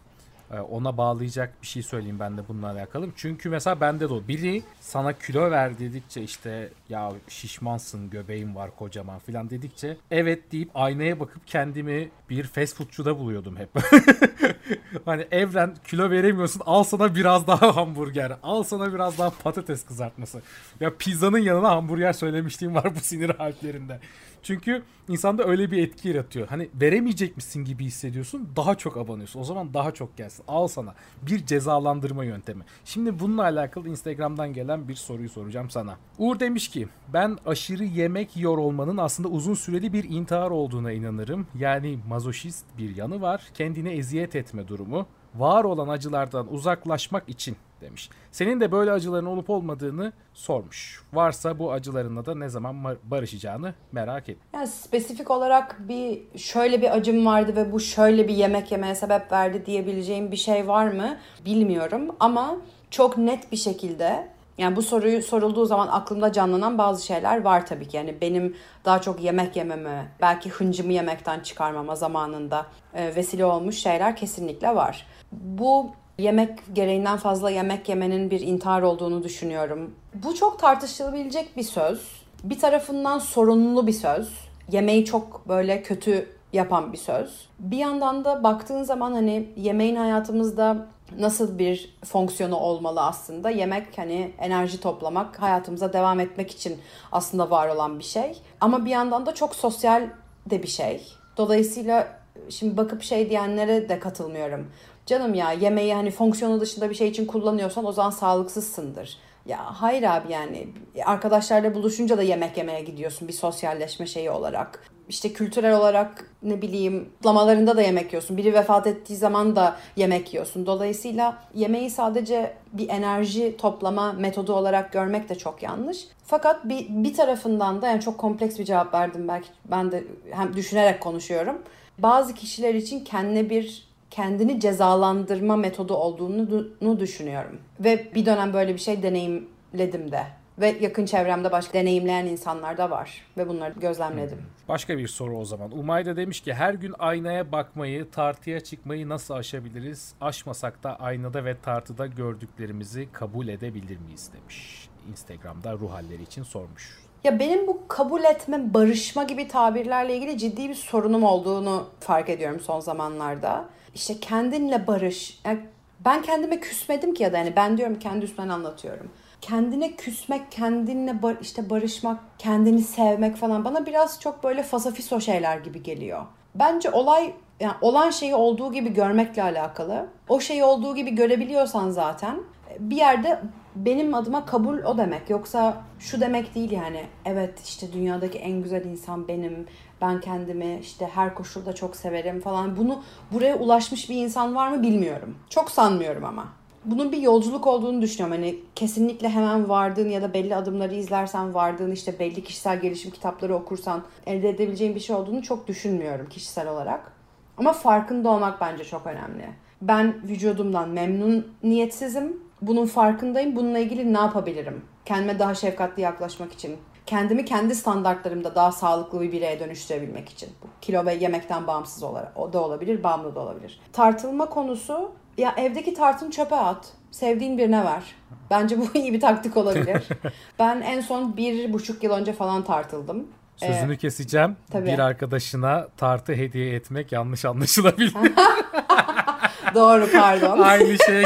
Ee, 0.51 0.61
ona 0.61 0.97
bağlayacak 0.97 1.63
bir 1.63 1.67
şey 1.67 1.83
söyleyeyim 1.83 2.21
ben 2.21 2.37
de 2.39 2.49
bununla 2.49 2.71
alakalı. 2.71 3.09
Çünkü 3.17 3.49
mesela 3.49 3.81
bende 3.81 4.09
de 4.09 4.13
o. 4.13 4.29
Biri 4.29 4.63
sana 4.81 5.13
kilo 5.13 5.51
ver 5.51 5.79
dedikçe 5.79 6.23
işte 6.23 6.69
ya 6.89 7.13
şişmansın 7.29 8.11
göbeğin 8.11 8.55
var 8.55 8.71
kocaman 8.77 9.19
filan 9.19 9.51
dedikçe 9.51 9.97
evet 10.11 10.53
deyip 10.53 10.71
aynaya 10.75 11.21
bakıp 11.21 11.47
kendimi 11.47 12.09
bir 12.31 12.45
fast 12.45 12.77
foodçuda 12.77 13.19
buluyordum 13.19 13.57
hep. 13.57 13.69
hani 15.05 15.27
evren 15.31 15.75
kilo 15.85 16.11
veremiyorsun 16.11 16.63
al 16.67 16.85
sana 16.85 17.15
biraz 17.15 17.47
daha 17.47 17.77
hamburger 17.77 18.33
al 18.43 18.63
sana 18.63 18.95
biraz 18.95 19.19
daha 19.19 19.31
patates 19.31 19.85
kızartması. 19.85 20.43
Ya 20.81 20.97
pizzanın 20.97 21.39
yanına 21.39 21.71
hamburger 21.71 22.13
söylemişliğim 22.13 22.75
var 22.75 22.95
bu 22.95 23.01
sinir 23.01 23.31
harflerinde. 23.31 24.01
Çünkü 24.43 24.83
insanda 25.09 25.45
öyle 25.45 25.71
bir 25.71 25.83
etki 25.83 26.09
yaratıyor. 26.09 26.49
Hani 26.49 26.69
veremeyecek 26.75 27.37
misin 27.37 27.65
gibi 27.65 27.85
hissediyorsun. 27.85 28.49
Daha 28.57 28.75
çok 28.75 28.97
abanıyorsun. 28.97 29.41
O 29.41 29.45
zaman 29.45 29.75
daha 29.75 29.93
çok 29.93 30.17
gelsin. 30.17 30.45
Al 30.49 30.67
sana. 30.67 30.95
Bir 31.23 31.47
cezalandırma 31.47 32.25
yöntemi. 32.25 32.65
Şimdi 32.85 33.19
bununla 33.19 33.43
alakalı 33.43 33.89
Instagram'dan 33.89 34.53
gelen 34.53 34.89
bir 34.89 34.95
soruyu 34.95 35.29
soracağım 35.29 35.71
sana. 35.71 35.97
Uğur 36.19 36.41
demiş 36.41 36.69
ki 36.69 36.89
ben 37.13 37.39
aşırı 37.47 37.85
yemek 37.85 38.37
yiyor 38.37 38.59
olmanın 38.59 38.97
aslında 38.97 39.29
uzun 39.29 39.55
süreli 39.55 39.93
bir 39.93 40.05
intihar 40.05 40.51
olduğuna 40.51 40.93
inanırım. 40.93 41.47
Yani 41.59 41.99
mazoşist 42.09 42.65
bir 42.79 42.97
yanı 42.97 43.21
var. 43.21 43.43
Kendine 43.55 43.93
eziyet 43.93 44.37
etme 44.37 44.69
durumu. 44.69 45.07
Var 45.35 45.65
olan 45.65 45.89
acılardan 45.89 46.53
uzaklaşmak 46.55 47.29
için 47.29 47.57
demiş. 47.83 48.11
Senin 48.33 48.61
de 48.61 48.73
böyle 48.73 48.93
acıların 48.93 49.27
olup 49.27 49.51
olmadığını 49.51 50.13
sormuş. 50.35 51.03
Varsa 51.13 51.59
bu 51.59 51.73
acılarınla 51.73 52.27
da 52.27 52.35
ne 52.35 52.49
zaman 52.49 52.97
barışacağını 53.05 53.75
merak 53.93 54.29
et. 54.29 54.39
Yani 54.55 54.67
spesifik 54.67 55.31
olarak 55.31 55.89
bir 55.89 56.23
şöyle 56.37 56.83
bir 56.83 56.97
acım 56.97 57.27
vardı 57.27 57.57
ve 57.57 57.73
bu 57.73 57.81
şöyle 57.81 58.29
bir 58.29 58.35
yemek 58.35 58.73
yemeye 58.73 58.95
sebep 58.95 59.33
verdi 59.33 59.67
diyebileceğim 59.67 60.31
bir 60.31 60.37
şey 60.37 60.69
var 60.69 60.89
mı 60.89 61.17
bilmiyorum 61.45 62.17
ama 62.21 62.57
çok 62.91 63.19
net 63.19 63.53
bir 63.53 63.57
şekilde 63.57 64.29
yani 64.59 64.77
bu 64.77 64.83
soruyu 64.83 65.23
sorulduğu 65.23 65.67
zaman 65.67 65.89
aklımda 65.89 66.33
canlanan 66.33 66.79
bazı 66.79 67.07
şeyler 67.07 67.43
var 67.43 67.67
tabii 67.67 67.89
ki. 67.89 67.97
Yani 67.97 68.21
benim 68.21 68.57
daha 68.85 69.01
çok 69.01 69.23
yemek 69.23 69.57
yememe, 69.57 70.07
belki 70.21 70.51
hıncımı 70.51 70.93
yemekten 70.93 71.41
çıkarmama 71.41 71.97
zamanında 71.97 72.67
e, 72.95 73.17
vesile 73.17 73.45
olmuş 73.45 73.77
şeyler 73.77 74.17
kesinlikle 74.17 74.75
var. 74.75 75.07
Bu 75.33 75.91
yemek 76.19 76.59
gereğinden 76.73 77.17
fazla 77.17 77.51
yemek 77.51 77.89
yemenin 77.89 78.31
bir 78.31 78.41
intihar 78.41 78.83
olduğunu 78.83 79.23
düşünüyorum. 79.23 79.95
Bu 80.15 80.35
çok 80.35 80.59
tartışılabilecek 80.59 81.57
bir 81.57 81.63
söz. 81.63 82.23
Bir 82.45 82.59
tarafından 82.59 83.19
sorunlu 83.19 83.87
bir 83.87 83.93
söz. 83.93 84.29
Yemeği 84.71 85.05
çok 85.05 85.49
böyle 85.49 85.83
kötü 85.83 86.29
yapan 86.53 86.93
bir 86.93 86.99
söz. 86.99 87.49
Bir 87.59 87.77
yandan 87.77 88.25
da 88.25 88.45
baktığın 88.45 88.83
zaman 88.83 89.13
hani 89.13 89.49
yemeğin 89.57 89.97
hayatımızda 89.97 90.87
nasıl 91.19 91.59
bir 91.59 91.97
fonksiyonu 92.05 92.57
olmalı 92.57 93.03
aslında? 93.03 93.51
Yemek 93.51 93.99
hani 93.99 94.33
enerji 94.39 94.81
toplamak, 94.81 95.43
hayatımıza 95.43 95.93
devam 95.93 96.21
etmek 96.21 96.51
için 96.51 96.79
aslında 97.13 97.51
var 97.51 97.69
olan 97.69 97.99
bir 97.99 98.05
şey. 98.05 98.39
Ama 98.61 98.85
bir 98.85 98.91
yandan 98.91 99.27
da 99.27 99.35
çok 99.35 99.55
sosyal 99.55 100.09
de 100.51 100.63
bir 100.63 100.69
şey. 100.69 101.07
Dolayısıyla 101.37 102.09
şimdi 102.51 102.77
bakıp 102.77 103.03
şey 103.03 103.31
diyenlere 103.31 103.89
de 103.89 103.99
katılmıyorum. 103.99 104.67
Canım 105.07 105.35
ya 105.35 105.53
yemeği 105.53 105.95
hani 105.95 106.11
fonksiyonu 106.11 106.61
dışında 106.61 106.91
bir 106.91 106.95
şey 106.95 107.09
için 107.09 107.27
kullanıyorsan 107.27 107.85
o 107.85 107.93
zaman 107.93 108.11
sağlıksızsındır. 108.11 109.17
Ya 109.47 109.59
hayır 109.65 110.03
abi 110.03 110.33
yani 110.33 110.69
arkadaşlarla 111.05 111.75
buluşunca 111.75 112.19
da 112.19 112.23
yemek 112.23 112.57
yemeye 112.57 112.81
gidiyorsun 112.81 113.29
bir 113.29 113.33
sosyalleşme 113.33 114.07
şeyi 114.07 114.31
olarak. 114.31 114.93
İşte 115.09 115.33
kültürel 115.33 115.77
olarak 115.77 116.31
ne 116.43 116.63
bileyim 116.63 117.09
kutlamalarında 117.15 117.77
da 117.77 117.83
yemek 117.83 118.13
yiyorsun. 118.13 118.37
Biri 118.37 118.55
vefat 118.55 118.87
ettiği 118.87 119.17
zaman 119.17 119.57
da 119.57 119.77
yemek 119.97 120.35
yiyorsun. 120.35 120.67
Dolayısıyla 120.67 121.39
yemeği 121.55 121.91
sadece 121.91 122.55
bir 122.73 122.89
enerji 122.89 123.57
toplama 123.57 124.13
metodu 124.13 124.53
olarak 124.53 124.93
görmek 124.93 125.29
de 125.29 125.35
çok 125.35 125.63
yanlış. 125.63 126.07
Fakat 126.27 126.65
bir, 126.65 126.87
bir 126.89 127.15
tarafından 127.15 127.83
da 127.83 127.89
yani 127.89 128.01
çok 128.01 128.19
kompleks 128.19 128.59
bir 128.59 128.65
cevap 128.65 128.95
verdim 128.95 129.29
belki 129.29 129.49
ben 129.71 129.93
de 129.93 130.05
hem 130.31 130.57
düşünerek 130.57 131.01
konuşuyorum 131.01 131.63
bazı 131.99 132.35
kişiler 132.35 132.75
için 132.75 133.05
kendine 133.05 133.51
bir 133.51 133.92
kendini 134.13 134.61
cezalandırma 134.61 135.57
metodu 135.57 135.95
olduğunu 135.95 137.01
düşünüyorum. 137.01 137.61
Ve 137.81 138.15
bir 138.15 138.27
dönem 138.27 138.53
böyle 138.53 138.75
bir 138.75 138.79
şey 138.79 139.03
deneyimledim 139.03 140.13
de. 140.13 140.27
Ve 140.59 140.77
yakın 140.81 141.07
çevremde 141.07 141.53
başka 141.53 141.73
deneyimleyen 141.73 142.27
insanlar 142.27 142.79
da 142.79 142.91
var. 142.91 143.23
Ve 143.37 143.49
bunları 143.49 143.75
gözlemledim. 143.81 144.39
Hmm. 144.39 144.45
Başka 144.69 144.99
bir 144.99 145.09
soru 145.09 145.39
o 145.39 145.45
zaman. 145.45 145.79
Umay 145.79 146.07
da 146.07 146.17
demiş 146.17 146.41
ki 146.41 146.55
her 146.55 146.75
gün 146.75 146.95
aynaya 146.99 147.53
bakmayı, 147.53 148.11
tartıya 148.11 148.61
çıkmayı 148.61 149.09
nasıl 149.09 149.35
aşabiliriz? 149.35 150.15
Aşmasak 150.21 150.83
da 150.83 150.97
aynada 150.97 151.45
ve 151.45 151.57
tartıda 151.61 152.07
gördüklerimizi 152.07 153.09
kabul 153.13 153.49
edebilir 153.49 153.99
miyiz 153.99 154.31
demiş. 154.33 154.89
Instagram'da 155.11 155.73
ruh 155.73 155.93
halleri 155.93 156.23
için 156.23 156.43
sormuş. 156.43 156.99
Ya 157.25 157.39
benim 157.39 157.67
bu 157.67 157.81
kabul 157.89 158.25
etme, 158.25 158.75
barışma 158.75 159.23
gibi 159.25 159.49
tabirlerle 159.49 160.17
ilgili 160.17 160.39
ciddi 160.39 160.69
bir 160.69 160.75
sorunum 160.75 161.25
olduğunu 161.25 161.87
fark 162.01 162.29
ediyorum 162.29 162.61
son 162.61 162.81
zamanlarda. 162.81 163.69
İşte 163.95 164.21
kendinle 164.21 164.87
barış. 164.87 165.41
Yani 165.45 165.61
ben 166.05 166.23
kendime 166.23 166.61
küsmedim 166.61 167.15
ki 167.15 167.23
ya 167.23 167.33
da 167.33 167.39
yani 167.39 167.57
ben 167.57 167.79
diyorum 167.79 167.99
kendi 167.99 168.25
üstümden 168.25 168.49
anlatıyorum. 168.49 169.11
Kendine 169.41 169.93
küsmek, 169.93 170.53
kendinle 170.53 171.23
bar 171.23 171.37
işte 171.41 171.71
barışmak, 171.71 172.21
kendini 172.39 172.83
sevmek 172.83 173.37
falan 173.37 173.65
bana 173.65 173.87
biraz 173.87 174.21
çok 174.21 174.45
böyle 174.45 174.63
fasafiso 174.63 175.21
şeyler 175.21 175.59
gibi 175.59 175.83
geliyor. 175.83 176.23
Bence 176.55 176.91
olay 176.91 177.35
yani 177.61 177.75
olan 177.81 178.11
şeyi 178.11 178.35
olduğu 178.35 178.73
gibi 178.73 178.95
görmekle 178.95 179.43
alakalı. 179.43 180.07
O 180.29 180.41
şeyi 180.41 180.65
olduğu 180.65 180.95
gibi 180.95 181.15
görebiliyorsan 181.15 181.91
zaten 181.91 182.41
bir 182.79 182.97
yerde 182.97 183.41
benim 183.77 184.15
adıma 184.15 184.47
kabul 184.47 184.79
o 184.79 184.99
demek. 184.99 185.31
Yoksa 185.31 185.83
şu 185.99 186.21
demek 186.21 186.55
değil 186.55 186.71
yani. 186.71 187.07
Evet 187.25 187.61
işte 187.65 187.93
dünyadaki 187.93 188.39
en 188.39 188.63
güzel 188.63 188.85
insan 188.85 189.29
benim. 189.29 189.67
Ben 190.03 190.21
kendimi 190.21 190.79
işte 190.83 191.07
her 191.15 191.35
koşulda 191.35 191.73
çok 191.73 191.97
severim 191.97 192.41
falan. 192.41 192.77
Bunu 192.77 193.03
buraya 193.33 193.59
ulaşmış 193.59 194.11
bir 194.11 194.17
insan 194.17 194.55
var 194.55 194.69
mı 194.69 194.83
bilmiyorum. 194.83 195.37
Çok 195.51 195.71
sanmıyorum 195.71 196.25
ama. 196.25 196.49
Bunun 196.85 197.13
bir 197.13 197.19
yolculuk 197.19 197.67
olduğunu 197.67 198.03
düşünüyorum. 198.03 198.37
Hani 198.37 198.57
kesinlikle 198.75 199.29
hemen 199.29 199.69
vardığın 199.69 200.09
ya 200.09 200.23
da 200.23 200.35
belli 200.35 200.57
adımları 200.57 200.95
izlersen 200.95 201.55
vardığın 201.55 201.91
işte 201.91 202.19
belli 202.19 202.45
kişisel 202.45 202.81
gelişim 202.81 203.11
kitapları 203.11 203.55
okursan 203.55 204.03
elde 204.27 204.49
edebileceğin 204.49 204.95
bir 204.95 205.01
şey 205.01 205.17
olduğunu 205.17 205.43
çok 205.43 205.69
düşünmüyorum 205.69 206.29
kişisel 206.29 206.69
olarak. 206.69 207.13
Ama 207.59 207.73
farkında 207.73 208.29
olmak 208.29 208.61
bence 208.61 208.85
çok 208.85 209.07
önemli. 209.07 209.49
Ben 209.83 210.15
vücudumdan 210.29 210.89
memnuniyetsizim 210.89 212.43
bunun 212.63 212.87
farkındayım. 212.87 213.57
Bununla 213.57 213.79
ilgili 213.79 214.15
ne 214.15 214.19
yapabilirim? 214.19 214.83
Kendime 215.05 215.39
daha 215.39 215.55
şefkatli 215.55 216.03
yaklaşmak 216.03 216.53
için. 216.53 216.77
Kendimi 217.07 217.45
kendi 217.45 217.75
standartlarımda 217.75 218.55
daha 218.55 218.73
sağlıklı 218.73 219.21
bir 219.21 219.33
bireye 219.33 219.61
dönüştürebilmek 219.61 220.29
için. 220.29 220.51
Bu 220.63 220.67
kilo 220.81 221.07
ve 221.07 221.15
yemekten 221.15 221.67
bağımsız 221.67 222.03
olarak 222.03 222.33
o 222.37 222.53
da 222.53 222.61
olabilir, 222.61 223.03
bağımlı 223.03 223.35
da 223.35 223.41
olabilir. 223.41 223.81
Tartılma 223.93 224.49
konusu 224.49 225.13
ya 225.39 225.55
evdeki 225.57 225.95
tartını 225.95 226.31
çöpe 226.31 226.57
at. 226.57 226.89
Sevdiğin 227.11 227.59
birine 227.59 227.85
ver. 227.85 228.03
Bence 228.51 228.79
bu 228.79 228.89
iyi 228.99 229.13
bir 229.13 229.21
taktik 229.21 229.57
olabilir. 229.57 230.03
ben 230.59 230.81
en 230.81 231.01
son 231.01 231.37
bir 231.37 231.73
buçuk 231.73 232.03
yıl 232.03 232.13
önce 232.13 232.33
falan 232.33 232.65
tartıldım. 232.65 233.27
Sözünü 233.57 233.95
ee, 233.95 233.97
keseceğim. 233.97 234.57
Tabii. 234.71 234.87
Bir 234.87 234.99
arkadaşına 234.99 235.89
tartı 235.97 236.33
hediye 236.33 236.75
etmek 236.75 237.13
yanlış 237.13 237.45
anlaşılabilir. 237.45 238.15
Doğru 239.75 240.13
pardon. 240.13 240.59
Aynı 240.59 240.97
şey. 241.07 241.25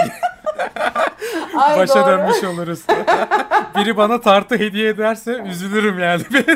Ay, 1.62 1.78
Başa 1.78 1.94
doğru. 1.94 2.06
dönmüş 2.06 2.44
oluruz. 2.44 2.80
Biri 3.76 3.96
bana 3.96 4.20
tartı 4.20 4.58
hediye 4.58 4.88
ederse 4.88 5.32
üzülürüm 5.32 5.98
yani. 5.98 6.22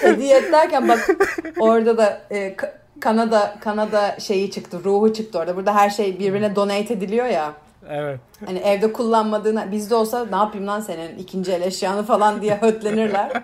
hediye 0.00 0.52
derken 0.52 0.88
bak 0.88 1.10
orada 1.58 1.98
da 1.98 2.20
e, 2.30 2.56
Kanada 3.00 3.56
Kanada 3.60 4.20
şeyi 4.20 4.50
çıktı, 4.50 4.80
ruhu 4.84 5.12
çıktı 5.12 5.38
orada. 5.38 5.56
Burada 5.56 5.74
her 5.74 5.90
şey 5.90 6.18
birbirine 6.18 6.56
donate 6.56 6.94
ediliyor 6.94 7.26
ya. 7.26 7.52
Evet. 7.90 8.20
Hani 8.46 8.58
evde 8.58 8.92
kullanmadığını 8.92 9.72
bizde 9.72 9.94
olsa 9.94 10.26
ne 10.30 10.36
yapayım 10.36 10.66
lan 10.66 10.80
senin 10.80 11.18
ikinci 11.18 11.52
el 11.52 11.62
eşyanı 11.62 12.02
falan 12.02 12.42
diye 12.42 12.56
hötlenirler 12.56 13.42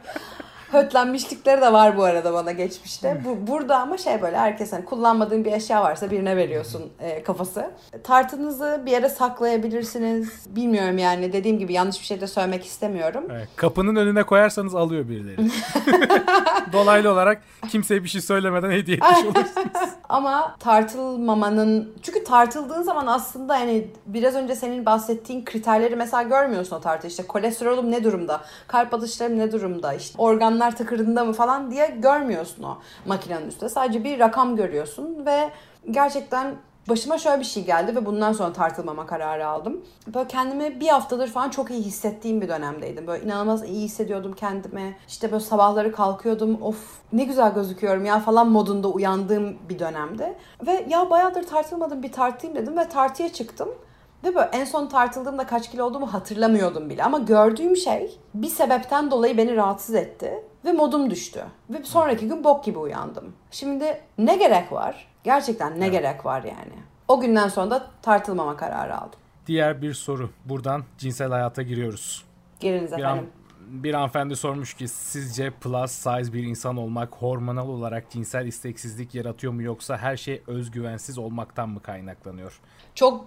hötlenmişlikleri 0.73 1.61
de 1.61 1.73
var 1.73 1.97
bu 1.97 2.05
arada 2.05 2.33
bana 2.33 2.53
geçmişte. 2.53 3.23
Bu, 3.25 3.53
burada 3.53 3.79
ama 3.79 3.99
şey 3.99 4.23
böyle 4.23 4.37
herkes 4.37 4.73
hani 4.73 4.85
kullanmadığın 4.85 5.45
bir 5.45 5.53
eşya 5.53 5.83
varsa 5.83 6.11
birine 6.11 6.37
veriyorsun 6.37 6.83
e, 7.01 7.23
kafası. 7.23 7.71
Tartınızı 8.05 8.83
bir 8.87 8.91
yere 8.91 9.09
saklayabilirsiniz. 9.09 10.47
Bilmiyorum 10.47 10.99
yani 10.99 11.33
dediğim 11.33 11.59
gibi 11.59 11.73
yanlış 11.73 12.01
bir 12.01 12.07
şey 12.07 12.21
de 12.21 12.27
söylemek 12.27 12.67
istemiyorum. 12.67 13.25
Evet, 13.31 13.49
kapının 13.57 13.97
önüne 13.97 14.23
koyarsanız 14.23 14.75
alıyor 14.75 15.09
birileri. 15.09 15.37
Dolaylı 16.73 17.13
olarak 17.13 17.43
kimseye 17.69 18.05
bir 18.05 18.09
şey 18.09 18.21
söylemeden 18.21 18.71
hediye 18.71 18.97
etmiş 18.97 19.25
olursunuz. 19.25 19.91
ama 20.09 20.57
tartılmamanın 20.59 21.95
çünkü 22.03 22.25
tartıldığın 22.25 22.83
zaman 22.83 23.07
aslında 23.07 23.59
yani 23.59 23.87
biraz 24.07 24.35
önce 24.35 24.57
senin 24.57 24.87
bahsettiğin 24.87 25.45
kriterleri 25.45 25.97
mesela 25.97 26.23
görmüyorsun 26.23 26.77
o 26.77 26.81
tartı. 26.81 27.07
İşte 27.07 27.27
kolesterolüm 27.27 27.91
ne 27.91 28.05
durumda? 28.05 28.41
Kalp 28.67 28.95
atışlarım 28.95 29.39
ne 29.39 29.53
durumda? 29.53 29.95
İşte 29.95 30.15
organlar 30.19 30.62
rakamlar 30.63 30.77
tıkırında 30.77 31.25
mı 31.25 31.33
falan 31.33 31.71
diye 31.71 31.87
görmüyorsun 31.87 32.63
o 32.63 32.79
makinenin 33.07 33.49
üstünde. 33.49 33.69
Sadece 33.69 34.05
bir 34.05 34.19
rakam 34.19 34.57
görüyorsun 34.57 35.27
ve 35.27 35.51
gerçekten 35.91 36.55
başıma 36.89 37.19
şöyle 37.19 37.41
bir 37.41 37.45
şey 37.45 37.65
geldi 37.65 37.97
ve 37.97 38.07
bundan 38.07 38.33
sonra 38.33 38.53
tartılmama 38.53 39.07
kararı 39.07 39.47
aldım. 39.47 39.81
Böyle 40.15 40.29
kendimi 40.29 40.81
bir 40.81 40.89
haftadır 40.89 41.29
falan 41.29 41.51
çok 41.51 41.71
iyi 41.71 41.83
hissettiğim 41.83 42.41
bir 42.41 42.49
dönemdeydim. 42.49 43.07
Böyle 43.07 43.25
inanılmaz 43.25 43.65
iyi 43.65 43.85
hissediyordum 43.85 44.33
kendimi. 44.33 44.97
İşte 45.09 45.33
böyle 45.33 45.45
sabahları 45.45 45.93
kalkıyordum. 45.93 46.63
Of 46.63 46.99
ne 47.13 47.25
güzel 47.25 47.55
gözüküyorum 47.55 48.05
ya 48.05 48.21
falan 48.21 48.49
modunda 48.49 48.89
uyandığım 48.89 49.57
bir 49.69 49.79
dönemde. 49.79 50.35
Ve 50.67 50.87
ya 50.89 51.11
bayağıdır 51.11 51.43
tartılmadım 51.43 52.03
bir 52.03 52.13
tartayım 52.13 52.57
dedim 52.57 52.79
ve 52.79 52.89
tartıya 52.89 53.33
çıktım. 53.33 53.69
Ve 54.25 54.35
böyle 54.35 54.49
en 54.53 54.65
son 54.65 54.87
tartıldığımda 54.87 55.47
kaç 55.47 55.71
kilo 55.71 55.85
olduğumu 55.85 56.13
hatırlamıyordum 56.13 56.91
bile. 56.91 57.05
Ama 57.05 57.19
gördüğüm 57.19 57.77
şey 57.77 58.19
bir 58.35 58.49
sebepten 58.49 59.11
dolayı 59.11 59.37
beni 59.37 59.57
rahatsız 59.57 59.95
etti. 59.95 60.33
Ve 60.65 60.73
modum 60.73 61.11
düştü. 61.11 61.45
Ve 61.71 61.85
sonraki 61.85 62.29
gün 62.29 62.45
bok 62.45 62.65
gibi 62.65 62.79
uyandım. 62.79 63.33
Şimdi 63.51 64.01
ne 64.19 64.37
gerek 64.37 64.73
var? 64.73 65.09
Gerçekten 65.25 65.81
ne 65.81 65.85
evet. 65.85 65.93
gerek 65.93 66.27
var 66.27 66.43
yani? 66.43 66.83
O 67.09 67.21
günden 67.21 67.49
sonra 67.49 67.71
da 67.71 67.87
tartılmama 68.03 68.57
kararı 68.57 68.97
aldım. 68.99 69.19
Diğer 69.47 69.83
bir 69.83 69.95
soru. 69.95 70.31
Buradan 70.45 70.85
cinsel 70.99 71.31
hayata 71.31 71.63
giriyoruz. 71.63 72.25
Giriniz 72.61 72.93
efendim. 72.93 73.09
An, 73.09 73.43
bir 73.83 73.95
hanımefendi 73.95 74.37
sormuş 74.37 74.75
ki 74.75 74.89
sizce 74.89 75.51
plus 75.51 75.91
size 75.91 76.33
bir 76.33 76.45
insan 76.45 76.77
olmak 76.77 77.15
hormonal 77.15 77.69
olarak 77.69 78.11
cinsel 78.11 78.47
isteksizlik 78.47 79.15
yaratıyor 79.15 79.53
mu 79.53 79.63
yoksa 79.63 79.99
her 79.99 80.17
şey 80.17 80.43
özgüvensiz 80.47 81.19
olmaktan 81.19 81.69
mı 81.69 81.83
kaynaklanıyor? 81.83 82.61
Çok 82.95 83.25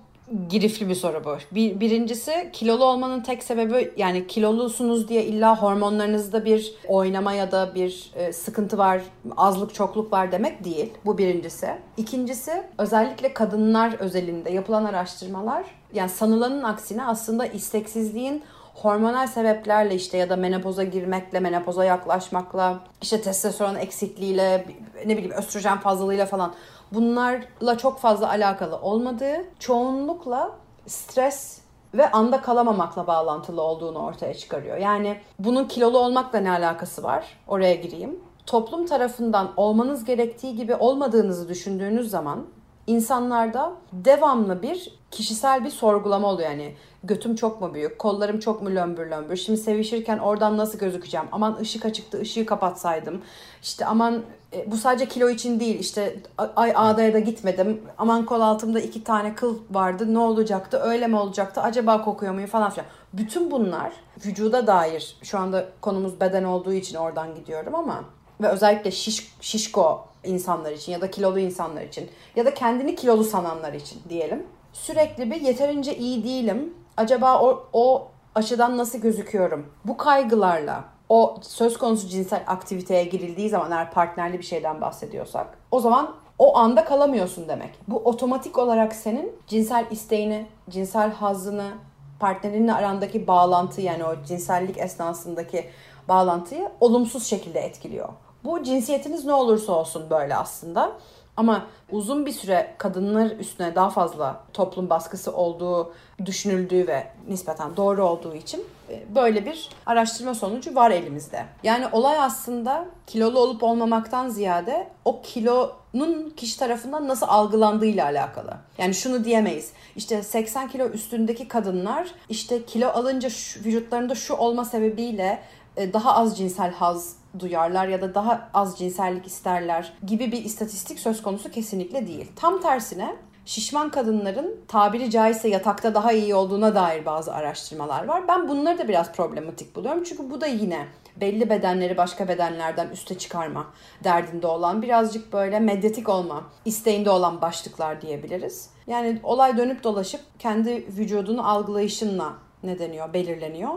girifli 0.50 0.90
bir 0.90 0.96
soru 0.96 1.24
bu. 1.26 1.38
Bir, 1.52 1.80
birincisi 1.80 2.50
kilolu 2.54 2.86
olmanın 2.86 3.22
tek 3.22 3.44
sebebi 3.44 3.94
yani 3.98 4.28
kilolusunuz 4.28 5.08
diye 5.08 5.26
illa 5.26 5.62
hormonlarınızda 5.62 6.46
bir 6.46 6.74
oynama 6.88 7.34
ya 7.34 7.52
da 7.52 7.76
bir 7.76 8.12
e, 8.16 8.34
sıkıntı 8.34 8.78
var, 8.78 9.02
azlık 9.38 9.74
çokluk 9.74 10.14
var 10.14 10.32
demek 10.32 10.64
değil. 10.64 10.94
Bu 11.06 11.18
birincisi. 11.18 11.70
İkincisi 11.98 12.64
özellikle 12.78 13.34
kadınlar 13.34 13.94
özelinde 14.00 14.52
yapılan 14.52 14.86
araştırmalar 14.86 15.66
yani 15.94 16.10
sanılanın 16.10 16.64
aksine 16.64 17.06
aslında 17.06 17.46
isteksizliğin 17.46 18.44
hormonal 18.76 19.28
sebeplerle 19.28 19.96
işte 19.96 20.18
ya 20.18 20.30
da 20.30 20.36
menopoza 20.36 20.84
girmekle, 20.84 21.40
menopoza 21.40 21.86
yaklaşmakla, 21.86 22.80
işte 23.02 23.22
testosteron 23.22 23.76
eksikliğiyle, 23.76 24.66
ne 25.06 25.18
bileyim 25.18 25.32
östrojen 25.32 25.80
fazlalığıyla 25.80 26.26
falan 26.26 26.54
bunlarla 26.92 27.78
çok 27.78 28.00
fazla 28.00 28.30
alakalı 28.30 28.78
olmadığı, 28.78 29.46
çoğunlukla 29.60 30.52
stres 30.88 31.62
ve 31.94 32.12
anda 32.12 32.42
kalamamakla 32.42 33.08
bağlantılı 33.08 33.62
olduğunu 33.62 34.00
ortaya 34.00 34.34
çıkarıyor. 34.34 34.78
Yani 34.78 35.20
bunun 35.40 35.66
kilolu 35.66 35.98
olmakla 35.98 36.40
ne 36.40 36.52
alakası 36.52 37.04
var? 37.04 37.26
Oraya 37.48 37.76
gireyim. 37.76 38.20
Toplum 38.46 38.86
tarafından 38.86 39.52
olmanız 39.58 40.06
gerektiği 40.06 40.56
gibi 40.56 40.76
olmadığınızı 40.76 41.50
düşündüğünüz 41.50 42.10
zaman 42.10 42.46
insanlarda 42.88 43.72
devamlı 43.94 44.62
bir 44.62 44.92
kişisel 45.12 45.66
bir 45.66 45.70
sorgulama 45.70 46.28
oluyor 46.28 46.50
yani. 46.50 46.76
Götüm 47.04 47.36
çok 47.36 47.62
mu 47.62 47.74
büyük? 47.74 48.00
Kollarım 48.00 48.40
çok 48.40 48.62
mu 48.62 48.76
lömbür 48.76 49.12
lömbür? 49.12 49.36
Şimdi 49.36 49.60
sevişirken 49.60 50.18
oradan 50.18 50.58
nasıl 50.58 50.80
gözükeceğim? 50.80 51.26
Aman 51.32 51.58
ışık 51.62 51.86
açıktı, 51.86 52.22
ışığı 52.22 52.46
kapatsaydım. 52.46 53.22
İşte 53.62 53.86
aman 53.86 54.24
e, 54.54 54.72
bu 54.72 54.78
sadece 54.78 55.08
kilo 55.08 55.30
için 55.30 55.60
değil. 55.60 55.80
İşte 55.80 56.20
ay 56.56 56.74
ağdaya 56.76 57.14
da 57.14 57.20
gitmedim. 57.20 57.82
Aman 57.98 58.26
kol 58.26 58.42
altımda 58.42 58.80
iki 58.80 59.04
tane 59.04 59.36
kıl 59.36 59.60
vardı. 59.72 60.14
Ne 60.14 60.20
olacaktı? 60.20 60.80
Öyle 60.84 61.08
mi 61.08 61.20
olacaktı? 61.20 61.62
Acaba 61.62 62.02
kokuyor 62.02 62.34
muyum 62.34 62.50
falan 62.50 62.70
filan. 62.70 62.88
Bütün 63.14 63.52
bunlar 63.52 63.94
vücuda 64.26 64.68
dair. 64.68 65.18
Şu 65.24 65.40
anda 65.40 65.66
konumuz 65.82 66.22
beden 66.22 66.44
olduğu 66.44 66.74
için 66.74 66.96
oradan 66.96 67.36
gidiyorum 67.36 67.76
ama 67.76 68.04
ve 68.42 68.48
özellikle 68.48 68.92
şiş, 68.92 69.36
şişko 69.42 70.06
insanlar 70.24 70.72
için 70.72 70.92
ya 70.92 71.02
da 71.02 71.12
kilolu 71.12 71.40
insanlar 71.40 71.82
için 71.82 72.10
ya 72.36 72.46
da 72.46 72.54
kendini 72.54 72.96
kilolu 72.96 73.24
sananlar 73.24 73.74
için 73.74 74.02
diyelim. 74.10 74.48
Sürekli 74.74 75.32
bir 75.32 75.42
yeterince 75.42 75.98
iyi 75.98 76.24
değilim. 76.24 76.74
Acaba 76.98 77.42
o, 77.42 77.68
o 77.74 78.08
açıdan 78.36 78.78
nasıl 78.78 79.00
gözüküyorum? 79.00 79.74
Bu 79.86 79.98
kaygılarla 79.98 80.84
o 81.10 81.38
söz 81.42 81.78
konusu 81.78 82.08
cinsel 82.08 82.44
aktiviteye 82.48 83.04
girildiği 83.04 83.50
zaman 83.50 83.72
eğer 83.72 83.92
partnerli 83.92 84.38
bir 84.38 84.44
şeyden 84.44 84.82
bahsediyorsak 84.82 85.58
o 85.72 85.80
zaman 85.80 86.16
o 86.40 86.58
anda 86.58 86.86
kalamıyorsun 86.86 87.48
demek. 87.48 87.70
Bu 87.88 87.98
otomatik 87.98 88.58
olarak 88.58 88.96
senin 88.96 89.36
cinsel 89.48 89.86
isteğini, 89.92 90.48
cinsel 90.70 91.12
hazını, 91.12 91.72
partnerinle 92.20 92.74
arandaki 92.74 93.28
bağlantı 93.28 93.82
yani 93.82 94.06
o 94.06 94.24
cinsellik 94.28 94.78
esnasındaki 94.78 95.70
bağlantıyı 96.08 96.70
olumsuz 96.80 97.26
şekilde 97.26 97.60
etkiliyor. 97.60 98.10
Bu 98.46 98.64
cinsiyetiniz 98.64 99.26
ne 99.26 99.34
olursa 99.34 99.74
olsun 99.74 100.10
böyle 100.10 100.36
aslında. 100.36 100.91
Ama 101.38 101.66
uzun 101.91 102.26
bir 102.26 102.32
süre 102.32 102.76
kadınlar 102.78 103.32
üstüne 103.32 103.76
daha 103.76 103.89
fazla 103.89 104.43
toplum 104.54 104.89
baskısı 104.89 105.36
olduğu 105.36 105.93
düşünüldüğü 106.26 106.88
ve 106.88 107.08
nispeten 107.28 107.78
doğru 107.78 108.06
olduğu 108.06 108.36
için 108.36 108.64
e, 108.89 109.16
böyle 109.16 109.46
bir 109.46 109.70
araştırma 109.86 110.34
sonucu 110.34 110.76
var 110.76 110.91
elimizde. 110.91 111.46
Yani 111.64 111.88
olay 111.91 112.20
aslında 112.20 112.86
kilolu 113.08 113.39
olup 113.39 113.64
olmamaktan 113.64 114.30
ziyade 114.30 114.88
o 115.06 115.22
kilonun 115.22 116.30
kişi 116.38 116.60
tarafından 116.60 117.08
nasıl 117.08 117.26
algılandığıyla 117.30 118.06
alakalı. 118.06 118.54
Yani 118.78 118.93
şunu 118.93 119.24
diyemeyiz. 119.24 119.72
İşte 119.96 120.24
80 120.24 120.68
kilo 120.68 120.88
üstündeki 120.88 121.48
kadınlar 121.48 122.08
işte 122.30 122.66
kilo 122.66 122.88
alınca 122.88 123.30
şu, 123.30 123.64
vücutlarında 123.64 124.16
şu 124.16 124.34
olma 124.34 124.66
sebebiyle 124.66 125.41
e, 125.78 125.93
daha 125.93 126.16
az 126.16 126.38
cinsel 126.38 126.72
haz 126.72 127.16
duyarlar 127.40 127.88
ya 127.88 128.02
da 128.02 128.16
daha 128.16 128.50
az 128.54 128.80
cinsellik 128.80 129.28
isterler 129.28 129.94
gibi 130.08 130.32
bir 130.32 130.46
istatistik 130.46 131.00
söz 131.00 131.22
konusu 131.22 131.52
kesinlikle 131.52 132.08
değil. 132.08 132.32
Tam 132.36 132.62
tersine 132.62 133.16
şişman 133.46 133.90
kadınların 133.90 134.60
tabiri 134.68 135.12
caizse 135.12 135.50
yatakta 135.50 135.96
daha 135.96 136.12
iyi 136.12 136.36
olduğuna 136.36 136.76
dair 136.76 137.06
bazı 137.06 137.34
araştırmalar 137.34 138.06
var. 138.06 138.28
Ben 138.28 138.50
bunları 138.50 138.78
da 138.78 138.88
biraz 138.88 139.14
problematik 139.14 139.76
buluyorum. 139.76 140.04
Çünkü 140.04 140.30
bu 140.30 140.42
da 140.42 140.48
yine 140.48 140.88
belli 141.18 141.50
bedenleri 141.50 141.98
başka 141.98 142.28
bedenlerden 142.28 142.90
üste 142.90 143.18
çıkarma 143.18 143.68
derdinde 144.04 144.48
olan 144.48 144.82
birazcık 144.82 145.34
böyle 145.34 145.60
medyatik 145.60 146.10
olma 146.10 146.44
isteğinde 146.66 147.10
olan 147.10 147.42
başlıklar 147.42 148.02
diyebiliriz. 148.02 148.70
Yani 148.88 149.20
olay 149.24 149.58
dönüp 149.58 149.84
dolaşıp 149.84 150.22
kendi 150.40 150.86
vücudunu 150.98 151.50
algılayışınla 151.50 152.34
ne 152.64 152.80
deniyor 152.80 153.14
belirleniyor. 153.14 153.74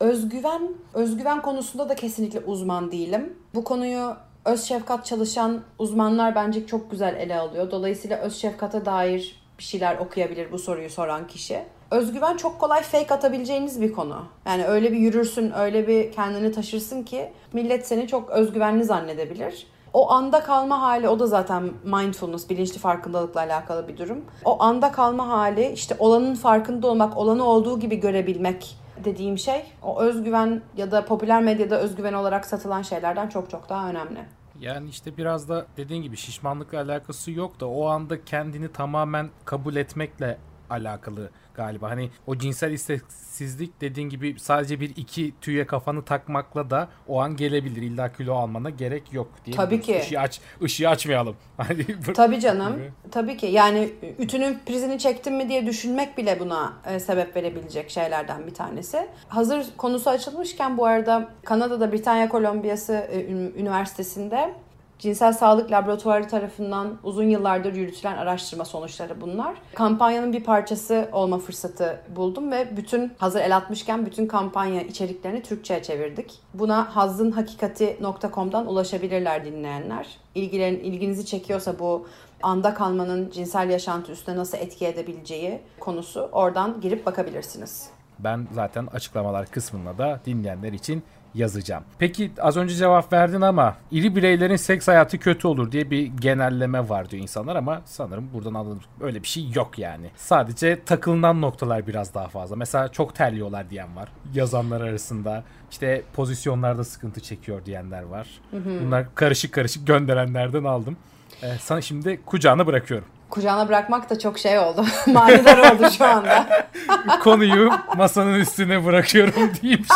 Özgüven, 0.00 0.68
özgüven 0.94 1.42
konusunda 1.42 1.88
da 1.88 1.94
kesinlikle 1.94 2.40
uzman 2.40 2.92
değilim. 2.92 3.36
Bu 3.54 3.64
konuyu 3.64 4.16
öz 4.44 4.62
şefkat 4.62 5.06
çalışan 5.06 5.60
uzmanlar 5.78 6.34
bence 6.34 6.66
çok 6.66 6.90
güzel 6.90 7.16
ele 7.16 7.38
alıyor. 7.38 7.70
Dolayısıyla 7.70 8.18
öz 8.18 8.36
şefkate 8.36 8.84
dair 8.84 9.42
bir 9.58 9.62
şeyler 9.62 9.98
okuyabilir 9.98 10.52
bu 10.52 10.58
soruyu 10.58 10.90
soran 10.90 11.26
kişi. 11.26 11.62
Özgüven 11.90 12.36
çok 12.36 12.58
kolay 12.58 12.82
fake 12.82 13.14
atabileceğiniz 13.14 13.80
bir 13.80 13.92
konu. 13.92 14.16
Yani 14.46 14.64
öyle 14.64 14.92
bir 14.92 14.96
yürürsün, 14.96 15.52
öyle 15.58 15.88
bir 15.88 16.12
kendini 16.12 16.52
taşırsın 16.52 17.02
ki 17.02 17.32
millet 17.52 17.86
seni 17.86 18.06
çok 18.06 18.30
özgüvenli 18.30 18.84
zannedebilir. 18.84 19.66
O 19.92 20.10
anda 20.10 20.42
kalma 20.42 20.82
hali 20.82 21.08
o 21.08 21.18
da 21.18 21.26
zaten 21.26 21.70
mindfulness, 21.84 22.50
bilinçli 22.50 22.78
farkındalıkla 22.78 23.40
alakalı 23.40 23.88
bir 23.88 23.98
durum. 23.98 24.24
O 24.44 24.62
anda 24.62 24.92
kalma 24.92 25.28
hali 25.28 25.72
işte 25.72 25.96
olanın 25.98 26.34
farkında 26.34 26.86
olmak, 26.86 27.16
olanı 27.16 27.44
olduğu 27.44 27.80
gibi 27.80 28.00
görebilmek 28.00 28.79
dediğim 29.04 29.38
şey 29.38 29.72
o 29.82 30.00
özgüven 30.00 30.62
ya 30.76 30.90
da 30.90 31.04
popüler 31.04 31.42
medyada 31.42 31.80
özgüven 31.80 32.12
olarak 32.12 32.44
satılan 32.44 32.82
şeylerden 32.82 33.28
çok 33.28 33.50
çok 33.50 33.68
daha 33.68 33.90
önemli. 33.90 34.18
Yani 34.60 34.88
işte 34.88 35.16
biraz 35.16 35.48
da 35.48 35.66
dediğin 35.76 36.02
gibi 36.02 36.16
şişmanlıkla 36.16 36.80
alakası 36.80 37.30
yok 37.30 37.60
da 37.60 37.66
o 37.66 37.86
anda 37.86 38.24
kendini 38.24 38.72
tamamen 38.72 39.30
kabul 39.44 39.76
etmekle 39.76 40.38
alakalı 40.70 41.30
galiba. 41.60 41.90
Hani 41.90 42.10
o 42.26 42.38
cinsel 42.38 42.72
isteksizlik 42.72 43.80
dediğin 43.80 44.08
gibi 44.08 44.36
sadece 44.38 44.80
bir 44.80 44.96
iki 44.96 45.32
tüye 45.40 45.66
kafanı 45.66 46.04
takmakla 46.04 46.70
da 46.70 46.88
o 47.08 47.20
an 47.20 47.36
gelebilir. 47.36 47.82
İlla 47.82 48.12
kilo 48.12 48.34
almana 48.34 48.70
gerek 48.70 49.12
yok 49.12 49.28
diye. 49.46 49.56
Tabii 49.56 49.80
ki. 49.80 50.00
Işığı, 50.04 50.20
aç, 50.20 50.40
ışığı 50.62 50.88
açmayalım. 50.88 51.36
Hani 51.56 51.86
Tabii 52.14 52.40
canım. 52.40 52.76
Gibi. 52.76 52.92
Tabii 53.10 53.36
ki. 53.36 53.46
Yani 53.46 53.90
ütünün 54.18 54.58
prizini 54.66 54.98
çektim 54.98 55.36
mi 55.36 55.48
diye 55.48 55.66
düşünmek 55.66 56.18
bile 56.18 56.40
buna 56.40 56.72
e, 56.86 57.00
sebep 57.00 57.36
verebilecek 57.36 57.90
şeylerden 57.90 58.46
bir 58.46 58.54
tanesi. 58.54 59.08
Hazır 59.28 59.66
konusu 59.76 60.10
açılmışken 60.10 60.78
bu 60.78 60.86
arada 60.86 61.28
Kanada'da 61.44 61.92
Britanya 61.92 62.28
Kolombiyası 62.28 62.92
e, 62.92 63.20
Üniversitesi'nde 63.60 64.54
Cinsel 65.00 65.32
Sağlık 65.32 65.72
Laboratuvarı 65.72 66.28
tarafından 66.28 66.98
uzun 67.02 67.24
yıllardır 67.24 67.74
yürütülen 67.74 68.16
araştırma 68.16 68.64
sonuçları 68.64 69.20
bunlar. 69.20 69.54
Kampanyanın 69.74 70.32
bir 70.32 70.44
parçası 70.44 71.08
olma 71.12 71.38
fırsatı 71.38 72.00
buldum 72.16 72.52
ve 72.52 72.76
bütün 72.76 73.12
hazır 73.18 73.40
el 73.40 73.56
atmışken 73.56 74.06
bütün 74.06 74.26
kampanya 74.26 74.82
içeriklerini 74.82 75.42
Türkçe'ye 75.42 75.82
çevirdik. 75.82 76.38
Buna 76.54 76.96
hazzınhakikati.com'dan 76.96 78.66
ulaşabilirler 78.66 79.44
dinleyenler. 79.44 80.06
İlgilerin, 80.34 80.80
ilginizi 80.80 81.26
çekiyorsa 81.26 81.78
bu 81.78 82.06
anda 82.42 82.74
kalmanın 82.74 83.30
cinsel 83.30 83.70
yaşantı 83.70 84.12
üstüne 84.12 84.36
nasıl 84.36 84.58
etki 84.58 84.86
edebileceği 84.86 85.60
konusu 85.80 86.28
oradan 86.32 86.80
girip 86.80 87.06
bakabilirsiniz. 87.06 87.90
Ben 88.18 88.48
zaten 88.52 88.86
açıklamalar 88.86 89.46
kısmında 89.46 89.98
da 89.98 90.20
dinleyenler 90.26 90.72
için 90.72 91.02
yazacağım. 91.34 91.84
Peki 91.98 92.30
az 92.40 92.56
önce 92.56 92.74
cevap 92.74 93.12
verdin 93.12 93.40
ama 93.40 93.76
iri 93.90 94.16
bireylerin 94.16 94.56
seks 94.56 94.88
hayatı 94.88 95.18
kötü 95.18 95.48
olur 95.48 95.72
diye 95.72 95.90
bir 95.90 96.06
genelleme 96.06 96.88
var 96.88 97.10
diyor 97.10 97.22
insanlar 97.22 97.56
ama 97.56 97.82
sanırım 97.84 98.30
buradan 98.34 98.54
anladım. 98.54 98.80
Öyle 99.00 99.22
bir 99.22 99.28
şey 99.28 99.50
yok 99.54 99.78
yani. 99.78 100.10
Sadece 100.16 100.84
takılınan 100.84 101.40
noktalar 101.40 101.86
biraz 101.86 102.14
daha 102.14 102.28
fazla. 102.28 102.56
Mesela 102.56 102.88
çok 102.88 103.14
terliyorlar 103.14 103.70
diyen 103.70 103.96
var 103.96 104.08
yazanlar 104.34 104.80
arasında. 104.80 105.44
İşte 105.70 106.02
pozisyonlarda 106.12 106.84
sıkıntı 106.84 107.20
çekiyor 107.20 107.64
diyenler 107.64 108.02
var. 108.02 108.28
Hı 108.50 108.56
hı. 108.56 108.80
Bunlar 108.84 109.14
karışık 109.14 109.54
karışık 109.54 109.86
gönderenlerden 109.86 110.64
aldım. 110.64 110.96
Ee, 111.42 111.46
sana 111.60 111.80
şimdi 111.80 112.20
kucağına 112.26 112.66
bırakıyorum. 112.66 113.08
Kucağına 113.30 113.68
bırakmak 113.68 114.10
da 114.10 114.18
çok 114.18 114.38
şey 114.38 114.58
oldu. 114.58 114.84
Manidar 115.06 115.58
oldu 115.58 115.90
şu 115.98 116.04
anda. 116.04 116.66
Konuyu 117.22 117.70
masanın 117.96 118.34
üstüne 118.34 118.84
bırakıyorum 118.84 119.52
diyeyim. 119.62 119.86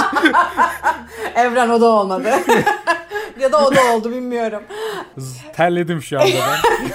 Evren 1.34 1.68
o 1.68 1.80
da 1.80 1.86
olmadı. 1.86 2.30
ya 3.40 3.52
da 3.52 3.66
o 3.66 3.74
da 3.74 3.80
oldu 3.94 4.10
bilmiyorum. 4.10 4.62
Terledim 5.52 6.02
şu 6.02 6.20
anda 6.20 6.34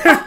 ben. 0.06 0.18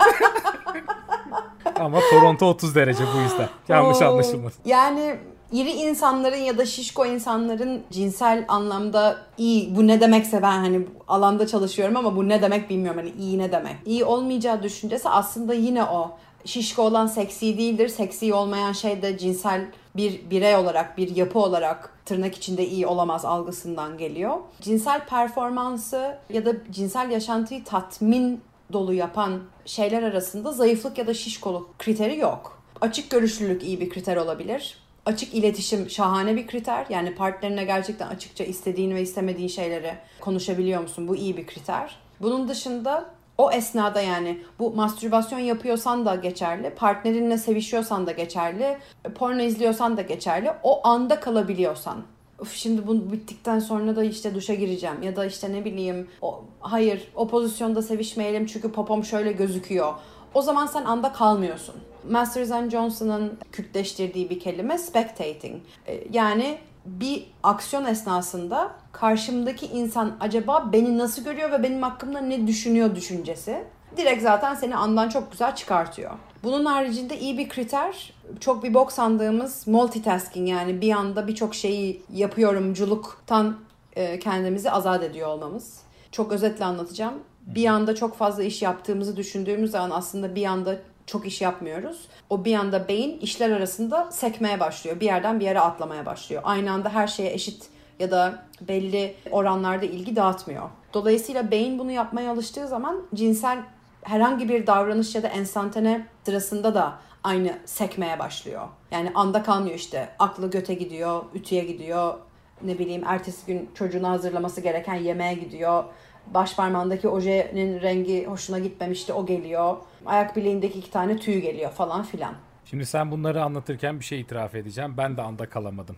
Ama 1.80 2.00
Toronto 2.10 2.46
30 2.46 2.74
derece 2.74 3.04
bu 3.16 3.20
yüzden. 3.20 3.48
Yanlış 3.68 4.02
anlaşılmasın. 4.02 4.60
Yani 4.64 5.18
iri 5.52 5.70
insanların 5.70 6.36
ya 6.36 6.58
da 6.58 6.66
şişko 6.66 7.06
insanların 7.06 7.82
cinsel 7.90 8.44
anlamda 8.48 9.16
iyi 9.38 9.76
bu 9.76 9.86
ne 9.86 10.00
demekse 10.00 10.42
ben 10.42 10.58
hani 10.58 10.86
alanda 11.08 11.46
çalışıyorum 11.46 11.96
ama 11.96 12.16
bu 12.16 12.28
ne 12.28 12.42
demek 12.42 12.70
bilmiyorum 12.70 13.00
hani 13.00 13.24
iyi 13.24 13.38
ne 13.38 13.52
demek. 13.52 13.76
İyi 13.86 14.04
olmayacağı 14.04 14.62
düşüncesi 14.62 15.08
aslında 15.08 15.54
yine 15.54 15.84
o 15.84 16.10
şişko 16.44 16.82
olan 16.82 17.06
seksi 17.06 17.58
değildir. 17.58 17.88
Seksi 17.88 18.34
olmayan 18.34 18.72
şey 18.72 19.02
de 19.02 19.18
cinsel 19.18 19.66
bir 19.96 20.30
birey 20.30 20.56
olarak, 20.56 20.98
bir 20.98 21.16
yapı 21.16 21.38
olarak 21.38 21.92
tırnak 22.04 22.34
içinde 22.34 22.66
iyi 22.66 22.86
olamaz 22.86 23.24
algısından 23.24 23.98
geliyor. 23.98 24.36
Cinsel 24.60 25.06
performansı 25.06 26.18
ya 26.30 26.46
da 26.46 26.52
cinsel 26.70 27.10
yaşantıyı 27.10 27.64
tatmin 27.64 28.40
dolu 28.72 28.94
yapan 28.94 29.40
şeyler 29.64 30.02
arasında 30.02 30.52
zayıflık 30.52 30.98
ya 30.98 31.06
da 31.06 31.14
şişkoluk 31.14 31.78
kriteri 31.78 32.18
yok. 32.18 32.62
Açık 32.80 33.10
görüşlülük 33.10 33.62
iyi 33.62 33.80
bir 33.80 33.90
kriter 33.90 34.16
olabilir. 34.16 34.81
Açık 35.06 35.34
iletişim 35.34 35.90
şahane 35.90 36.36
bir 36.36 36.46
kriter. 36.46 36.86
Yani 36.88 37.14
partnerine 37.14 37.64
gerçekten 37.64 38.08
açıkça 38.08 38.44
istediğin 38.44 38.94
ve 38.94 39.02
istemediğin 39.02 39.48
şeyleri 39.48 39.94
konuşabiliyor 40.20 40.80
musun? 40.80 41.08
Bu 41.08 41.16
iyi 41.16 41.36
bir 41.36 41.46
kriter. 41.46 41.96
Bunun 42.20 42.48
dışında 42.48 43.10
o 43.38 43.50
esnada 43.50 44.00
yani 44.00 44.38
bu 44.58 44.74
mastürbasyon 44.74 45.38
yapıyorsan 45.38 46.06
da 46.06 46.14
geçerli, 46.14 46.70
partnerinle 46.70 47.38
sevişiyorsan 47.38 48.06
da 48.06 48.12
geçerli, 48.12 48.78
porno 49.14 49.42
izliyorsan 49.42 49.96
da 49.96 50.02
geçerli. 50.02 50.50
O 50.62 50.86
anda 50.88 51.20
kalabiliyorsan. 51.20 52.02
Uf, 52.40 52.54
şimdi 52.54 52.86
bu 52.86 53.12
bittikten 53.12 53.58
sonra 53.58 53.96
da 53.96 54.04
işte 54.04 54.34
duşa 54.34 54.54
gireceğim 54.54 55.02
ya 55.02 55.16
da 55.16 55.26
işte 55.26 55.52
ne 55.52 55.64
bileyim 55.64 56.08
o, 56.22 56.44
hayır 56.60 57.08
o 57.14 57.28
pozisyonda 57.28 57.82
sevişmeyelim 57.82 58.46
çünkü 58.46 58.72
popom 58.72 59.04
şöyle 59.04 59.32
gözüküyor. 59.32 59.94
O 60.34 60.42
zaman 60.42 60.66
sen 60.66 60.84
anda 60.84 61.12
kalmıyorsun. 61.12 61.74
Masters 62.10 62.50
and 62.50 62.70
Johnson'ın 62.70 63.38
Kürtleştirdiği 63.52 64.30
bir 64.30 64.40
kelime 64.40 64.78
spectating. 64.78 65.62
E, 65.86 66.04
yani 66.12 66.58
bir 66.86 67.26
aksiyon 67.42 67.84
esnasında 67.84 68.72
karşımdaki 68.92 69.66
insan 69.66 70.16
acaba 70.20 70.72
beni 70.72 70.98
nasıl 70.98 71.24
görüyor 71.24 71.50
ve 71.50 71.62
benim 71.62 71.82
hakkımda 71.82 72.20
ne 72.20 72.46
düşünüyor 72.46 72.94
düşüncesi 72.94 73.64
direkt 73.96 74.22
zaten 74.22 74.54
seni 74.54 74.76
andan 74.76 75.08
çok 75.08 75.32
güzel 75.32 75.56
çıkartıyor. 75.56 76.10
Bunun 76.42 76.64
haricinde 76.64 77.18
iyi 77.18 77.38
bir 77.38 77.48
kriter 77.48 78.12
çok 78.40 78.64
bir 78.64 78.74
bok 78.74 78.92
sandığımız 78.92 79.66
multitasking 79.66 80.48
yani 80.48 80.80
bir 80.80 80.92
anda 80.92 81.28
birçok 81.28 81.54
şeyi 81.54 82.02
yapıyorumculuktan 82.12 83.56
e, 83.96 84.18
kendimizi 84.18 84.70
azat 84.70 85.02
ediyor 85.02 85.28
olmamız. 85.28 85.80
Çok 86.12 86.32
özetle 86.32 86.64
anlatacağım. 86.64 87.14
Bir 87.46 87.66
anda 87.66 87.94
çok 87.94 88.16
fazla 88.16 88.42
iş 88.42 88.62
yaptığımızı 88.62 89.16
düşündüğümüz 89.16 89.70
zaman 89.70 89.90
aslında 89.90 90.34
bir 90.34 90.44
anda 90.44 90.76
çok 91.06 91.26
iş 91.26 91.40
yapmıyoruz. 91.40 92.08
O 92.30 92.44
bir 92.44 92.54
anda 92.54 92.88
beyin 92.88 93.18
işler 93.18 93.50
arasında 93.50 94.10
sekmeye 94.10 94.60
başlıyor. 94.60 95.00
Bir 95.00 95.06
yerden 95.06 95.40
bir 95.40 95.44
yere 95.44 95.60
atlamaya 95.60 96.06
başlıyor. 96.06 96.42
Aynı 96.44 96.72
anda 96.72 96.88
her 96.88 97.06
şeye 97.06 97.32
eşit 97.32 97.68
ya 97.98 98.10
da 98.10 98.42
belli 98.60 99.14
oranlarda 99.30 99.86
ilgi 99.86 100.16
dağıtmıyor. 100.16 100.68
Dolayısıyla 100.94 101.50
beyin 101.50 101.78
bunu 101.78 101.90
yapmaya 101.90 102.32
alıştığı 102.32 102.68
zaman 102.68 103.02
cinsel 103.14 103.58
herhangi 104.02 104.48
bir 104.48 104.66
davranış 104.66 105.14
ya 105.14 105.22
da 105.22 105.28
enstantane 105.28 106.06
sırasında 106.24 106.74
da 106.74 106.98
aynı 107.24 107.58
sekmeye 107.64 108.18
başlıyor. 108.18 108.68
Yani 108.90 109.12
anda 109.14 109.42
kalmıyor 109.42 109.76
işte. 109.76 110.08
Aklı 110.18 110.50
göte 110.50 110.74
gidiyor, 110.74 111.22
ütüye 111.34 111.64
gidiyor. 111.64 112.14
Ne 112.62 112.78
bileyim 112.78 113.02
ertesi 113.06 113.46
gün 113.46 113.70
çocuğunu 113.74 114.08
hazırlaması 114.08 114.60
gereken 114.60 114.94
yemeğe 114.94 115.34
gidiyor. 115.34 115.84
Baş 116.26 116.56
parmağındaki 116.56 117.08
ojenin 117.08 117.80
rengi 117.80 118.26
hoşuna 118.26 118.58
gitmemişti 118.58 119.12
o 119.12 119.26
geliyor. 119.26 119.76
Ayak 120.06 120.36
bileğindeki 120.36 120.78
iki 120.78 120.90
tane 120.90 121.16
tüy 121.16 121.40
geliyor 121.40 121.70
falan 121.70 122.02
filan. 122.02 122.34
Şimdi 122.64 122.86
sen 122.86 123.10
bunları 123.10 123.42
anlatırken 123.42 124.00
bir 124.00 124.04
şey 124.04 124.20
itiraf 124.20 124.54
edeceğim. 124.54 124.94
Ben 124.96 125.16
de 125.16 125.22
anda 125.22 125.48
kalamadım. 125.48 125.96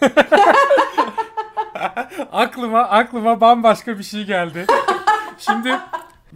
aklıma 2.32 2.80
aklıma 2.80 3.40
bambaşka 3.40 3.98
bir 3.98 4.02
şey 4.02 4.24
geldi. 4.24 4.66
Şimdi 5.38 5.78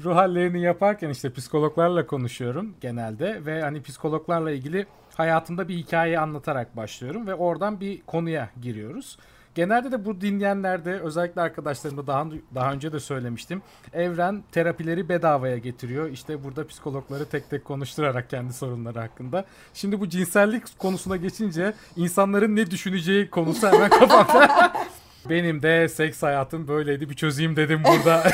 ruh 0.05 0.17
hallerini 0.17 0.63
yaparken 0.63 1.11
işte 1.11 1.33
psikologlarla 1.33 2.07
konuşuyorum 2.07 2.75
genelde 2.81 3.47
ve 3.47 3.63
hani 3.63 3.83
psikologlarla 3.83 4.51
ilgili 4.51 4.87
hayatımda 5.15 5.69
bir 5.69 5.77
hikaye 5.77 6.19
anlatarak 6.19 6.77
başlıyorum 6.77 7.27
ve 7.27 7.35
oradan 7.35 7.81
bir 7.81 8.01
konuya 8.01 8.51
giriyoruz. 8.63 9.19
Genelde 9.55 9.93
de 9.93 10.05
bu 10.05 10.21
dinleyenlerde 10.21 11.01
özellikle 11.01 11.41
arkadaşlarımda 11.41 12.07
daha, 12.07 12.27
daha 12.55 12.73
önce 12.73 12.93
de 12.93 13.01
söylemiştim. 13.01 13.63
Evren 13.93 14.45
terapileri 14.53 15.09
bedavaya 15.09 15.59
getiriyor. 15.59 16.09
İşte 16.11 16.45
burada 16.45 16.67
psikologları 16.67 17.25
tek 17.25 17.51
tek 17.51 17.65
konuşturarak 17.65 18.31
kendi 18.31 18.53
sorunları 18.53 18.99
hakkında. 18.99 19.45
Şimdi 19.75 20.01
bu 20.01 20.09
cinsellik 20.09 20.79
konusuna 20.79 21.17
geçince 21.17 21.73
insanların 21.97 22.57
ne 22.57 22.71
düşüneceği 22.71 23.31
konusu 23.31 23.67
hemen 23.69 23.91
kafamda. 23.91 24.73
Benim 25.31 25.63
de 25.63 25.89
seks 25.89 26.23
hayatım 26.23 26.69
böyleydi 26.69 27.11
bir 27.11 27.15
çözeyim 27.15 27.57
dedim 27.57 27.83
burada 27.85 28.23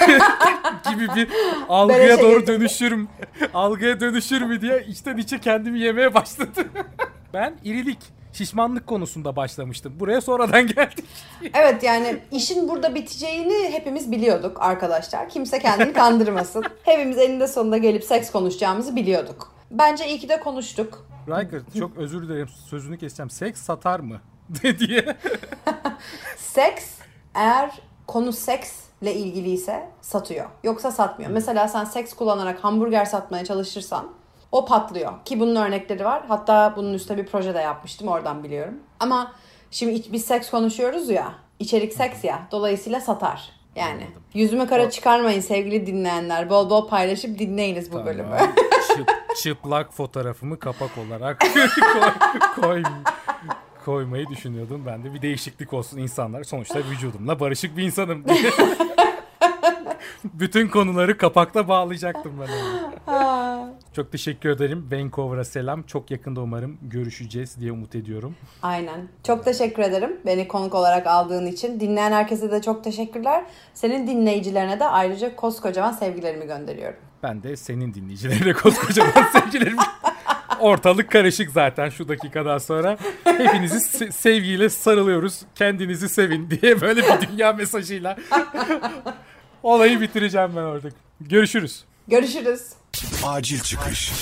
gibi 0.91 1.09
bir 1.15 1.29
algıya 1.69 2.21
doğru 2.21 2.47
dönüşür 2.47 2.93
mü? 2.93 3.07
algıya 3.55 4.01
dönüşür 4.01 4.43
mü 4.43 4.61
diye 4.61 4.85
içten 4.89 5.17
içe 5.17 5.41
kendimi 5.41 5.81
yemeye 5.81 6.15
başladım. 6.15 6.69
ben 7.35 7.55
irilik 7.65 7.99
şişmanlık 8.37 8.87
konusunda 8.87 9.37
başlamıştım. 9.37 10.01
Buraya 10.01 10.21
sonradan 10.21 10.67
geldik. 10.75 11.05
evet 11.55 11.83
yani 11.83 12.19
işin 12.33 12.69
burada 12.69 12.95
biteceğini 12.95 13.73
hepimiz 13.73 14.13
biliyorduk 14.13 14.57
arkadaşlar. 14.63 15.29
Kimse 15.29 15.59
kendini 15.59 15.93
kandırmasın. 15.93 16.65
hepimiz 16.83 17.19
eninde 17.19 17.49
sonunda 17.49 17.77
gelip 17.79 18.05
seks 18.05 18.31
konuşacağımızı 18.31 18.97
biliyorduk. 18.97 19.53
Bence 19.71 20.09
iyi 20.09 20.19
ki 20.19 20.29
de 20.29 20.41
konuştuk. 20.41 21.07
Riker 21.29 21.61
çok 21.79 21.97
özür 21.97 22.29
dilerim 22.29 22.49
sözünü 22.49 22.99
keseceğim. 22.99 23.31
Seks 23.31 23.63
satar 23.63 24.01
mı? 24.01 24.21
diye. 24.79 25.17
seks 26.37 26.85
eğer 27.35 27.71
konu 28.07 28.33
seksle 28.33 29.15
ilgiliyse 29.15 29.87
satıyor. 30.01 30.47
Yoksa 30.65 30.91
satmıyor. 30.91 31.31
Mesela 31.31 31.69
sen 31.69 31.85
seks 31.85 32.13
kullanarak 32.15 32.65
hamburger 32.65 33.05
satmaya 33.05 33.45
çalışırsan 33.45 34.09
o 34.53 34.65
patlıyor. 34.65 35.13
Ki 35.25 35.41
bunun 35.41 35.57
örnekleri 35.57 36.05
var. 36.05 36.23
Hatta 36.29 36.75
bunun 36.77 36.95
üstüne 36.95 37.17
bir 37.19 37.27
proje 37.27 37.55
de 37.55 37.59
yapmıştım. 37.59 38.09
Oradan 38.09 38.45
biliyorum. 38.45 38.75
Ama 39.01 39.33
şimdi 39.71 40.03
biz 40.13 40.25
seks 40.25 40.51
konuşuyoruz 40.51 41.11
ya. 41.11 41.33
İçerik 41.59 41.93
seks 41.93 42.25
ya. 42.25 42.43
Dolayısıyla 42.51 43.01
satar. 43.01 43.51
Yani 43.77 43.91
Anladım. 43.93 44.23
yüzümü 44.35 44.67
kara 44.67 44.91
çıkarmayın 44.91 45.41
sevgili 45.41 45.87
dinleyenler. 45.87 46.51
Bol 46.51 46.71
bol 46.71 46.89
paylaşıp 46.89 47.39
dinleyiniz 47.39 47.89
bu 47.93 47.97
tamam. 47.97 48.07
bölümü. 48.07 48.37
Çıp, 48.97 49.11
çıplak 49.37 49.93
fotoğrafımı 49.93 50.59
kapak 50.59 50.91
olarak 50.99 51.41
koy, 51.93 52.13
koy, 52.63 52.83
koymayı 53.85 54.27
düşünüyordum. 54.27 54.83
Ben 54.87 55.05
de 55.05 55.15
bir 55.15 55.23
değişiklik 55.23 55.73
olsun 55.73 55.99
insanlar. 55.99 56.45
Sonuçta 56.45 56.79
vücudumla 56.79 57.41
barışık 57.41 57.77
bir 57.77 57.83
insanım. 57.83 58.25
Bütün 60.25 60.69
konuları 60.69 61.19
kapakta 61.19 61.69
bağlayacaktım 61.69 62.33
ben. 62.41 62.49
Çok 63.97 64.13
teşekkür 64.13 64.49
ederim. 64.49 64.89
Vancouver'a 64.93 65.45
selam. 65.45 65.83
Çok 65.83 66.11
yakında 66.11 66.41
umarım 66.41 66.79
görüşeceğiz 66.83 67.61
diye 67.61 67.73
umut 67.73 67.95
ediyorum. 67.95 68.37
Aynen. 68.63 69.09
Çok 69.27 69.45
teşekkür 69.45 69.83
ederim 69.83 70.17
beni 70.27 70.49
konuk 70.49 70.75
olarak 70.75 71.07
aldığın 71.07 71.47
için. 71.47 71.81
Dinleyen 71.81 72.13
herkese 72.13 72.51
de 72.51 72.63
çok 72.63 72.85
teşekkürler. 72.85 73.45
Senin 73.75 74.07
dinleyicilerine 74.07 74.81
de 74.81 74.85
ayrıca 74.85 75.37
koskocaman 75.37 75.93
sevgilerimi 75.93 76.47
gönderiyorum. 76.47 76.99
Ben 77.23 77.43
de 77.43 77.57
senin 77.57 77.95
dinleyicilerine 77.95 78.53
koskocaman 78.63 79.25
sevgilerimi 79.33 79.83
Ortalık 80.61 81.11
karışık 81.11 81.51
zaten 81.51 81.89
şu 81.89 82.09
dakikadan 82.09 82.59
sonra. 82.59 82.99
Hepinizi 83.25 83.77
se- 83.77 84.13
sevgiyle 84.13 84.69
sarılıyoruz. 84.69 85.43
Kendinizi 85.55 86.09
sevin 86.09 86.51
diye 86.51 86.81
böyle 86.81 87.03
bir 87.03 87.29
dünya 87.29 87.53
mesajıyla 87.53 88.17
Olayı 89.63 90.01
bitireceğim 90.01 90.51
ben 90.57 90.63
orada. 90.63 90.89
Görüşürüz. 91.21 91.85
Görüşürüz. 92.09 92.63
Acil 93.25 93.61
çıkış. 93.61 94.13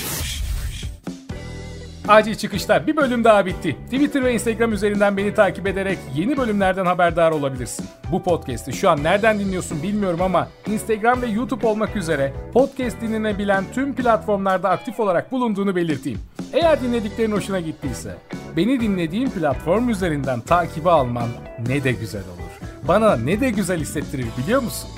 Acil 2.08 2.34
çıkışlar 2.34 2.86
bir 2.86 2.96
bölüm 2.96 3.24
daha 3.24 3.46
bitti. 3.46 3.76
Twitter 3.84 4.24
ve 4.24 4.34
Instagram 4.34 4.72
üzerinden 4.72 5.16
beni 5.16 5.34
takip 5.34 5.66
ederek 5.66 5.98
yeni 6.14 6.36
bölümlerden 6.36 6.86
haberdar 6.86 7.30
olabilirsin. 7.30 7.86
Bu 8.12 8.22
podcast'i 8.22 8.72
şu 8.72 8.90
an 8.90 9.02
nereden 9.02 9.38
dinliyorsun 9.38 9.82
bilmiyorum 9.82 10.22
ama 10.22 10.48
Instagram 10.66 11.22
ve 11.22 11.26
YouTube 11.26 11.66
olmak 11.66 11.96
üzere 11.96 12.32
podcast 12.52 13.00
dinlenebilen 13.00 13.64
tüm 13.74 13.94
platformlarda 13.94 14.70
aktif 14.70 15.00
olarak 15.00 15.32
bulunduğunu 15.32 15.76
belirteyim. 15.76 16.20
Eğer 16.52 16.80
dinlediklerin 16.80 17.32
hoşuna 17.32 17.60
gittiyse 17.60 18.16
beni 18.56 18.80
dinlediğin 18.80 19.30
platform 19.30 19.88
üzerinden 19.88 20.40
takibi 20.40 20.90
alman 20.90 21.28
ne 21.68 21.84
de 21.84 21.92
güzel 21.92 22.22
olur. 22.22 22.68
Bana 22.88 23.16
ne 23.16 23.40
de 23.40 23.50
güzel 23.50 23.80
hissettirir 23.80 24.26
biliyor 24.38 24.62
musun? 24.62 24.90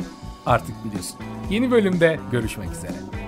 artık 0.46 0.84
biliyorsun. 0.84 1.16
Yeni 1.50 1.70
bölümde 1.70 2.18
görüşmek 2.32 2.72
üzere. 2.72 3.25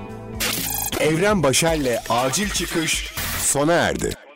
Evren 1.00 1.42
Başer'le 1.42 1.98
Acil 2.08 2.50
Çıkış 2.50 3.12
sona 3.38 3.72
erdi. 3.72 4.27